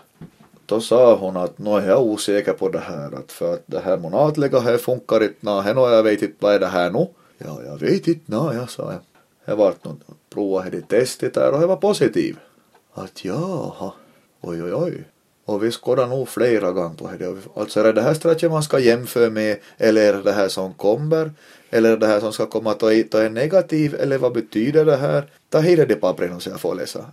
Då 0.66 0.82
sa 0.82 1.16
hon 1.16 1.38
att 1.38 1.58
nu 1.58 1.70
är 1.70 1.88
jag 1.88 2.04
osäker 2.04 2.54
på 2.54 2.70
det 2.70 2.80
här 2.80 3.16
att 3.16 3.32
för 3.32 3.54
att 3.54 3.64
det 3.66 3.80
här 3.80 3.98
månatliga 3.98 4.60
här 4.60 4.78
funkar 4.78 5.24
inte 5.24 5.38
nå, 5.42 5.58
och 5.58 5.92
jag 5.92 6.04
vet 6.04 6.22
inte 6.22 6.36
vad 6.40 6.54
är 6.54 6.60
det 6.60 6.68
här 6.68 6.92
nu. 6.92 7.08
Ja, 7.38 7.64
jag 7.64 7.78
vet 7.80 8.08
inte 8.08 8.32
nå, 8.32 8.54
jag 8.54 8.70
sa 8.70 8.92
jag. 8.92 9.02
Det 9.46 9.56
vart 9.56 9.84
något, 9.84 10.00
provade 10.30 10.70
det 10.70 10.82
testet 10.82 11.34
där 11.34 11.52
och 11.52 11.60
det 11.60 11.68
var 11.68 11.76
positiv. 11.76 12.40
Att 12.94 13.26
jaha, 13.26 13.92
oj 14.42 14.64
oj 14.64 14.74
oj. 14.74 15.04
Och 15.50 15.64
vi 15.64 15.72
skådar 15.72 16.08
nog 16.08 16.30
flera 16.30 16.72
gånger 16.72 16.96
på 16.96 17.12
det. 17.20 17.36
Alltså 17.56 17.80
är 17.80 17.84
det 17.84 17.92
det 17.92 18.02
här 18.02 18.14
stretchen 18.14 18.52
man 18.52 18.64
ska 18.64 18.80
jämföra 18.80 19.30
med 19.30 19.58
eller 19.78 20.02
är 20.02 20.14
det 20.14 20.22
det 20.22 20.32
här 20.32 20.48
som 20.48 20.74
kommer? 20.74 21.32
Eller 21.70 21.92
är 21.92 21.98
det 21.98 22.08
här 22.08 22.20
som 22.20 22.34
ska 22.34 22.46
komma 22.46 22.72
att 22.72 22.84
är 22.84 23.30
negativ 23.30 23.96
eller 23.96 24.18
vad 24.18 24.34
betyder 24.34 24.86
det 24.86 24.96
här? 24.96 25.30
Ta 25.50 25.60
hit 25.60 25.88
det 25.88 25.96
pappren 25.96 26.40
så 26.40 26.50
jag 26.50 26.60
får 26.60 26.76
läsa. 26.76 27.06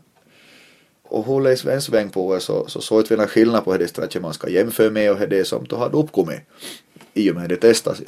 Och 1.03 1.25
hon 1.25 1.47
i 1.47 1.57
en 1.67 1.83
sväng 1.83 2.11
på 2.11 2.35
det 2.35 2.41
så, 2.41 2.67
så 2.69 2.81
såg 2.81 3.07
vi 3.09 3.15
en 3.15 3.29
skillnad 3.29 3.65
på 3.65 3.77
det 3.77 3.89
stretchen 3.89 4.23
man 4.23 4.35
ska 4.35 4.49
jämföra 4.49 4.91
med 4.91 5.11
och 5.11 5.29
det 5.29 5.45
som 5.45 5.65
då 5.65 5.77
hade 5.77 5.97
uppkommit 5.97 6.41
i 7.15 7.31
och 7.31 7.35
med 7.35 7.49
det 7.49 7.57
testas. 7.57 8.03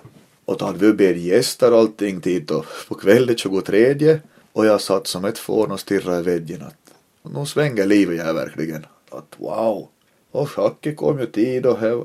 Och 0.44 0.58
då 0.58 0.64
hade 0.64 0.78
vi 0.78 0.92
bett 0.92 1.16
gäster 1.16 1.72
och 1.72 1.78
allting 1.78 2.20
dit 2.20 2.50
och 2.50 2.66
på 2.88 2.94
kvällen 2.94 3.36
23 3.36 4.18
och 4.52 4.66
jag 4.66 4.80
satt 4.80 5.06
som 5.06 5.24
ett 5.24 5.38
fån 5.38 5.70
och 5.70 5.80
stirrade 5.80 6.18
i 6.18 6.22
väggen 6.22 6.62
att 6.62 6.94
nu 7.34 7.46
svänger 7.46 7.86
livet 7.86 8.18
jag 8.18 8.34
verkligen. 8.34 8.86
Att 9.10 9.34
wow. 9.36 9.88
Och 10.30 10.50
schacket 10.50 10.96
kom 10.96 11.20
ju 11.20 11.26
tid 11.26 11.66
och 11.66 11.78
här, 11.78 12.04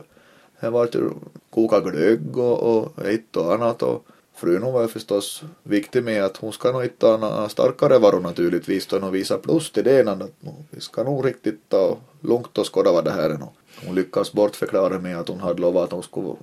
här 0.59 0.69
var 0.69 0.89
det 0.91 1.09
koka 1.49 1.79
glögg 1.79 2.37
och, 2.37 2.59
och 2.59 3.05
ett 3.05 3.37
och 3.37 3.53
annat. 3.53 3.83
Och 3.83 4.05
frun 4.35 4.61
var 4.61 4.87
förstås 4.87 5.43
viktig 5.63 6.03
med 6.03 6.23
att 6.23 6.37
hon 6.37 6.53
ska 6.53 6.71
nog 6.71 6.83
hitta 6.83 7.49
starkare 7.49 7.99
varor 7.99 8.19
naturligtvis 8.19 8.87
då 8.87 8.97
och 8.97 9.15
visa 9.15 9.37
plus 9.37 9.71
till 9.71 9.83
det 9.83 10.11
att 10.11 10.31
vi 10.69 10.81
ska 10.81 11.03
nog 11.03 11.25
riktigt 11.25 11.69
ta 11.69 11.97
långt 12.21 12.57
och 12.57 12.73
skåda 12.73 12.91
vad 12.91 13.05
det 13.05 13.11
här 13.11 13.29
är 13.29 13.37
nu. 13.37 13.45
Hon 13.85 13.95
lyckas 13.95 14.33
bortförklara 14.33 14.99
med 14.99 15.19
att 15.19 15.27
hon 15.27 15.39
hade 15.39 15.61
lovat 15.61 15.83
att 15.83 15.91
hon 15.91 16.03
skulle 16.03 16.35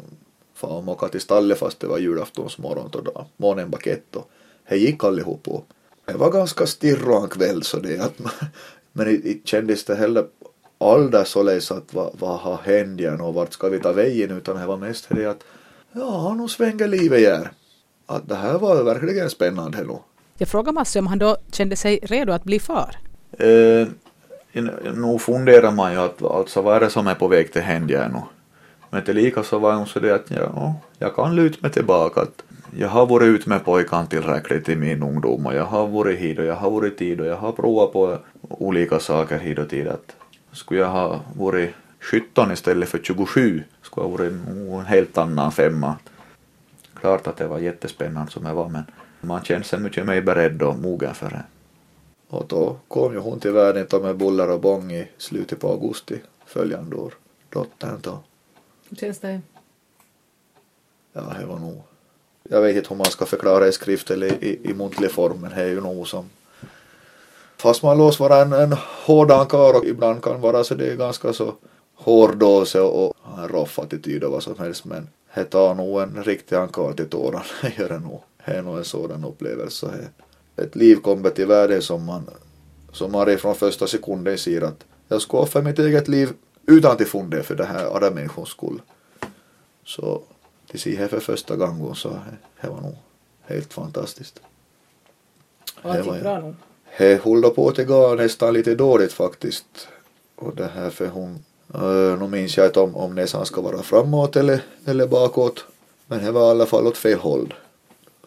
få 0.54 0.84
åka 0.86 1.08
till 1.08 1.20
stallet 1.20 1.58
fast 1.58 1.80
det 1.80 1.86
var 1.86 1.98
julaftonsmorgon 1.98 2.90
då 2.92 3.26
månen 3.36 3.70
bakett. 3.70 4.16
Och 4.16 4.30
det 4.68 4.76
gick 4.76 5.04
allihop 5.04 5.48
och 5.48 5.66
det 6.04 6.16
var 6.16 6.30
ganska 6.30 6.66
stirrig 6.66 7.22
en 7.22 7.28
kväll 7.28 7.62
så 7.62 7.76
det 7.76 7.98
att 7.98 8.18
men 8.92 9.06
det 9.06 9.46
kändes 9.46 9.84
det 9.84 9.94
heller 9.94 10.26
aldrig 10.80 11.26
således 11.26 11.70
att 11.70 11.94
vad, 11.94 12.10
vad 12.18 12.38
har 12.38 12.56
hänt 12.56 13.00
igen 13.00 13.20
och 13.20 13.34
vart 13.34 13.52
ska 13.52 13.68
vi 13.68 13.80
ta 13.80 13.92
vägen 13.92 14.30
utan 14.30 14.56
det 14.56 14.66
var 14.66 14.76
mest 14.76 15.06
det 15.08 15.26
att 15.26 15.44
ja, 15.92 16.34
nu 16.34 16.48
svänger 16.48 16.88
livet 16.88 17.18
igen. 17.18 17.48
Att 18.06 18.28
det 18.28 18.34
här 18.34 18.58
var 18.58 18.82
verkligen 18.82 19.30
spännande 19.30 19.84
nu. 19.84 19.96
Jag 20.38 20.48
frågade 20.48 20.72
Massi 20.72 20.98
om 20.98 21.06
han 21.06 21.18
då 21.18 21.36
kände 21.52 21.76
sig 21.76 21.98
redo 22.02 22.32
att 22.32 22.44
bli 22.44 22.60
far. 22.60 22.96
Eh, 23.38 23.88
nu 24.94 25.18
funderar 25.18 25.70
man 25.70 25.92
ju 25.92 25.98
att 25.98 26.22
alltså 26.22 26.62
vad 26.62 26.76
är 26.76 26.80
det 26.80 26.90
som 26.90 27.06
är 27.06 27.14
på 27.14 27.28
väg 27.28 27.52
till 27.52 27.62
hända 27.62 28.08
nu. 28.08 28.20
Men 28.90 29.04
till 29.04 29.16
lika 29.16 29.42
så 29.42 29.58
var 29.58 29.74
hon 29.74 29.86
så 29.86 30.00
det 30.00 30.14
att 30.14 30.30
ja, 30.30 30.74
jag 30.98 31.14
kan 31.14 31.36
luta 31.36 31.58
mig 31.60 31.70
tillbaka 31.70 32.20
att 32.20 32.42
jag 32.76 32.88
har 32.88 33.06
varit 33.06 33.26
ut 33.26 33.46
med 33.46 33.64
pojkan 33.64 34.06
tillräckligt 34.06 34.68
i 34.68 34.76
min 34.76 35.02
ungdom 35.02 35.46
och 35.46 35.54
jag 35.54 35.64
har 35.64 35.86
varit 35.86 36.18
hit 36.18 36.38
och 36.38 36.44
jag 36.44 36.54
har 36.54 36.70
varit 36.70 36.98
tid 36.98 37.20
och 37.20 37.26
jag 37.26 37.36
har 37.36 37.52
provat 37.52 37.92
på 37.92 38.18
olika 38.40 39.00
saker 39.00 39.38
hit 39.38 39.58
och 39.58 39.68
tid 39.70 39.88
att 39.88 40.16
skulle 40.52 40.80
jag 40.80 40.90
ha 40.90 41.20
varit 41.36 41.74
17 42.00 42.52
istället 42.52 42.88
för 42.88 42.98
27 42.98 43.64
skulle 43.82 44.04
jag 44.04 44.10
ha 44.10 44.16
varit 44.16 44.32
en 44.32 44.86
helt 44.86 45.18
annan 45.18 45.52
femma. 45.52 45.96
Klart 46.94 47.26
att 47.26 47.36
det 47.36 47.46
var 47.46 47.58
jättespännande 47.58 48.32
som 48.32 48.44
det 48.44 48.52
var 48.52 48.68
men 48.68 48.84
man 49.20 49.44
kände 49.44 49.64
sig 49.64 49.80
mycket 49.80 50.06
mer 50.06 50.20
beredd 50.20 50.62
och 50.62 50.78
mogen 50.78 51.14
för 51.14 51.30
det. 51.30 51.44
Och 52.28 52.46
då 52.48 52.76
kom 52.88 53.12
ju 53.12 53.18
hon 53.18 53.40
till 53.40 53.52
världen 53.52 54.02
med 54.02 54.16
bullar 54.16 54.48
och 54.48 54.60
bång 54.60 54.92
i 54.92 55.08
slutet 55.18 55.60
på 55.60 55.68
augusti 55.68 56.20
följande 56.46 56.96
år. 56.96 57.14
Dottern 57.48 57.98
då. 58.00 58.18
Hur 58.88 58.96
känns 58.96 59.18
det? 59.18 59.40
Ja, 61.12 61.34
det 61.40 61.46
var 61.46 61.58
nog... 61.58 61.82
Jag 62.42 62.60
vet 62.60 62.76
inte 62.76 62.88
hur 62.88 62.96
man 62.96 63.06
ska 63.06 63.26
förklara 63.26 63.68
i 63.68 63.72
skrift 63.72 64.10
eller 64.10 64.44
i, 64.44 64.70
i 64.70 64.74
muntlig 64.74 65.10
form 65.10 65.40
men 65.40 65.50
det 65.50 65.62
är 65.62 65.68
ju 65.68 65.80
nog 65.80 66.08
som 66.08 66.30
Fast 67.60 67.82
man 67.82 67.98
låts 67.98 68.20
vara 68.20 68.36
en, 68.36 68.52
en 68.52 68.72
hårdan 69.06 69.46
karl 69.46 69.76
och 69.76 69.84
ibland 69.84 70.22
kan 70.22 70.40
vara 70.40 70.64
så 70.64 70.74
det 70.74 70.92
är 70.92 70.96
ganska 70.96 71.32
så 71.32 71.54
hårdåse 71.94 72.80
och 72.80 73.14
en 73.38 73.48
roff 73.48 73.78
attityd 73.78 74.24
och 74.24 74.32
vad 74.32 74.42
som 74.42 74.58
helst 74.58 74.84
men 74.84 75.08
det 75.34 75.44
tar 75.44 75.74
nog 75.74 76.00
en 76.00 76.24
riktig 76.24 76.56
ankar 76.56 76.92
till 76.92 77.08
tårarna, 77.08 77.44
gör 77.78 77.88
det 77.88 77.98
nog. 77.98 78.22
Det 78.44 78.52
är 78.52 78.62
nog 78.62 78.78
en 78.78 78.84
sådan 78.84 79.24
upplevelse. 79.24 80.08
Ett 80.56 80.76
liv 80.76 80.96
kommer 80.96 81.30
till 81.30 81.46
världen 81.46 81.82
som 81.82 82.04
man, 82.04 82.30
som 82.92 83.12
man 83.12 83.38
från 83.38 83.54
första 83.54 83.86
sekunden 83.86 84.38
ser 84.38 84.62
att 84.62 84.84
jag 85.08 85.22
ska 85.22 85.38
offra 85.38 85.62
mitt 85.62 85.78
eget 85.78 86.08
liv 86.08 86.32
utan 86.66 86.96
till 86.96 87.06
funde 87.06 87.42
för 87.42 87.54
det 87.54 87.64
här 87.64 87.94
andra 87.94 88.10
människors 88.10 88.48
skull. 88.48 88.82
Så 89.84 90.22
till 90.70 90.80
se 90.80 90.96
här 90.96 91.08
för 91.08 91.20
första 91.20 91.56
gången 91.56 91.94
så 91.94 92.08
det 92.60 92.68
var 92.68 92.80
nog 92.80 92.96
helt 93.42 93.72
fantastiskt. 93.72 94.40
Och 95.82 95.90
allt 95.90 96.06
gick 96.06 96.22
bra 96.22 96.40
nog? 96.40 96.54
Det 96.98 97.22
höll 97.24 97.50
på 97.50 97.68
att 97.68 97.86
gå 97.86 98.14
nästan 98.14 98.54
lite 98.54 98.74
dåligt 98.74 99.12
faktiskt. 99.12 99.88
Och 100.36 100.56
det 100.56 100.70
här 100.74 100.90
för 100.90 101.06
hon, 101.06 101.44
uh, 101.74 102.18
nu 102.20 102.28
minns 102.28 102.56
jag 102.56 102.66
inte 102.66 102.80
om, 102.80 102.96
om 102.96 103.14
näsan 103.14 103.46
ska 103.46 103.60
vara 103.60 103.82
framåt 103.82 104.36
eller, 104.36 104.60
eller 104.86 105.06
bakåt. 105.06 105.64
Men 106.06 106.24
det 106.24 106.30
var 106.32 106.46
i 106.48 106.50
alla 106.50 106.66
fall 106.66 106.86
åt 106.86 106.96
fel 106.96 107.18
håll. 107.18 107.54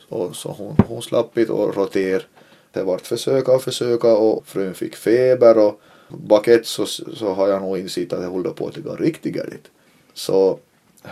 Så, 0.10 0.34
så 0.34 0.50
hon, 0.50 0.78
hon 0.88 1.02
slapp 1.02 1.38
inte 1.38 1.52
och 1.52 1.76
roter. 1.76 2.28
Det 2.72 2.84
vart 2.84 3.08
försöka 3.08 3.52
och 3.52 3.64
försöka 3.64 4.16
och 4.16 4.48
frun 4.48 4.74
fick 4.74 4.96
feber 4.96 5.58
och 5.58 5.82
bakett 6.08 6.68
så, 6.68 6.86
så 6.86 7.34
har 7.34 7.48
jag 7.48 7.62
nog 7.62 7.78
insett 7.78 8.14
att 8.14 8.22
det 8.22 8.28
håller 8.28 8.50
på 8.50 8.68
att 8.68 8.78
gå 8.78 8.96
riktigt 8.96 9.34
galet. 9.34 9.72
Så 10.14 10.60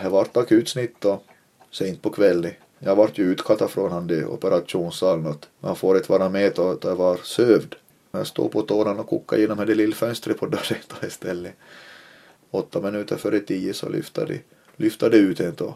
det 0.02 0.08
vart 0.08 0.36
akutsnitt 0.36 1.04
och 1.04 1.24
sent 1.70 2.02
på 2.02 2.10
kvällen 2.10 2.52
jag 2.84 2.96
vart 2.96 3.18
ju 3.18 3.32
utkattad 3.32 3.68
från 3.68 3.92
han 3.92 4.10
i 4.10 4.24
operationssalen 4.24 5.26
att 5.26 5.48
man 5.60 5.76
får 5.76 5.96
inte 5.96 6.12
vara 6.12 6.28
med 6.28 6.52
då 6.54 6.78
jag 6.82 6.96
var 6.96 7.16
sövd. 7.16 7.74
Jag 8.10 8.26
stod 8.26 8.50
på 8.50 8.62
tårna 8.62 8.90
och 8.90 9.08
kokade 9.08 9.42
genom 9.42 9.66
det 9.66 9.74
lilla 9.74 9.94
fönstret 9.94 10.38
på 10.38 10.46
dörren 10.56 11.06
istället. 11.06 11.54
Åtta 12.50 12.80
minuter 12.80 13.16
före 13.16 13.40
tio 13.40 13.74
så 13.74 13.88
lyfte 13.88 14.24
de, 14.24 14.40
lyfte 14.76 15.08
de 15.08 15.16
ut 15.16 15.40
en 15.40 15.54
då. 15.54 15.74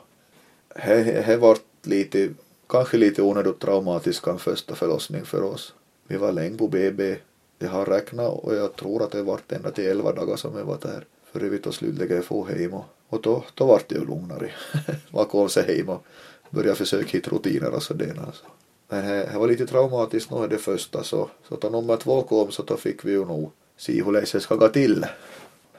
Det 0.86 1.38
vart 1.40 1.62
lite, 1.82 2.28
kanske 2.68 2.96
lite 2.96 3.22
onödigt 3.22 3.58
traumatiskt, 3.58 4.26
en 4.26 4.38
första 4.38 4.74
förlossning 4.74 5.24
för 5.24 5.42
oss. 5.42 5.74
Vi 6.06 6.16
var 6.16 6.32
länge 6.32 6.58
på 6.58 6.68
BB. 6.68 7.16
Jag 7.58 7.68
har 7.68 7.86
räknat 7.86 8.44
och 8.44 8.54
jag 8.54 8.76
tror 8.76 9.02
att 9.02 9.10
det 9.10 9.22
vart 9.22 9.52
ända 9.52 9.70
till 9.70 9.86
elva 9.86 10.12
dagar 10.12 10.36
som 10.36 10.56
vi 10.56 10.62
var 10.62 10.78
där. 10.82 11.04
Före 11.32 11.48
vi 11.48 11.58
tog 11.58 11.74
slutligen 11.74 12.22
få 12.22 12.44
hem 12.44 12.74
och, 12.74 12.84
och 13.08 13.22
då, 13.22 13.44
då 13.54 13.66
vart 13.66 13.88
det 13.88 13.94
ju 13.94 14.06
lugnare. 14.06 14.50
Man 15.10 15.24
kom 15.24 15.48
sig 15.48 15.76
hem 15.76 15.88
och 15.88 16.06
börja 16.50 16.74
försöka 16.74 17.08
hitta 17.08 17.30
rutiner 17.30 17.74
och 17.74 17.82
sådär. 17.82 18.14
Alltså. 18.26 18.44
Men 18.88 19.06
det 19.32 19.38
var 19.38 19.48
lite 19.48 19.66
traumatiskt 19.66 20.30
nog 20.30 20.50
det 20.50 20.58
första 20.58 21.04
så, 21.04 21.30
så 21.48 21.56
då 21.56 21.68
nummer 21.68 21.96
två 21.96 22.22
kom 22.22 22.50
så 22.50 22.62
då 22.62 22.76
fick 22.76 23.04
vi 23.04 23.12
ju 23.12 23.24
nog 23.24 23.50
se 23.76 24.02
hur 24.02 24.12
det 24.12 24.40
ska 24.40 24.54
gå 24.54 24.68
till. 24.68 25.06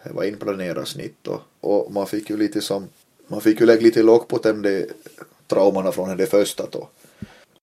Det 0.04 0.14
var 0.14 0.24
inplanerat 0.24 0.88
snitt 0.88 1.28
och, 1.28 1.42
och 1.62 1.92
man 1.92 2.08
fick 2.08 2.30
ju 2.30 2.38
lite 2.38 2.62
som, 2.62 2.88
man 3.28 3.42
fick 3.42 3.60
ju 3.60 3.66
lägga 3.66 3.82
lite 3.82 4.04
lock 4.04 4.28
på 4.28 4.38
dem 4.38 4.62
de 4.62 4.88
traumorna 5.48 5.92
från 5.92 6.18
det 6.18 6.26
första 6.26 6.66
då. 6.72 6.90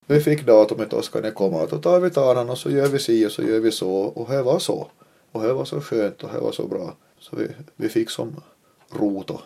Vi 0.07 0.21
fick 0.21 0.47
datumet 0.47 0.93
och 0.93 1.05
ska 1.05 1.21
ni 1.21 1.31
komma 1.31 1.63
och 1.63 1.69
då 1.69 1.79
tar 1.79 2.01
vi 2.01 2.11
taran 2.11 2.51
och 2.51 2.59
så 2.59 2.71
gör 2.71 2.89
vi 2.89 2.99
si 2.99 3.27
och 3.27 3.33
så 3.33 3.43
gör 3.43 3.61
vi 3.61 3.71
så 3.71 3.93
och 3.93 4.31
det 4.31 4.43
var 4.43 4.59
så. 4.59 4.89
Och 5.33 5.43
det 5.43 5.53
var 5.53 5.65
så 5.65 5.81
skönt 5.81 6.23
och 6.23 6.31
det 6.33 6.41
var 6.41 6.53
så 6.53 6.67
bra. 6.67 6.95
Så 7.19 7.37
vi, 7.37 7.49
vi 7.77 7.89
fick 7.89 8.11
som 8.11 8.41
rot 8.91 9.31
och. 9.31 9.41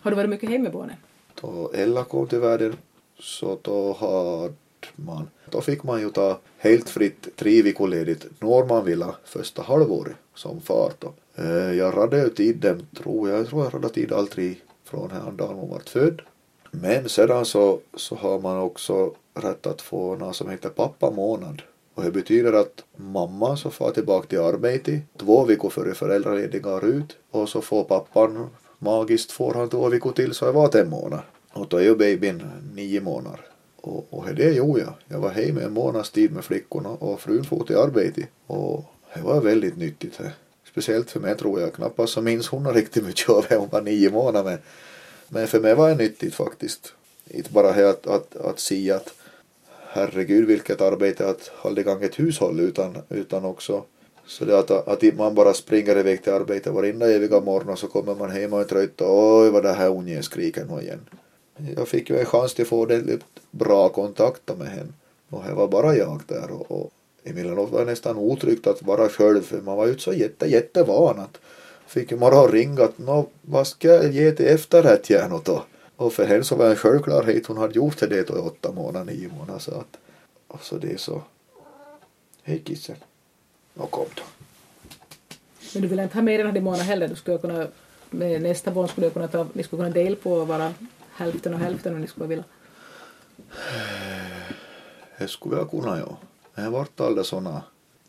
Har 0.00 0.10
du 0.10 0.16
varit 0.16 0.30
mycket 0.30 0.50
hemmeboende? 0.50 0.96
Då 1.40 1.70
Ella 1.74 2.04
kom 2.04 2.26
till 2.26 2.38
världen 2.38 2.76
så 3.18 3.58
då 3.62 3.92
hade 3.92 4.54
man, 4.96 5.30
då 5.50 5.60
fick 5.60 5.82
man 5.82 6.00
ju 6.00 6.10
ta 6.10 6.38
helt 6.58 6.88
fritt 6.88 7.28
tre 7.36 7.62
veckor 7.62 7.88
ledigt 7.88 8.26
när 8.40 8.66
man 8.66 8.84
ville 8.84 9.06
första 9.24 9.62
halvåret 9.62 10.16
som 10.34 10.60
far 10.60 10.92
då. 10.98 11.12
Eh, 11.34 11.72
jag 11.72 11.96
radade 11.96 12.22
ju 12.22 12.28
tiden, 12.28 12.86
tror 12.96 13.30
jag, 13.30 13.38
jag 13.38 13.48
tror 13.48 13.64
jag 13.64 13.74
radade 13.74 13.94
tid 13.94 14.12
all 14.12 14.28
tre 14.28 14.54
från 14.84 15.08
den 15.08 15.36
dagen 15.36 15.56
hon 15.56 15.70
var 15.70 15.82
född. 15.86 16.22
Men 16.70 17.08
sedan 17.08 17.44
så, 17.44 17.80
så 17.94 18.14
har 18.14 18.38
man 18.38 18.58
också 18.58 19.14
rätt 19.34 19.66
att 19.66 19.82
få 19.82 20.16
något 20.16 20.36
som 20.36 20.50
heter 20.50 20.68
pappamånad. 20.68 21.62
Och 21.94 22.02
det 22.02 22.10
betyder 22.10 22.52
att 22.52 22.84
mamman 22.96 23.56
så 23.56 23.70
far 23.70 23.90
tillbaka 23.90 24.26
till 24.26 24.40
arbetet 24.40 25.02
två 25.16 25.44
veckor 25.44 25.70
före 25.70 25.94
föräldralediga 25.94 26.80
ut 26.80 27.16
och 27.30 27.48
så 27.48 27.60
får 27.60 27.84
pappan 27.84 28.50
magiskt 28.78 29.32
får 29.32 29.54
han 29.54 29.68
två 29.68 29.88
veckor 29.88 30.12
till 30.12 30.34
så 30.34 30.44
det 30.44 30.52
var 30.52 30.76
en 30.76 30.90
månad. 30.90 31.20
Och 31.56 31.68
då 31.68 31.76
är 31.76 31.82
ju 31.82 31.96
babyn 31.96 32.42
nio 32.74 33.00
månader. 33.00 33.40
Och, 33.76 34.06
och 34.10 34.34
det 34.34 34.52
gjorde 34.52 34.80
jag. 34.80 34.94
Jag 35.08 35.18
var 35.18 35.30
hemma 35.30 35.60
en 35.60 35.72
månads 35.72 36.10
tid 36.10 36.32
med 36.32 36.44
flickorna 36.44 36.88
och 36.88 37.20
frun 37.20 37.44
for 37.44 37.64
till 37.64 37.76
arbete. 37.76 38.26
Och 38.46 38.84
det 39.14 39.20
var 39.20 39.40
väldigt 39.40 39.76
nyttigt. 39.76 40.16
Här. 40.16 40.32
Speciellt 40.64 41.10
för 41.10 41.20
mig 41.20 41.36
tror 41.36 41.60
jag. 41.60 41.72
Knappast 41.72 42.12
så 42.12 42.22
minns 42.22 42.48
hon 42.48 42.74
riktigt 42.74 43.04
mycket 43.04 43.28
av 43.28 43.46
det. 43.48 43.56
Hon 43.56 43.68
var 43.68 43.82
nio 43.82 44.10
månader. 44.10 44.50
Men, 44.50 44.58
men 45.28 45.46
för 45.46 45.60
mig 45.60 45.74
var 45.74 45.88
det 45.88 45.94
nyttigt 45.94 46.34
faktiskt. 46.34 46.92
Inte 47.30 47.52
bara 47.52 47.72
det 47.72 47.90
att, 47.90 48.06
att, 48.06 48.36
att 48.36 48.60
se 48.60 48.90
att 48.90 49.14
herregud 49.88 50.46
vilket 50.46 50.80
arbete 50.80 51.28
att 51.28 51.50
hålla 51.54 51.80
igång 51.80 52.02
ett 52.02 52.18
hushåll 52.18 52.60
utan, 52.60 52.96
utan 53.08 53.44
också 53.44 53.84
så 54.26 54.44
det 54.44 54.58
att, 54.58 54.70
att 54.70 55.14
man 55.16 55.34
bara 55.34 55.54
springer 55.54 55.98
iväg 55.98 56.22
till 56.22 56.32
arbetet 56.32 56.72
varenda 56.72 57.12
eviga 57.12 57.40
morgon 57.40 57.68
och 57.68 57.78
så 57.78 57.86
kommer 57.86 58.14
man 58.14 58.30
hem 58.30 58.52
och 58.52 58.60
är 58.60 58.64
trött 58.64 59.00
och 59.00 59.40
oj 59.40 59.50
vad 59.50 59.62
det 59.62 59.72
här 59.72 59.90
ungen 59.90 60.22
skriker 60.22 60.64
nu 60.64 60.82
igen. 60.82 61.00
Jag 61.76 61.88
fick 61.88 62.10
ju 62.10 62.18
en 62.18 62.26
chans 62.26 62.54
till 62.54 62.62
att 62.62 62.68
få 62.68 62.86
väldigt 62.86 63.24
bra 63.50 63.88
kontakt 63.88 64.58
med 64.58 64.68
henne. 64.68 64.92
Och 65.28 65.44
det 65.44 65.54
var 65.54 65.68
bara 65.68 65.96
jag 65.96 66.22
där 66.26 66.50
och, 66.50 66.70
och 66.70 66.90
emellanåt 67.24 67.70
var 67.70 67.78
det 67.78 67.90
nästan 67.90 68.16
otryggt 68.16 68.66
att 68.66 68.82
vara 68.82 69.08
själv 69.08 69.42
för 69.42 69.60
man 69.60 69.76
var 69.76 69.86
ju 69.86 69.98
så 69.98 70.12
jätte 70.12 70.46
jättevan 70.46 71.18
att 71.18 71.38
fick 71.86 72.10
ju 72.10 72.16
bara 72.16 72.46
ringa 72.46 72.84
att 72.84 72.98
nå 72.98 73.26
vad 73.42 73.66
ska 73.66 73.88
jag 73.88 74.12
ge 74.12 74.32
till 74.32 74.46
efterrätt 74.46 75.10
gärna 75.10 75.40
då? 75.44 75.64
Och 75.96 76.12
för 76.12 76.26
henne 76.26 76.44
så 76.44 76.56
var 76.56 76.64
det 76.64 76.70
en 76.70 76.76
självklarhet 76.76 77.46
hon 77.46 77.56
hade 77.56 77.74
gjort 77.74 77.98
det 77.98 78.28
då 78.28 78.36
i 78.36 78.40
åtta 78.40 78.72
månader, 78.72 79.12
nio 79.12 79.28
månader 79.28 79.58
så 79.58 79.70
att 79.70 79.96
alltså 80.48 80.78
det 80.78 80.92
är 80.92 80.96
så. 80.96 81.22
Hej 82.42 82.62
kissen 82.64 82.96
och 83.74 83.90
kom 83.90 84.06
då. 84.14 84.22
Men 85.74 85.82
du 85.82 85.88
vill 85.88 85.98
inte 85.98 86.14
ha 86.14 86.22
med 86.22 86.40
den 86.40 86.46
här 86.46 86.60
månaden 86.60 86.86
heller? 86.86 87.08
Du 87.08 87.14
skulle 87.14 87.38
kunna, 87.38 87.66
med 88.10 88.42
nästa 88.42 88.70
barn 88.70 88.88
skulle 88.88 89.06
du 89.06 89.10
kunna 89.10 89.28
ta, 89.28 89.46
ni 89.52 89.62
skulle 89.62 89.82
kunna 89.82 89.94
dela 89.94 90.16
på 90.16 90.32
och 90.32 90.48
vara 90.48 90.74
hälften 91.16 91.54
och 91.54 91.60
hälften 91.60 91.94
om 91.94 92.00
ni 92.00 92.06
skulle 92.06 92.26
vilja? 92.26 92.44
Det 95.18 95.28
skulle 95.28 95.56
jag 95.56 95.70
kunna 95.70 95.98
ja. 95.98 96.18
Har 96.62 96.70
varit 96.70 97.00
alla 97.00 97.24
sådana. 97.24 97.62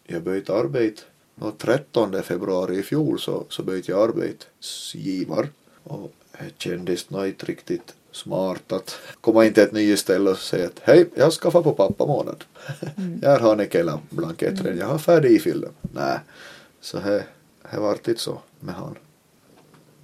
Jag 0.03 0.23
började 0.23 0.53
arbeta 0.53 1.01
den 1.35 1.51
13 1.57 2.23
februari 2.23 2.77
i 2.77 2.83
fjol 2.83 3.19
så, 3.19 3.45
så 3.49 3.63
började 3.63 3.91
jag 3.91 4.09
arbetsgivar 4.09 5.49
och 5.83 6.13
det 6.31 6.51
kändes 6.57 7.09
nog 7.09 7.27
inte 7.27 7.45
riktigt 7.45 7.93
smart 8.11 8.71
att 8.71 8.99
komma 9.21 9.45
in 9.45 9.53
till 9.53 9.63
ett 9.63 9.71
nytt 9.71 9.99
ställe 9.99 10.29
och 10.29 10.37
säga 10.37 10.65
att 10.65 10.79
hej, 10.83 11.09
jag 11.15 11.33
ska 11.33 11.51
få 11.51 11.63
på 11.63 11.73
pappamånad. 11.73 12.43
Mm. 12.97 13.19
jag 13.23 13.39
har 13.39 13.55
ni 13.55 13.69
hela 13.71 13.99
blanketten, 14.09 14.65
mm. 14.65 14.77
jag 14.77 14.87
har 14.87 14.97
färdig 14.97 15.31
ifylld. 15.31 15.65
Nej, 15.81 16.19
så 16.81 16.97
det 16.99 17.23
har 17.61 17.81
varit 17.81 18.07
inte 18.07 18.21
så 18.21 18.41
med 18.59 18.75
han. 18.75 18.95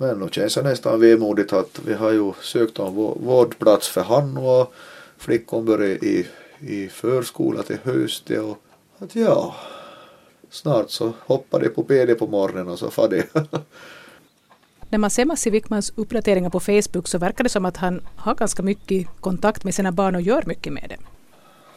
Men 0.04 0.20
nu 0.20 0.30
känns 0.32 0.56
det 0.56 0.62
nästan 0.62 1.00
vemodigt 1.00 1.54
att 1.54 1.80
vi 1.86 1.94
har 1.94 2.12
ju 2.12 2.34
sökt 2.42 2.80
om 2.80 2.96
vårdplats 3.26 3.88
för 3.88 4.02
han 4.02 4.38
och 4.38 4.74
flickan 5.18 5.66
börjar 5.66 6.04
i, 6.04 6.28
i 6.60 6.88
förskola 6.88 7.64
till 7.64 7.78
hösten 7.84 8.46
och 8.46 8.58
att 9.00 9.16
ja, 9.16 9.56
snart 10.50 10.90
så 10.90 11.14
hoppar 11.20 11.60
det 11.60 11.70
på 11.70 11.84
PD 11.84 12.16
på 12.16 12.28
morgonen 12.28 12.68
och 12.68 12.80
så 12.80 12.90
far 12.90 13.10
det. 13.10 13.28
När 14.90 14.98
man 14.98 15.10
ser 15.10 15.26
Massi 15.26 15.50
Wickmans 15.50 15.94
uppdateringar 15.96 16.50
på 16.50 16.60
Facebook 16.60 17.08
så 17.08 17.18
verkar 17.18 17.44
det 17.44 17.50
som 17.50 17.66
att 17.66 17.78
han 17.78 18.02
har 18.16 18.36
ganska 18.36 18.64
mycket 18.64 19.08
kontakt 19.20 19.64
med 19.64 19.76
sina 19.76 19.92
barn 19.92 20.16
och 20.16 20.22
gör 20.22 20.44
mycket 20.46 20.74
med 20.74 20.90
dem. 20.90 21.06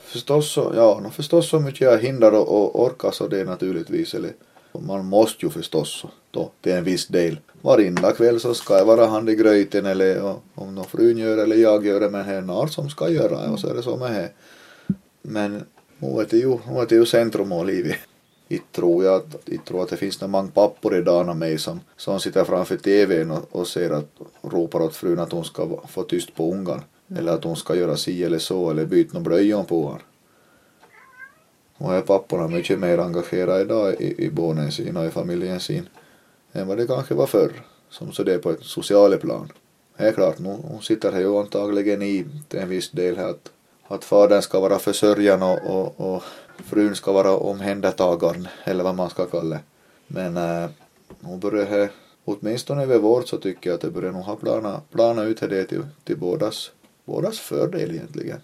Förstås 0.04 0.52
så, 0.52 0.72
ja, 0.76 1.10
förstås 1.10 1.48
så 1.48 1.60
mycket 1.60 1.80
jag 1.80 1.98
hindrar 1.98 2.32
och, 2.32 2.48
och 2.48 2.82
orkar 2.84 3.10
så 3.10 3.28
det 3.28 3.40
är 3.40 3.44
naturligtvis. 3.44 4.14
Eller, 4.14 4.32
man 4.80 5.06
måste 5.06 5.46
ju 5.46 5.50
förstås 5.50 6.04
då 6.30 6.50
till 6.60 6.72
en 6.72 6.84
viss 6.84 7.06
del. 7.06 7.38
Varenda 7.60 8.12
kväll 8.12 8.40
så 8.40 8.54
ska 8.54 8.78
jag 8.78 8.84
vara 8.84 9.06
hand 9.06 9.30
i 9.30 9.34
gröten 9.34 9.86
eller 9.86 10.34
om 10.54 10.74
någon 10.74 10.84
frun 10.84 11.18
gör 11.18 11.38
eller 11.38 11.56
jag 11.56 11.86
gör 11.86 12.00
det 12.00 12.10
men 12.10 12.26
det 12.26 12.34
är 12.34 12.40
någon 12.40 12.68
som 12.68 12.90
ska 12.90 13.08
göra 13.08 13.50
och 13.50 13.60
så 13.60 13.68
är 13.68 13.74
det 13.74 13.82
så 13.82 13.96
med 13.96 14.12
det. 14.12 14.30
Men 15.22 15.64
nu 15.98 16.20
är 16.20 16.26
det 16.30 16.36
ju, 16.36 16.58
nu 16.70 16.80
är 16.80 16.86
det 16.86 16.94
ju 16.94 17.06
centrum 17.06 17.52
av 17.52 17.66
livet. 17.66 17.96
Inte 18.48 18.64
tror 18.72 19.04
jag 19.04 19.14
att, 19.14 19.64
tror 19.64 19.82
att 19.82 19.88
det 19.88 19.96
finns 19.96 20.20
många 20.20 20.48
pappor 20.48 20.96
i 20.96 21.02
med 21.02 21.36
mig 21.36 21.58
som, 21.58 21.80
som 21.96 22.20
sitter 22.20 22.44
framför 22.44 22.76
tvn 22.76 23.30
och, 23.30 23.48
och 23.50 23.68
ser 23.68 23.90
att 23.90 24.10
ropar 24.42 24.80
åt 24.80 24.96
frun 24.96 25.18
att 25.18 25.32
hon 25.32 25.44
ska 25.44 25.80
få 25.88 26.02
tyst 26.02 26.34
på 26.34 26.52
ungan. 26.52 26.80
Mm. 27.08 27.20
Eller 27.20 27.32
att 27.32 27.44
hon 27.44 27.56
ska 27.56 27.76
göra 27.76 27.96
si 27.96 28.24
eller 28.24 28.38
så 28.38 28.70
eller 28.70 28.86
byta 28.86 29.14
någon 29.14 29.22
blöjon 29.22 29.64
på 29.64 29.82
honom. 29.82 30.00
Och 31.78 31.94
är 31.94 32.00
papporna 32.00 32.48
mycket 32.48 32.78
mer 32.78 32.98
engagerade 32.98 33.60
idag 33.60 33.94
i, 34.00 34.24
i 34.24 34.30
barnen 34.30 34.72
sina 34.72 35.00
och 35.00 35.06
i 35.06 35.10
familjen 35.10 35.60
sin 35.60 35.88
än 36.52 36.68
vad 36.68 36.76
det 36.76 36.86
kanske 36.86 37.14
var 37.14 37.26
förr. 37.26 37.52
Som 37.90 38.12
så 38.12 38.22
det 38.22 38.34
är 38.34 38.38
på 38.38 38.50
ett 38.50 38.62
socialt 38.62 39.20
plan. 39.20 39.52
Det 39.96 40.08
är 40.08 40.12
klart, 40.12 40.38
nu, 40.38 40.48
hon 40.48 40.82
sitter 40.82 41.12
det 41.12 41.20
ju 41.20 41.38
antagligen 41.38 42.02
i 42.02 42.26
till 42.48 42.60
en 42.60 42.68
viss 42.68 42.90
del 42.90 43.16
här 43.16 43.28
att, 43.28 43.50
att 43.88 44.04
fadern 44.04 44.42
ska 44.42 44.60
vara 44.60 44.78
försörjaren 44.78 45.42
och, 45.42 45.58
och, 45.66 46.14
och 46.14 46.22
frun 46.64 46.94
ska 46.94 47.12
vara 47.12 47.36
omhändertagaren 47.36 48.48
eller 48.64 48.84
vad 48.84 48.94
man 48.94 49.10
ska 49.10 49.26
kalla 49.26 49.56
det. 49.56 49.60
Men 50.06 50.36
äh, 50.36 50.70
nu 51.20 51.36
börjar 51.36 51.70
det, 51.70 51.88
åtminstone 52.24 52.82
över 52.82 52.98
vårt 52.98 53.28
så 53.28 53.36
tycker 53.36 53.70
jag 53.70 53.74
att 53.74 53.80
det 53.80 53.90
börjar 53.90 54.12
nog 54.12 54.22
ha 54.22 54.36
plana, 54.36 54.80
plana 54.92 55.22
ut 55.22 55.40
det 55.40 55.64
till, 55.64 55.86
till 56.04 56.18
bådas, 56.18 56.70
bådas 57.04 57.38
fördel 57.38 57.90
egentligen. 57.90 58.40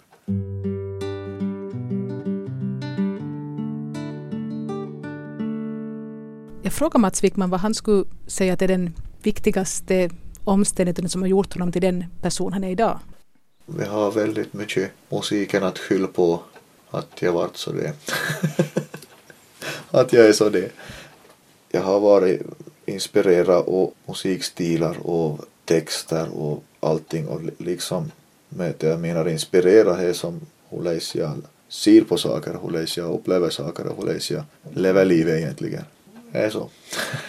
Fråga 6.72 6.98
Mats 6.98 7.24
Wickman 7.24 7.50
vad 7.50 7.60
han 7.60 7.74
skulle 7.74 8.04
säga 8.26 8.52
att 8.52 8.62
är 8.62 8.68
den 8.68 8.94
viktigaste 9.22 10.10
omständigheten 10.44 11.08
som 11.08 11.22
har 11.22 11.28
gjort 11.28 11.52
honom 11.52 11.72
till 11.72 11.82
den 11.82 12.04
person 12.22 12.52
han 12.52 12.64
är 12.64 12.70
idag. 12.70 12.98
Vi 13.66 13.84
har 13.84 14.10
väldigt 14.10 14.52
mycket 14.52 14.90
musiken 15.08 15.64
att 15.64 15.78
skylla 15.78 16.06
på 16.06 16.42
att 16.90 17.22
jag 17.22 17.32
varit 17.32 17.56
så 17.56 17.72
det. 17.72 17.92
att 19.90 20.12
jag 20.12 20.26
är 20.26 20.32
så 20.32 20.48
det. 20.48 20.72
Jag 21.70 21.82
har 21.82 22.00
varit 22.00 22.42
inspirerad 22.86 23.64
av 23.68 23.92
musikstilar 24.06 25.06
och 25.06 25.40
texter 25.64 26.28
och 26.34 26.64
allting 26.80 27.28
och 27.28 27.40
liksom 27.58 28.10
med 28.48 28.74
det 28.78 28.86
jag 28.86 29.00
menar 29.00 29.28
inspirera 29.28 30.02
är 30.02 30.12
som 30.12 30.40
hur 30.68 30.82
läser 30.82 31.20
jag 31.20 31.42
ser 31.68 32.00
på 32.00 32.16
saker, 32.16 32.58
hur 32.62 32.70
läser 32.70 33.02
jag 33.02 33.14
upplever 33.14 33.50
saker 33.50 33.86
och 33.86 33.96
hur 33.96 34.14
läser 34.14 34.34
jag 34.34 34.44
lever 34.74 35.04
livet 35.04 35.38
egentligen. 35.38 35.84
Det 36.32 36.38
är 36.38 36.50
så. 36.50 36.68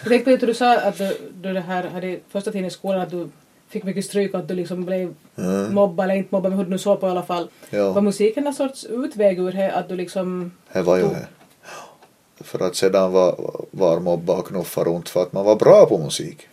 Jag 0.03 0.09
tänkte 0.09 0.31
på 0.31 0.33
att 0.33 0.47
du 0.47 0.53
sa 0.53 0.77
att 0.77 0.97
du, 0.97 1.17
du 1.41 1.53
det 1.53 1.59
här 1.59 1.83
hade 1.83 2.19
första 2.29 2.51
tiden 2.51 2.67
i 2.67 2.71
skolan 2.71 3.01
att 3.01 3.11
du 3.11 3.29
fick 3.69 3.83
mycket 3.83 4.05
stryk 4.05 4.33
och 4.33 4.39
att 4.39 4.47
du 4.47 4.53
liksom 4.53 4.85
blev 4.85 5.13
mm. 5.37 5.73
mobbad 5.73 6.03
eller 6.03 6.15
inte 6.15 6.35
mobbad 6.35 6.51
men 6.51 6.57
hur 6.57 6.65
du 6.65 6.71
nu 6.71 6.77
såg 6.77 6.99
på 6.99 7.07
i 7.07 7.09
alla 7.09 7.23
fall. 7.23 7.49
Ja. 7.69 7.91
Var 7.91 8.01
musiken 8.01 8.47
en 8.47 8.53
sorts 8.53 8.85
utväg 8.85 9.39
ur 9.39 9.51
det 9.51 9.71
att 9.71 9.89
du 9.89 9.95
liksom... 9.95 10.51
Det 10.73 10.81
var 10.81 10.97
ju 10.97 11.03
det. 11.03 11.27
För 12.43 12.59
att 12.59 12.75
sedan 12.75 13.11
var, 13.11 13.35
var 13.71 13.99
mobba 13.99 14.33
och 14.33 14.47
knuffa 14.47 14.83
runt 14.83 15.09
för 15.09 15.21
att 15.21 15.33
man 15.33 15.45
var 15.45 15.55
bra 15.55 15.85
på 15.85 15.97
musik. 15.97 16.47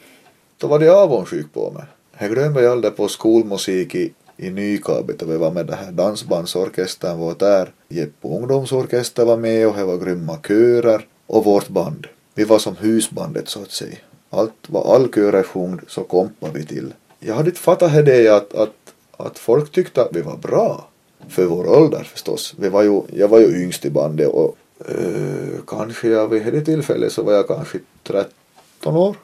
Då 0.58 0.66
var 0.66 0.78
de 0.78 0.88
avundsjuk 0.88 1.52
på 1.52 1.70
mig. 1.70 1.84
Jag 2.18 2.30
glömmer 2.30 2.60
ju 2.60 2.66
aldrig 2.66 2.96
på 2.96 3.08
skolmusik 3.08 3.94
i, 3.94 4.12
i 4.36 4.50
Nykabi 4.50 5.14
då 5.18 5.26
vi 5.26 5.36
var 5.36 5.50
med 5.50 5.66
det 5.66 5.74
här 5.74 5.92
dansbandsorkestern 5.92 7.18
var 7.18 7.34
där. 7.38 7.72
Jeppo 7.88 8.36
ungdomsorkester 8.36 9.24
var 9.24 9.36
med 9.36 9.68
och 9.68 9.76
det 9.76 9.84
var 9.84 9.96
grymma 9.96 10.38
körer 10.48 11.06
och 11.26 11.44
vårt 11.44 11.68
band. 11.68 12.06
Vi 12.40 12.44
var 12.44 12.58
som 12.58 12.76
husbandet 12.76 13.48
så 13.48 13.62
att 13.62 13.70
säga. 13.70 13.96
Allt 14.30 14.54
vad 14.66 14.86
all 14.86 15.12
körer 15.12 15.42
sjöng 15.42 15.80
så 15.88 16.02
kompade 16.02 16.58
vi 16.58 16.66
till. 16.66 16.94
Jag 17.18 17.34
hade 17.34 17.48
inte 17.48 17.60
fattat 17.60 18.06
det 18.06 18.28
att, 18.28 18.54
att, 18.54 18.74
att 19.16 19.38
folk 19.38 19.72
tyckte 19.72 20.02
att 20.02 20.16
vi 20.16 20.20
var 20.20 20.36
bra. 20.36 20.88
För 21.28 21.44
vår 21.44 21.66
ålder 21.68 22.02
förstås. 22.02 22.54
Vi 22.58 22.68
var 22.68 22.82
ju, 22.82 23.02
jag 23.12 23.28
var 23.28 23.40
ju 23.40 23.62
yngst 23.62 23.84
i 23.84 23.90
bandet 23.90 24.28
och 24.28 24.56
uh, 24.90 25.60
kanske 25.66 26.08
jag 26.08 26.28
vid 26.28 26.52
det 26.52 26.60
tillfället 26.60 27.12
så 27.12 27.22
var 27.22 27.32
jag 27.32 27.48
kanske 27.48 27.78
13 28.02 28.96
år. 28.96 29.16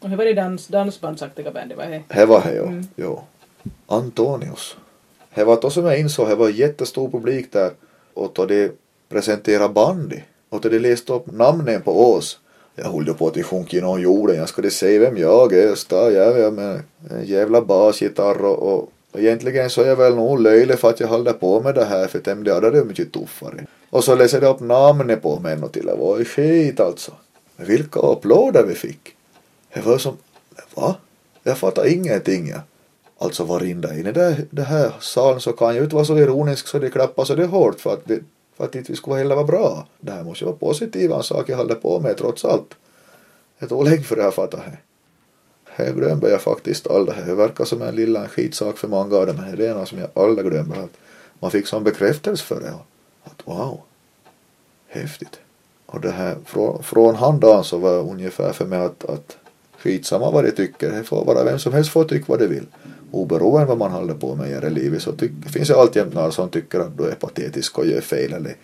Och 0.00 0.08
hur 0.08 0.16
var 0.16 0.24
det 0.24 0.34
dans, 0.34 0.66
dansbandsaktiga 0.66 1.50
bandet? 1.50 1.78
Var 1.78 1.86
det? 1.86 2.02
Det 2.08 2.26
var 2.26 2.40
det 2.40 2.54
jo. 2.56 2.64
Mm. 2.64 2.86
jo. 2.96 3.22
Antonius. 3.86 4.76
Det 5.34 5.44
var 5.44 5.60
då 5.60 5.70
som 5.70 5.84
jag 5.84 5.98
insåg, 5.98 6.28
det 6.28 6.34
var 6.34 6.48
jättestor 6.48 7.10
publik 7.10 7.52
där 7.52 7.70
och 8.14 8.32
då 8.34 8.46
de 8.46 8.70
presenterade 9.08 9.74
bandy 9.74 10.20
och 10.48 10.60
då 10.60 10.68
de 10.68 10.78
läste 10.78 11.12
upp 11.12 11.32
namnen 11.32 11.82
på 11.82 12.14
oss 12.14 12.38
jag 12.74 12.84
höll 12.84 13.14
på 13.14 13.28
att 13.28 13.46
sjunka 13.46 13.76
genom 13.76 14.00
jorden. 14.00 14.36
Jag 14.36 14.48
skulle 14.48 14.70
se 14.70 14.98
vem 14.98 15.16
jag 15.16 15.52
är. 15.52 15.74
Står 15.74 16.10
jag 16.10 16.52
med 16.52 16.82
en 17.10 17.24
jävla 17.24 17.60
basgitarr 17.60 18.44
och, 18.44 18.72
och, 18.72 18.90
egentligen 19.14 19.70
så 19.70 19.82
är 19.82 19.86
jag 19.86 19.96
väl 19.96 20.14
nog 20.14 20.40
löjlig 20.40 20.78
för 20.78 20.90
att 20.90 21.00
jag 21.00 21.08
håller 21.08 21.32
på 21.32 21.60
med 21.60 21.74
det 21.74 21.84
här 21.84 22.06
för 22.06 22.18
dem 22.18 22.44
det 22.44 22.50
är 22.50 22.84
mycket 22.84 23.12
tuffare. 23.12 23.66
Och 23.90 24.04
så 24.04 24.14
läser 24.14 24.40
de 24.40 24.46
upp 24.46 24.60
namnet 24.60 25.22
på 25.22 25.38
mig 25.38 25.62
och 25.62 25.72
till. 25.72 25.86
Det 25.86 25.94
var 25.94 26.24
skit 26.24 26.80
alltså. 26.80 27.12
Men 27.56 27.66
vilka 27.66 28.00
applåder 28.00 28.62
vi 28.62 28.74
fick. 28.74 29.16
Det 29.74 29.80
var 29.80 29.98
som, 29.98 30.16
va? 30.74 30.96
Jag 31.42 31.58
fattar 31.58 31.86
ingenting. 31.86 32.48
jag. 32.48 32.60
Alltså 33.18 33.44
varenda 33.44 33.94
in 33.94 34.06
i 34.06 34.12
det, 34.12 34.36
det 34.50 34.62
här 34.62 34.92
salen 35.00 35.40
så 35.40 35.52
kan 35.52 35.66
jag 35.68 35.76
ju 35.76 35.82
inte 35.82 35.94
vara 35.94 36.04
så 36.04 36.18
ironisk 36.18 36.66
så 36.66 36.78
det 36.78 36.90
klappar 36.90 37.24
så 37.24 37.34
det 37.34 37.42
är 37.42 37.46
hårt 37.46 37.80
för 37.80 37.92
att 37.92 38.04
det, 38.04 38.20
för 38.62 38.68
att 38.68 38.74
inte 38.74 38.92
vi 38.92 38.96
skulle 38.96 39.16
heller 39.16 39.34
vara 39.34 39.46
bra. 39.46 39.86
Det 40.00 40.12
här 40.12 40.24
måste 40.24 40.44
ju 40.44 40.46
vara 40.46 40.56
positiva 40.56 41.22
saker 41.22 41.52
jag 41.52 41.58
håller 41.58 41.74
på 41.74 42.00
med 42.00 42.16
trots 42.16 42.44
allt. 42.44 42.74
Det 43.58 43.66
tog 43.66 43.84
länge 43.84 44.02
för 44.02 44.16
det 44.16 44.22
här 44.22 44.30
fattar 44.30 44.78
jag. 45.76 45.86
Jag 45.86 45.96
glömde 45.96 46.30
jag 46.30 46.40
faktiskt 46.40 46.86
aldrig. 46.86 47.26
Det 47.26 47.34
verkar 47.34 47.64
som 47.64 47.82
en 47.82 47.96
lilla 47.96 48.28
skitsak 48.28 48.78
för 48.78 48.88
många 48.88 49.16
av 49.16 49.26
dem, 49.26 49.36
men 49.36 49.56
det 49.56 49.66
är 49.66 49.74
något 49.74 49.88
som 49.88 49.98
jag 49.98 50.08
aldrig 50.14 50.50
glömmer. 50.50 50.76
Att 50.76 50.90
man 51.38 51.50
fick 51.50 51.66
sån 51.66 51.84
bekräftelse 51.84 52.44
för 52.44 52.60
det. 52.60 52.74
Att 53.24 53.42
wow, 53.44 53.80
häftigt. 54.88 55.40
Och 55.86 56.00
det 56.00 56.10
här, 56.10 56.36
från, 56.44 56.82
från 56.82 57.14
han 57.14 57.40
dagen 57.40 57.64
så 57.64 57.78
var 57.78 57.98
ungefär 58.10 58.52
för 58.52 58.64
mig 58.64 58.78
att, 58.78 59.04
att 59.04 59.36
skitsamma 59.78 60.30
vad 60.30 60.44
de 60.44 60.50
tycker. 60.50 60.90
Det 60.90 61.04
får 61.04 61.24
vara 61.24 61.44
vem 61.44 61.58
som 61.58 61.72
helst 61.72 61.90
får 61.90 62.04
tycka 62.04 62.24
vad 62.28 62.38
de 62.38 62.46
vill. 62.46 62.66
Oberoende 63.12 63.66
vad 63.66 63.78
man 63.78 63.90
håller 63.90 64.14
på 64.14 64.34
med 64.34 64.64
i 64.64 64.70
livet 64.70 65.02
så 65.02 65.12
tyck, 65.12 65.32
finns 65.52 65.68
det 65.68 65.76
alltid 65.76 66.14
några 66.14 66.30
som 66.30 66.48
tycker 66.48 66.80
att 66.80 66.98
du 66.98 67.04
är 67.04 67.14
patetisk 67.14 67.78
och 67.78 67.86
gör 67.86 68.00
fel 68.00 68.32
eller 68.32 68.56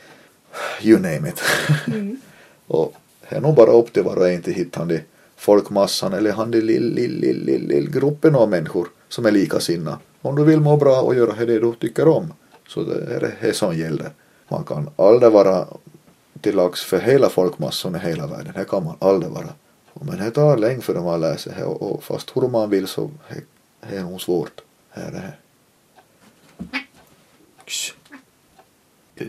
you 0.82 1.00
name 1.00 1.28
it. 1.28 1.42
Mm. 1.86 2.16
och 2.66 2.94
det 3.28 3.36
är 3.36 3.40
nog 3.40 3.54
bara 3.54 3.70
upp 3.70 3.92
till 3.92 4.02
var 4.02 4.16
och 4.16 4.28
en 4.28 4.42
till 4.42 4.52
hitta 4.52 4.84
de 4.84 5.00
folkmassan 5.36 6.12
eller 6.12 6.32
han 6.32 6.50
de 6.50 6.60
lill, 6.60 6.94
lill, 6.94 7.20
lill, 7.20 7.44
lill, 7.44 7.68
lill 7.68 7.90
gruppen 7.90 8.34
av 8.34 8.48
människor 8.48 8.88
som 9.08 9.26
är 9.26 9.30
likasinnade. 9.30 9.96
Om 10.22 10.36
du 10.36 10.44
vill 10.44 10.60
må 10.60 10.76
bra 10.76 11.00
och 11.00 11.14
göra 11.14 11.44
det 11.44 11.58
du 11.58 11.72
tycker 11.72 12.08
om 12.08 12.32
så 12.68 12.82
det 12.82 13.14
är 13.14 13.20
det, 13.20 13.32
det 13.40 13.52
som 13.52 13.76
gäller. 13.76 14.10
Man 14.48 14.64
kan 14.64 14.90
aldrig 14.96 15.32
vara 15.32 15.66
till 16.40 16.56
lags 16.56 16.84
för 16.84 16.98
hela 16.98 17.28
folkmassan 17.28 17.96
i 17.96 17.98
hela 17.98 18.26
världen. 18.26 18.52
Det 18.56 18.64
kan 18.64 18.84
man 18.84 18.96
aldrig 18.98 19.32
vara. 19.32 19.48
Men 20.00 20.18
det 20.18 20.30
tar 20.30 20.56
länge 20.56 20.80
för 20.80 20.94
man 20.94 21.20
lär 21.20 21.36
sig 21.36 21.52
det 21.58 21.64
och 21.64 22.04
fast 22.04 22.36
hur 22.36 22.48
man 22.48 22.70
vill 22.70 22.86
så 22.86 23.10
det 23.80 23.96
är 23.96 24.02
nog 24.02 24.20
svårt. 24.20 24.60
Det 24.94 25.00
är 25.00 25.10
det. 25.10 25.32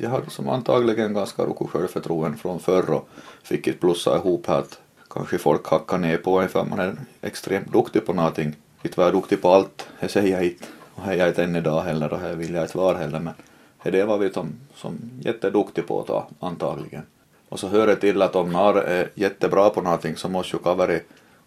Jag 0.01 0.09
hade 0.09 0.29
som 0.29 0.49
antagligen 0.49 1.13
ganska 1.13 1.43
roko 1.43 1.67
självförtroende 1.67 2.37
från 2.37 2.59
förr 2.59 2.89
och 2.89 3.09
fick 3.43 3.67
ett 3.67 3.79
plussa 3.79 4.17
ihop 4.17 4.47
här 4.47 4.59
att 4.59 4.79
kanske 5.09 5.37
folk 5.37 5.67
hackar 5.67 5.97
ner 5.97 6.17
på 6.17 6.39
en 6.39 6.49
för 6.49 6.65
man 6.65 6.79
är 6.79 6.95
extremt 7.21 7.71
duktig 7.71 8.05
på 8.05 8.13
någonting. 8.13 8.55
Inte 8.83 8.99
vara 8.99 9.11
duktig 9.11 9.41
på 9.41 9.49
allt, 9.49 9.87
det 9.99 10.07
säger 10.07 10.35
jag 10.35 10.45
inte. 10.45 10.65
Och 10.95 11.05
det 11.05 11.13
är 11.13 11.17
jag 11.17 11.27
inte 11.27 11.43
än 11.43 11.55
idag 11.55 11.81
heller 11.81 12.13
och 12.13 12.19
det 12.19 12.35
vill 12.35 12.53
jag 12.53 12.63
inte 12.63 12.77
vara 12.77 12.97
heller 12.97 13.19
men 13.19 13.33
det 13.83 14.03
var 14.03 14.17
vi 14.17 14.33
som, 14.33 14.53
som 14.75 15.11
jätteduktig 15.19 15.87
på 15.87 16.03
då, 16.07 16.27
antagligen. 16.39 17.03
Och 17.49 17.59
så 17.59 17.67
hör 17.67 17.87
det 17.87 17.95
till 17.95 18.21
att 18.21 18.35
om 18.35 18.51
någon 18.51 18.77
är 18.77 19.11
jättebra 19.15 19.69
på 19.69 19.81
någonting 19.81 20.15
så 20.15 20.29
måste 20.29 20.55
ju 20.55 20.63
kaveri 20.63 21.01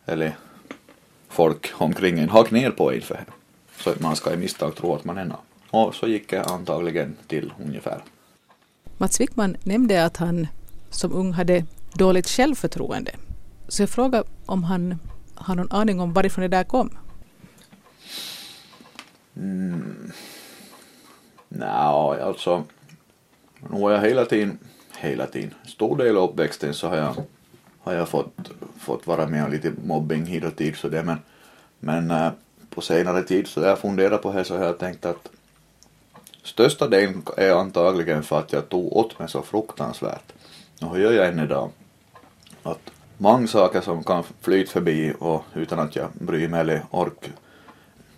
eller 0.05 0.36
folk 1.32 1.72
omkring 1.78 2.18
en 2.18 2.28
haka 2.28 2.54
ner 2.54 2.70
på 2.70 2.92
en 2.92 3.00
för. 3.00 3.24
Så 3.76 3.94
man 3.98 4.16
ska 4.16 4.32
i 4.32 4.36
misstag 4.36 4.74
tro 4.74 4.94
att 4.94 5.04
man 5.04 5.18
är 5.18 5.24
någon. 5.24 5.38
Och 5.70 5.94
så 5.94 6.08
gick 6.08 6.30
det 6.30 6.42
antagligen 6.44 7.16
till 7.26 7.52
ungefär. 7.64 8.02
Mats 8.98 9.20
Wickman 9.20 9.56
nämnde 9.62 10.04
att 10.04 10.16
han 10.16 10.46
som 10.90 11.12
ung 11.12 11.32
hade 11.32 11.64
dåligt 11.94 12.28
självförtroende. 12.28 13.12
Så 13.68 13.82
jag 13.82 13.90
frågar 13.90 14.24
om 14.46 14.64
han 14.64 14.98
har 15.34 15.54
någon 15.54 15.72
aning 15.72 16.00
om 16.00 16.12
varifrån 16.12 16.42
det 16.42 16.48
där 16.48 16.64
kom? 16.64 16.90
Mm. 19.36 20.12
Nej, 21.48 22.20
alltså. 22.22 22.64
Nu 23.70 23.80
har 23.80 23.90
jag 23.90 24.00
hela 24.00 24.24
tiden, 24.24 24.58
hela 24.98 25.26
tiden, 25.26 25.54
stor 25.66 25.96
del 25.96 26.16
av 26.16 26.30
uppväxten 26.30 26.74
så 26.74 26.88
har 26.88 26.96
jag, 26.96 27.14
har 27.82 27.92
jag 27.92 28.08
fått, 28.08 28.50
fått 28.78 29.06
vara 29.06 29.26
med 29.26 29.44
om 29.44 29.50
lite 29.50 29.72
mobbing 29.84 30.26
hit 30.26 30.44
och 30.44 30.52
dit 30.56 30.76
så 30.76 30.88
det 30.88 31.02
men, 31.02 31.18
men 31.80 32.10
äh, 32.10 32.32
på 32.70 32.80
senare 32.80 33.22
tid 33.22 33.46
så 33.46 33.60
jag 33.60 33.78
funderat 33.78 34.22
på 34.22 34.32
det 34.32 34.44
så 34.44 34.56
har 34.56 34.64
jag 34.64 34.78
tänkt 34.78 35.06
att 35.06 35.28
största 36.42 36.88
delen 36.88 37.22
är 37.36 37.50
antagligen 37.50 38.22
för 38.22 38.38
att 38.38 38.52
jag 38.52 38.68
tog 38.68 38.96
åt 38.96 39.18
mig 39.18 39.28
så 39.28 39.42
fruktansvärt. 39.42 40.32
Och 40.80 40.96
hur 40.96 41.02
gör 41.02 41.12
jag 41.12 41.28
än 41.28 41.38
idag? 41.38 41.70
Att 42.62 42.90
många 43.18 43.46
saker 43.46 43.80
som 43.80 44.04
kan 44.04 44.24
flyta 44.40 44.72
förbi 44.72 45.12
och 45.18 45.44
utan 45.54 45.78
att 45.78 45.96
jag 45.96 46.08
bryr 46.12 46.48
mig 46.48 46.60
eller 46.60 46.82
ork 46.90 47.30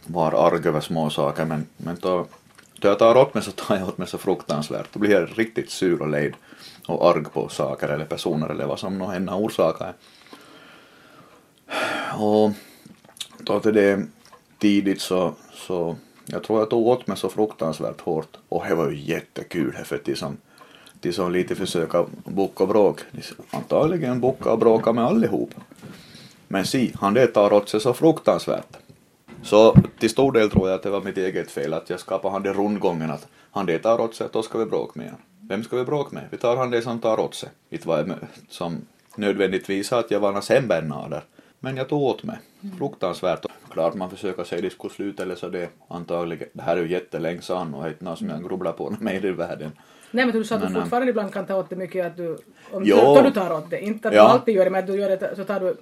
vara 0.07 0.39
arg 0.39 0.69
över 0.69 0.81
små 0.81 1.11
saker 1.11 1.45
men, 1.45 1.67
men 1.77 1.97
då 2.01 2.27
då 2.85 2.89
jag 2.89 2.99
tar 2.99 3.17
åt 3.17 3.35
mig 3.35 3.43
så 3.43 3.51
tar 3.51 3.77
jag 3.77 3.89
åt 3.89 3.99
mig 3.99 4.09
så 4.09 4.19
fruktansvärt. 4.19 4.89
Då 4.93 4.99
blir 4.99 5.11
jag 5.11 5.39
riktigt 5.39 5.71
sur 5.71 6.03
och 6.03 6.09
lejd 6.09 6.35
och 6.87 7.11
arg 7.11 7.25
på 7.25 7.49
saker 7.49 7.89
eller 7.89 8.05
personer 8.05 8.49
eller 8.49 8.67
vad 8.67 8.79
som 8.79 9.03
än 9.03 9.29
har 9.29 9.39
orsakat 9.39 9.97
Och 12.19 12.51
då 13.39 13.61
till 13.61 13.75
det 13.75 14.07
tidigt 14.59 15.01
så, 15.01 15.35
så 15.53 15.97
jag 16.27 16.43
tror 16.43 16.59
jag 16.59 16.71
tog 16.71 16.87
åt 16.87 17.07
mig 17.07 17.17
så 17.17 17.29
fruktansvärt 17.29 18.01
hårt 18.01 18.37
och 18.49 18.65
det 18.69 18.75
var 18.75 18.91
ju 18.91 19.01
jättekul 19.01 19.73
för 19.73 20.01
de 20.05 20.17
som, 20.17 20.37
de 21.01 21.13
som 21.13 21.33
lite 21.33 21.55
försöker 21.55 22.07
boka 22.25 22.63
och 22.63 22.69
bråk, 22.69 23.01
antagligen 23.51 24.21
boka 24.21 24.53
och 24.53 24.59
bråka 24.59 24.93
med 24.93 25.05
allihop. 25.05 25.51
Men 26.49 26.67
si, 26.67 26.93
han 27.01 27.15
det 27.15 27.27
tar 27.27 27.53
åt 27.53 27.69
sig 27.69 27.81
så 27.81 27.95
fruktansvärt. 27.95 28.77
Så 29.43 29.77
till 29.99 30.11
stor 30.11 30.33
del 30.33 30.51
tror 30.51 30.69
jag 30.69 30.77
att 30.77 30.83
det 30.83 30.91
var 30.91 31.01
mitt 31.01 31.19
eget 31.19 31.51
fel 31.51 31.75
att 31.75 31.91
jag 31.91 32.01
skapade 32.01 32.33
han 32.33 32.43
det 32.43 32.53
rundgången 32.53 33.11
att 33.11 33.27
han 33.51 33.67
det 33.67 33.79
tar 33.79 34.01
åt 34.01 34.15
sig, 34.15 34.29
då 34.33 34.43
ska 34.43 34.59
vi 34.59 34.67
bråka 34.67 34.93
med 34.95 35.07
honom. 35.07 35.21
Vem 35.49 35.63
ska 35.63 35.77
vi 35.77 35.85
bråka 35.85 36.15
med? 36.15 36.25
Vi 36.31 36.37
tar 36.37 36.57
han 36.57 36.71
det 36.71 36.83
som 36.83 36.99
tar 36.99 37.21
åt 37.21 37.35
sig. 37.35 37.49
Inte 37.71 37.89
var 37.89 37.99
jag 37.99 38.17
som 38.49 38.87
nödvändigtvis 39.17 39.93
att 39.93 40.11
jag 40.11 40.21
var 40.21 40.33
någon 40.33 40.43
sämre 40.43 41.23
Men 41.61 41.77
jag 41.77 41.89
tog 41.89 42.03
åt 42.03 42.23
mig. 42.23 42.39
Fruktansvärt. 42.79 43.47
Klart 43.71 43.95
man 43.95 44.11
försöker 44.11 44.45
säga 44.45 44.63
det 44.63 44.91
sluta 44.91 45.23
eller 45.23 45.35
så 45.35 45.49
det 45.49 45.71
antagligen. 45.89 46.49
Det 46.53 46.63
här 46.63 46.77
är 46.77 46.83
ju 46.83 46.91
jättelänge 46.91 47.43
sedan 47.43 47.75
och 47.75 47.89
inte 47.89 48.05
något 48.05 48.19
som 48.19 48.29
jag 48.29 48.49
grubblar 48.49 48.73
på 48.73 48.97
mer 49.01 49.25
i 49.25 49.31
världen. 49.31 49.73
Nej 50.11 50.27
men 50.27 50.35
du 50.35 50.45
sa 50.45 50.55
att 50.55 50.61
du 50.61 50.67
eh, 50.67 50.73
fortfarande 50.73 51.11
ibland 51.11 51.33
kan 51.33 51.47
ta 51.47 51.55
åt 51.55 51.71
dig 51.71 51.79
mycket 51.79 52.07
att 52.07 52.17
du, 52.17 52.39
om 52.71 52.83
jo, 52.85 53.23
du 53.25 53.31
tar 53.31 53.53
åt 53.53 53.71
dig. 53.71 53.81
Inte 53.81 54.09
att 54.09 54.15
ja. 54.15 54.23
du 54.23 54.29
alltid 54.29 54.55
gör 54.55 54.65
det 54.65 54.71
men 54.71 54.81
att 54.81 54.87
du 54.87 54.97
gör 54.97 55.09
det 55.09 55.37
så 55.37 55.45
tar 55.45 55.61
du 55.61 55.77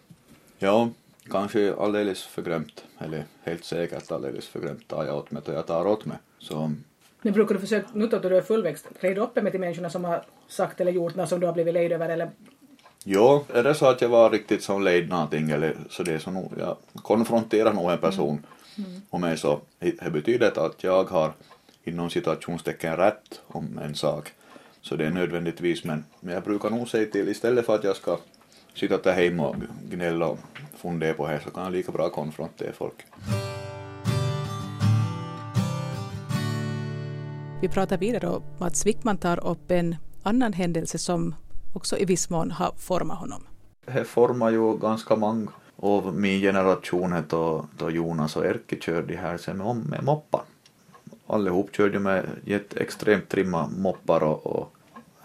Ja, 0.59 0.89
kanske 1.31 1.75
alldeles 1.75 2.23
förglömt, 2.23 2.85
eller 2.99 3.25
helt 3.43 3.65
säkert 3.65 4.13
alldeles 4.13 4.49
förglömt 4.49 4.89
tar 4.89 5.05
jag 5.05 5.17
åt 5.17 5.31
mig 5.31 5.43
och 5.47 5.55
jag 5.55 5.67
tar 5.67 5.87
åt 5.87 6.05
mig. 6.05 6.19
Så, 6.39 6.73
men 7.23 7.33
brukar 7.33 7.55
du 7.55 7.61
försöka, 7.61 7.89
nu 7.93 8.07
då 8.07 8.19
du 8.19 8.37
är 8.37 8.43
fullväxt, 8.43 8.87
reda 9.01 9.21
upp 9.21 9.37
med 9.37 9.53
till 9.53 9.61
människorna 9.61 9.91
som 9.91 10.05
har 10.05 10.25
sagt 10.49 10.81
eller 10.81 10.93
gjort 10.93 11.15
något 11.15 11.29
som 11.29 11.41
du 11.41 11.47
har 11.47 11.53
blivit 11.53 11.75
lejd 11.75 11.93
över 11.93 12.09
eller? 12.09 12.31
Jo, 13.05 13.45
är 13.55 13.63
det 13.63 13.75
så 13.75 13.87
att 13.87 14.01
jag 14.01 14.09
var 14.09 14.31
riktigt 14.31 14.63
som 14.63 14.83
lejd 14.83 15.09
någonting 15.09 15.51
eller 15.51 15.77
så 15.91 16.03
det 16.03 16.13
är 16.13 16.19
så 16.19 16.31
nog, 16.31 16.53
jag 16.59 16.77
konfronterar 17.03 17.73
nog 17.73 17.91
en 17.91 17.99
person 17.99 18.47
mm. 18.79 19.01
och 19.11 19.21
mig 19.21 19.39
så 19.39 19.61
det 19.79 20.13
betyder 20.13 20.67
att 20.67 20.85
jag 20.85 21.05
har 21.05 21.33
inom 21.85 22.11
situationstecken 22.11 22.97
rätt 22.97 23.41
om 23.47 23.81
en 23.85 23.95
sak. 23.95 24.33
Så 24.81 24.97
det 24.97 25.07
är 25.07 25.11
nödvändigtvis 25.11 25.85
men, 25.85 26.05
men 26.21 26.35
jag 26.35 26.43
brukar 26.43 26.71
nog 26.71 26.89
säga 26.89 27.07
till 27.07 27.29
istället 27.29 27.67
för 27.67 27.75
att 27.75 27.85
jag 27.85 27.97
ska 27.97 28.19
sitta 28.75 28.99
där 28.99 29.13
hemma 29.13 29.49
och 29.49 29.57
gnälla 29.91 30.27
och 30.27 30.39
fundera 30.77 31.15
på 31.15 31.29
det 31.29 31.41
så 31.45 31.51
kan 31.51 31.65
jag 31.65 31.73
lika 31.73 31.93
bra 31.93 32.11
konfrontera 32.11 32.73
folk. 32.73 33.05
Vi 37.63 37.69
pratar 37.69 37.99
vidare 37.99 38.29
och 38.29 38.43
Mats 38.59 38.87
Wickman 38.87 39.17
tar 39.17 39.47
upp 39.47 39.71
en 39.71 39.97
annan 40.23 40.53
händelse 40.53 40.99
som 40.99 41.35
också 41.73 41.99
i 41.99 42.05
viss 42.05 42.31
mån 42.31 42.51
har 42.51 42.73
format 42.77 43.19
honom. 43.19 43.43
Det 43.87 44.05
formar 44.05 44.51
ju 44.51 44.79
ganska 44.79 45.17
många 45.17 45.51
av 45.77 46.15
min 46.15 46.41
generation 46.41 47.15
då, 47.29 47.67
då 47.79 47.91
Jonas 47.91 48.37
och 48.37 48.47
Erkki 48.47 48.81
körde 48.81 49.17
här 49.17 49.39
sen 49.39 49.57
med, 49.57 49.77
med 49.77 50.05
moppar. 50.05 50.41
Allihop 51.27 51.77
körde 51.77 51.99
med 51.99 52.27
extremt 52.77 53.29
trimma 53.29 53.69
moppar 53.79 54.23
och, 54.23 54.47
och 54.47 54.73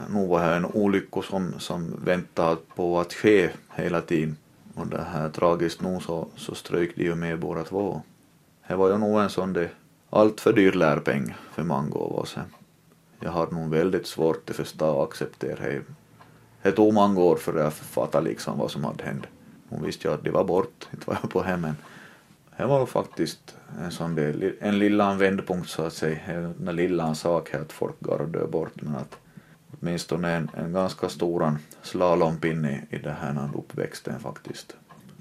nu 0.10 0.28
var 0.28 0.50
det 0.50 0.56
en 0.56 0.66
olycka 0.66 1.22
som, 1.22 1.54
som 1.60 2.04
väntade 2.06 2.58
på 2.76 3.00
att 3.00 3.14
ske 3.14 3.50
hela 3.76 4.02
tiden. 4.02 4.38
Och 4.76 4.88
det 4.88 5.06
här 5.14 5.30
tragiskt 5.30 5.82
nog 5.82 6.04
så, 6.04 6.28
så 6.36 6.56
strök 6.56 6.96
de 6.96 7.04
ju 7.04 7.16
med 7.16 7.40
båda 7.40 7.64
två. 7.64 8.02
Det 8.68 8.76
var 8.76 8.90
ju 8.90 8.98
nog 8.98 9.20
en 9.20 9.30
sån 9.30 9.54
det 9.54 9.70
allt 10.10 10.42
för 10.42 10.54
dyr 10.54 10.72
lärpeng 10.72 11.36
för 11.52 11.64
många 11.64 11.96
av 11.96 12.16
oss. 12.16 12.38
Jag 13.20 13.32
har 13.32 13.52
nog 13.52 13.70
väldigt 13.70 14.08
svårt 14.08 14.50
att 14.50 14.56
förstå 14.56 14.90
och 14.90 15.04
acceptera 15.04 15.70
det. 15.70 15.82
Det 16.62 16.72
tog 16.72 16.94
många 16.94 17.20
år 17.20 17.36
för 17.36 17.60
jag 17.60 17.74
fattade 17.74 18.30
liksom 18.30 18.58
vad 18.58 18.72
som 18.72 18.84
hade 18.84 19.04
hänt. 19.04 19.26
Hon 19.70 19.84
visste 19.84 20.08
ju 20.08 20.14
att 20.14 20.24
de 20.24 20.32
var 20.32 20.44
bort, 20.44 20.88
inte 20.94 21.08
var 21.08 21.18
jag 21.22 21.32
på 21.32 21.42
hemmen. 21.42 21.76
Det 22.58 22.66
var 22.66 22.86
faktiskt 22.86 23.56
en 23.80 23.92
sån 23.92 24.16
del, 24.16 24.54
en 24.60 24.80
lilla 24.80 25.16
vändpunkt 25.16 25.70
så 25.70 25.84
att 25.84 25.94
säga, 25.94 26.20
en 26.68 26.76
lilla 26.76 27.16
sak 27.16 27.50
här 27.54 27.62
att 27.62 27.72
folk 27.72 27.96
går 28.00 28.22
och 28.22 28.28
dör 28.28 28.48
bort 28.48 28.82
men 28.82 28.96
att 28.96 29.18
åtminstone 29.72 30.32
en, 30.32 30.50
en 30.58 30.74
ganska 30.74 31.10
stor 31.10 31.58
slalompinne 31.82 32.82
i 32.90 32.98
den 32.98 33.16
här 33.16 33.50
uppväxten 33.56 34.20
faktiskt. 34.20 34.76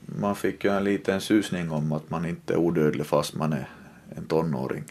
Man 0.07 0.37
fick 0.37 0.65
ju 0.65 0.71
en 0.71 0.85
liten 0.85 1.21
susning 1.21 1.71
om 1.71 1.93
att 1.93 2.11
man 2.11 2.27
inte 2.27 2.55
är 2.55 2.59
odödlig 2.59 3.07
fast 3.07 3.35
man 3.35 3.53
är 3.53 3.69
en 4.17 4.27
tonåring. 4.27 4.85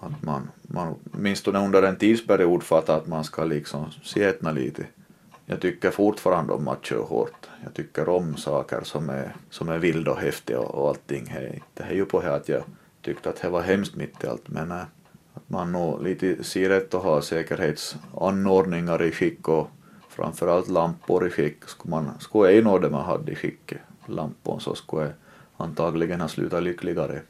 Att 0.00 0.22
man, 0.22 0.50
man 0.62 0.94
åtminstone 1.12 1.58
under 1.58 1.82
en 1.82 1.96
tidsperiod 1.96 2.62
fattar 2.62 2.96
att 2.96 3.06
man 3.06 3.24
ska 3.24 3.44
liksom 3.44 3.90
sietna 4.02 4.52
lite. 4.52 4.86
Jag 5.46 5.60
tycker 5.60 5.90
fortfarande 5.90 6.52
om 6.52 6.68
att 6.68 6.86
köra 6.86 7.02
hårt. 7.02 7.48
Jag 7.64 7.74
tycker 7.74 8.08
om 8.08 8.36
saker 8.36 8.80
som 8.82 9.10
är, 9.10 9.36
som 9.50 9.68
är 9.68 9.78
vilda 9.78 10.10
och 10.10 10.18
häftiga 10.18 10.60
och, 10.60 10.74
och 10.74 10.88
allting. 10.88 11.34
Det 11.74 11.82
är 11.82 11.94
ju 11.94 12.04
på 12.04 12.20
här 12.20 12.36
att 12.36 12.48
jag 12.48 12.62
tyckte 13.02 13.28
att 13.28 13.42
det 13.42 13.48
var 13.48 13.62
hemskt 13.62 13.96
mitt 13.96 14.24
i 14.24 14.26
allt 14.26 14.48
men 14.48 14.70
äh, 14.70 14.82
att 15.34 15.50
man 15.50 15.72
nog 15.72 16.02
lite 16.02 16.44
ser 16.44 16.68
rätt 16.68 16.94
att 16.94 17.02
ha 17.02 17.22
säkerhetsanordningar 17.22 19.02
i 19.02 19.12
skick 19.12 19.48
och 19.48 19.70
framförallt 20.08 20.68
lampor 20.68 21.26
i 21.26 21.30
skick. 21.30 21.64
Skulle, 21.64 21.90
man, 21.90 22.20
skulle 22.20 22.52
jag 22.52 22.64
nå 22.64 22.78
det 22.78 22.90
man 22.90 23.04
hade 23.04 23.32
i 23.32 23.34
skick, 23.34 23.72
lampor, 24.06 24.58
så 24.58 24.74
skulle 24.74 25.02
jag 25.02 25.12
antagligen 25.56 26.20
ha 26.20 26.28
slutat 26.28 26.62
lyckligare. 26.62 27.20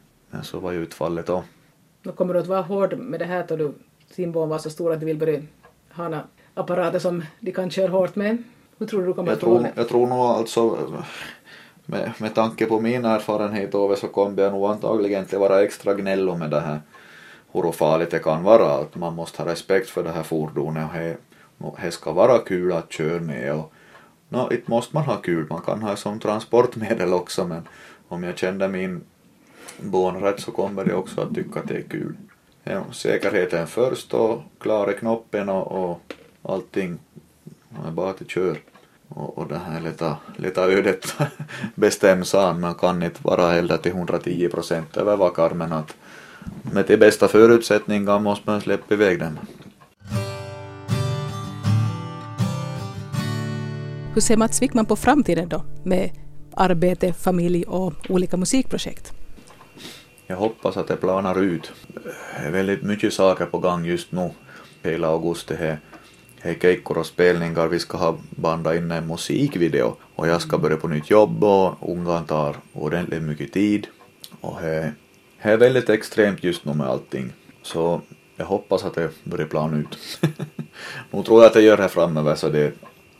Så 0.42 0.60
var 0.60 0.72
ju 0.72 0.82
utfallet 0.82 1.26
då. 1.26 1.44
Då 2.02 2.12
kommer 2.12 2.34
du 2.34 2.40
att 2.40 2.46
vara 2.46 2.60
hård 2.60 2.98
med 2.98 3.20
det 3.20 3.24
här 3.24 3.44
då 3.48 3.56
du, 3.56 4.26
barn 4.26 4.48
var 4.48 4.58
så 4.58 4.70
stor 4.70 4.92
att 4.92 5.00
du 5.00 5.06
vill 5.06 5.18
börja 5.18 5.40
ha 5.90 6.20
apparater 6.54 6.98
som 6.98 7.24
de 7.40 7.52
kan 7.52 7.70
köra 7.70 7.90
hårt 7.90 8.16
med? 8.16 8.42
Hur 8.78 8.86
tror 8.86 9.00
du 9.00 9.06
du 9.06 9.14
kommer 9.14 9.28
Jag 9.28 9.34
att 9.34 9.40
tror, 9.40 9.66
jag 9.74 9.88
tror 9.88 10.06
nog 10.06 10.18
alltså 10.18 10.78
med, 11.86 12.12
med 12.18 12.34
tanke 12.34 12.66
på 12.66 12.80
min 12.80 13.04
erfarenhet 13.04 13.74
Ove 13.74 13.96
så 13.96 14.08
kommer 14.08 14.42
jag 14.42 14.52
nog 14.52 14.70
antagligen 14.70 15.20
inte 15.22 15.38
vara 15.38 15.62
extra 15.62 15.94
gnällo 15.94 16.36
med 16.36 16.50
det 16.50 16.60
här 16.60 16.80
hur 17.52 17.72
farligt 17.72 18.10
det 18.10 18.18
kan 18.18 18.42
vara. 18.42 18.74
Att 18.74 18.96
man 18.96 19.14
måste 19.14 19.42
ha 19.42 19.50
respekt 19.50 19.90
för 19.90 20.02
det 20.02 20.12
här 20.12 20.22
fordonet 20.22 20.88
och 20.88 20.98
det, 20.98 21.16
och 21.58 21.78
det 21.82 21.90
ska 21.90 22.12
vara 22.12 22.38
kul 22.38 22.72
att 22.72 22.92
köra 22.92 23.20
med 23.20 23.54
och 23.54 23.72
no, 24.28 24.52
inte 24.52 24.70
måste 24.70 24.96
man 24.96 25.04
ha 25.04 25.16
kul, 25.16 25.46
man 25.50 25.62
kan 25.62 25.82
ha 25.82 25.90
det 25.90 25.96
som 25.96 26.20
transportmedel 26.20 27.12
också 27.12 27.44
men 27.44 27.68
om 28.08 28.24
jag 28.24 28.38
kände 28.38 28.68
min 28.68 29.00
barn 29.80 30.20
rätt 30.22 30.40
så 30.40 30.50
kommer 30.50 30.84
de 30.84 30.92
också 30.92 31.20
att 31.20 31.34
tycka 31.34 31.60
att 31.60 31.68
det 31.68 31.76
är 31.76 31.82
kul. 31.82 32.16
Ja, 32.64 32.84
säkerheten 32.92 33.66
först 33.66 34.14
och 34.14 34.42
klara 34.60 34.92
knoppen 34.92 35.48
och, 35.48 35.90
och 35.90 36.00
allting. 36.42 36.98
Man 37.68 37.86
är 37.86 37.90
bara 37.90 38.10
att 38.10 38.30
kör. 38.30 38.58
Och, 39.08 39.38
och 39.38 39.48
det 39.48 39.58
här 39.58 39.80
leta, 39.80 40.16
leta 40.36 40.64
ödet 40.64 41.14
bestäms 41.74 42.34
an. 42.34 42.60
Man 42.60 42.74
kan 42.74 43.02
inte 43.02 43.20
vara 43.22 43.48
heller 43.48 43.76
till 43.76 43.92
110 43.92 44.48
procent 44.48 44.96
övervakad 44.96 45.56
men 45.56 45.72
att 45.72 45.96
med 46.72 46.84
de 46.86 46.96
bästa 46.96 47.28
förutsättningar 47.28 48.18
måste 48.18 48.50
man 48.50 48.60
släppa 48.60 48.94
iväg 48.94 49.18
den. 49.18 49.38
Hur 54.14 54.20
ser 54.20 54.36
Mats 54.36 54.62
Wickman 54.62 54.86
på 54.86 54.96
framtiden 54.96 55.48
då 55.48 55.64
med 55.84 56.10
arbete, 56.56 57.12
familj 57.12 57.64
och 57.64 57.92
olika 58.08 58.36
musikprojekt? 58.36 59.23
Jag 60.26 60.36
hoppas 60.36 60.76
att 60.76 60.88
det 60.88 60.96
planar 60.96 61.42
ut. 61.42 61.72
Det 61.94 62.46
är 62.46 62.50
väldigt 62.50 62.82
mycket 62.82 63.12
saker 63.12 63.46
på 63.46 63.58
gång 63.58 63.84
just 63.84 64.12
nu. 64.12 64.30
Hela 64.82 65.08
augusti 65.08 65.54
är 65.54 65.78
är 66.44 66.54
keikkor 66.54 66.98
och 66.98 67.06
spelningar. 67.06 67.68
Vi 67.68 67.78
ska 67.78 67.96
ha 67.96 68.18
bandat 68.30 68.76
in 68.76 68.90
en 68.90 69.06
musikvideo 69.06 69.96
och 70.14 70.28
jag 70.28 70.42
ska 70.42 70.58
börja 70.58 70.76
på 70.76 70.88
nytt 70.88 71.10
jobb 71.10 71.44
och 71.44 71.90
ungan 71.90 72.24
tar 72.24 72.56
ordentligt 72.72 73.22
mycket 73.22 73.52
tid. 73.52 73.86
Och 74.40 74.58
det 74.62 74.92
är 75.38 75.56
väldigt 75.56 75.88
extremt 75.88 76.44
just 76.44 76.64
nu 76.64 76.74
med 76.74 76.86
allting. 76.86 77.32
Så 77.62 78.00
jag 78.36 78.46
hoppas 78.46 78.84
att 78.84 78.94
det 78.94 79.10
börjar 79.24 79.46
plana 79.46 79.76
ut. 79.76 79.98
nu 81.10 81.22
tror 81.22 81.42
jag 81.42 81.46
att 81.46 81.54
det 81.54 81.62
gör 81.62 81.76
det 81.76 81.88
framöver 81.88 82.34
så 82.34 82.48
det 82.48 82.72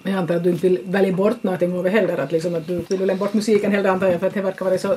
Jag 0.03 0.15
antar 0.15 0.37
att 0.37 0.45
du 0.45 0.51
inte 0.51 0.69
vill 0.69 0.79
välja 0.85 1.13
bort 1.13 1.43
någonting 1.43 1.87
heller, 1.87 2.19
att, 2.19 2.33
liksom 2.33 2.55
att 2.55 2.67
du 2.67 2.85
vill 2.89 2.99
lämna 2.99 3.15
bort 3.15 3.35
musiken 3.35 3.73
heller 3.73 3.91
antar 3.91 4.07
jag, 4.07 4.21
för 4.21 4.27
att 4.27 4.35
det 4.35 4.43
verkar 4.43 4.65
vara 4.65 4.79
så 4.79 4.97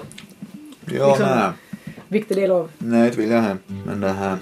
Ja, 0.86 1.10
Liksom- 1.10 1.26
nej. 1.26 1.51
Viktig 2.10 2.38
del 2.38 2.51
av... 2.51 2.70
Nej, 2.78 3.05
inte 3.05 3.18
vill 3.18 3.30
jag 3.30 3.41
hem. 3.41 3.58
Men 3.86 4.01
det 4.01 4.10
här, 4.10 4.38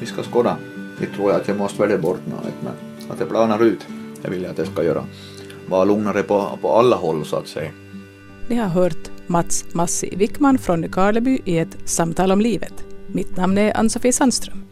vi 0.00 0.06
ska 0.06 0.22
skåda. 0.22 0.56
Vi 1.00 1.06
tror 1.06 1.30
jag 1.30 1.40
att 1.40 1.48
jag 1.48 1.56
måste 1.56 1.82
välja 1.82 1.98
bort 1.98 2.20
något, 2.26 2.54
men 2.62 2.72
att 3.10 3.18
det 3.18 3.26
planar 3.26 3.62
ut, 3.62 3.86
det 4.22 4.30
vill 4.30 4.42
jag 4.42 4.50
att 4.50 4.56
det 4.56 4.66
ska 4.66 4.84
göra. 4.84 5.04
Vara 5.68 5.84
lugnare 5.84 6.22
på, 6.22 6.58
på 6.62 6.72
alla 6.72 6.96
håll 6.96 7.24
så 7.24 7.36
att 7.36 7.48
säga. 7.48 7.70
Ni 8.48 8.56
har 8.56 8.68
hört 8.68 9.10
Mats 9.26 9.64
Massi 9.72 10.16
Wickman 10.16 10.58
från 10.58 10.88
Karleby 10.88 11.40
i 11.44 11.58
ett 11.58 11.76
samtal 11.84 12.32
om 12.32 12.40
livet. 12.40 12.84
Mitt 13.06 13.36
namn 13.36 13.58
är 13.58 13.76
Ann-Sofie 13.76 14.12
Sandström. 14.12 14.62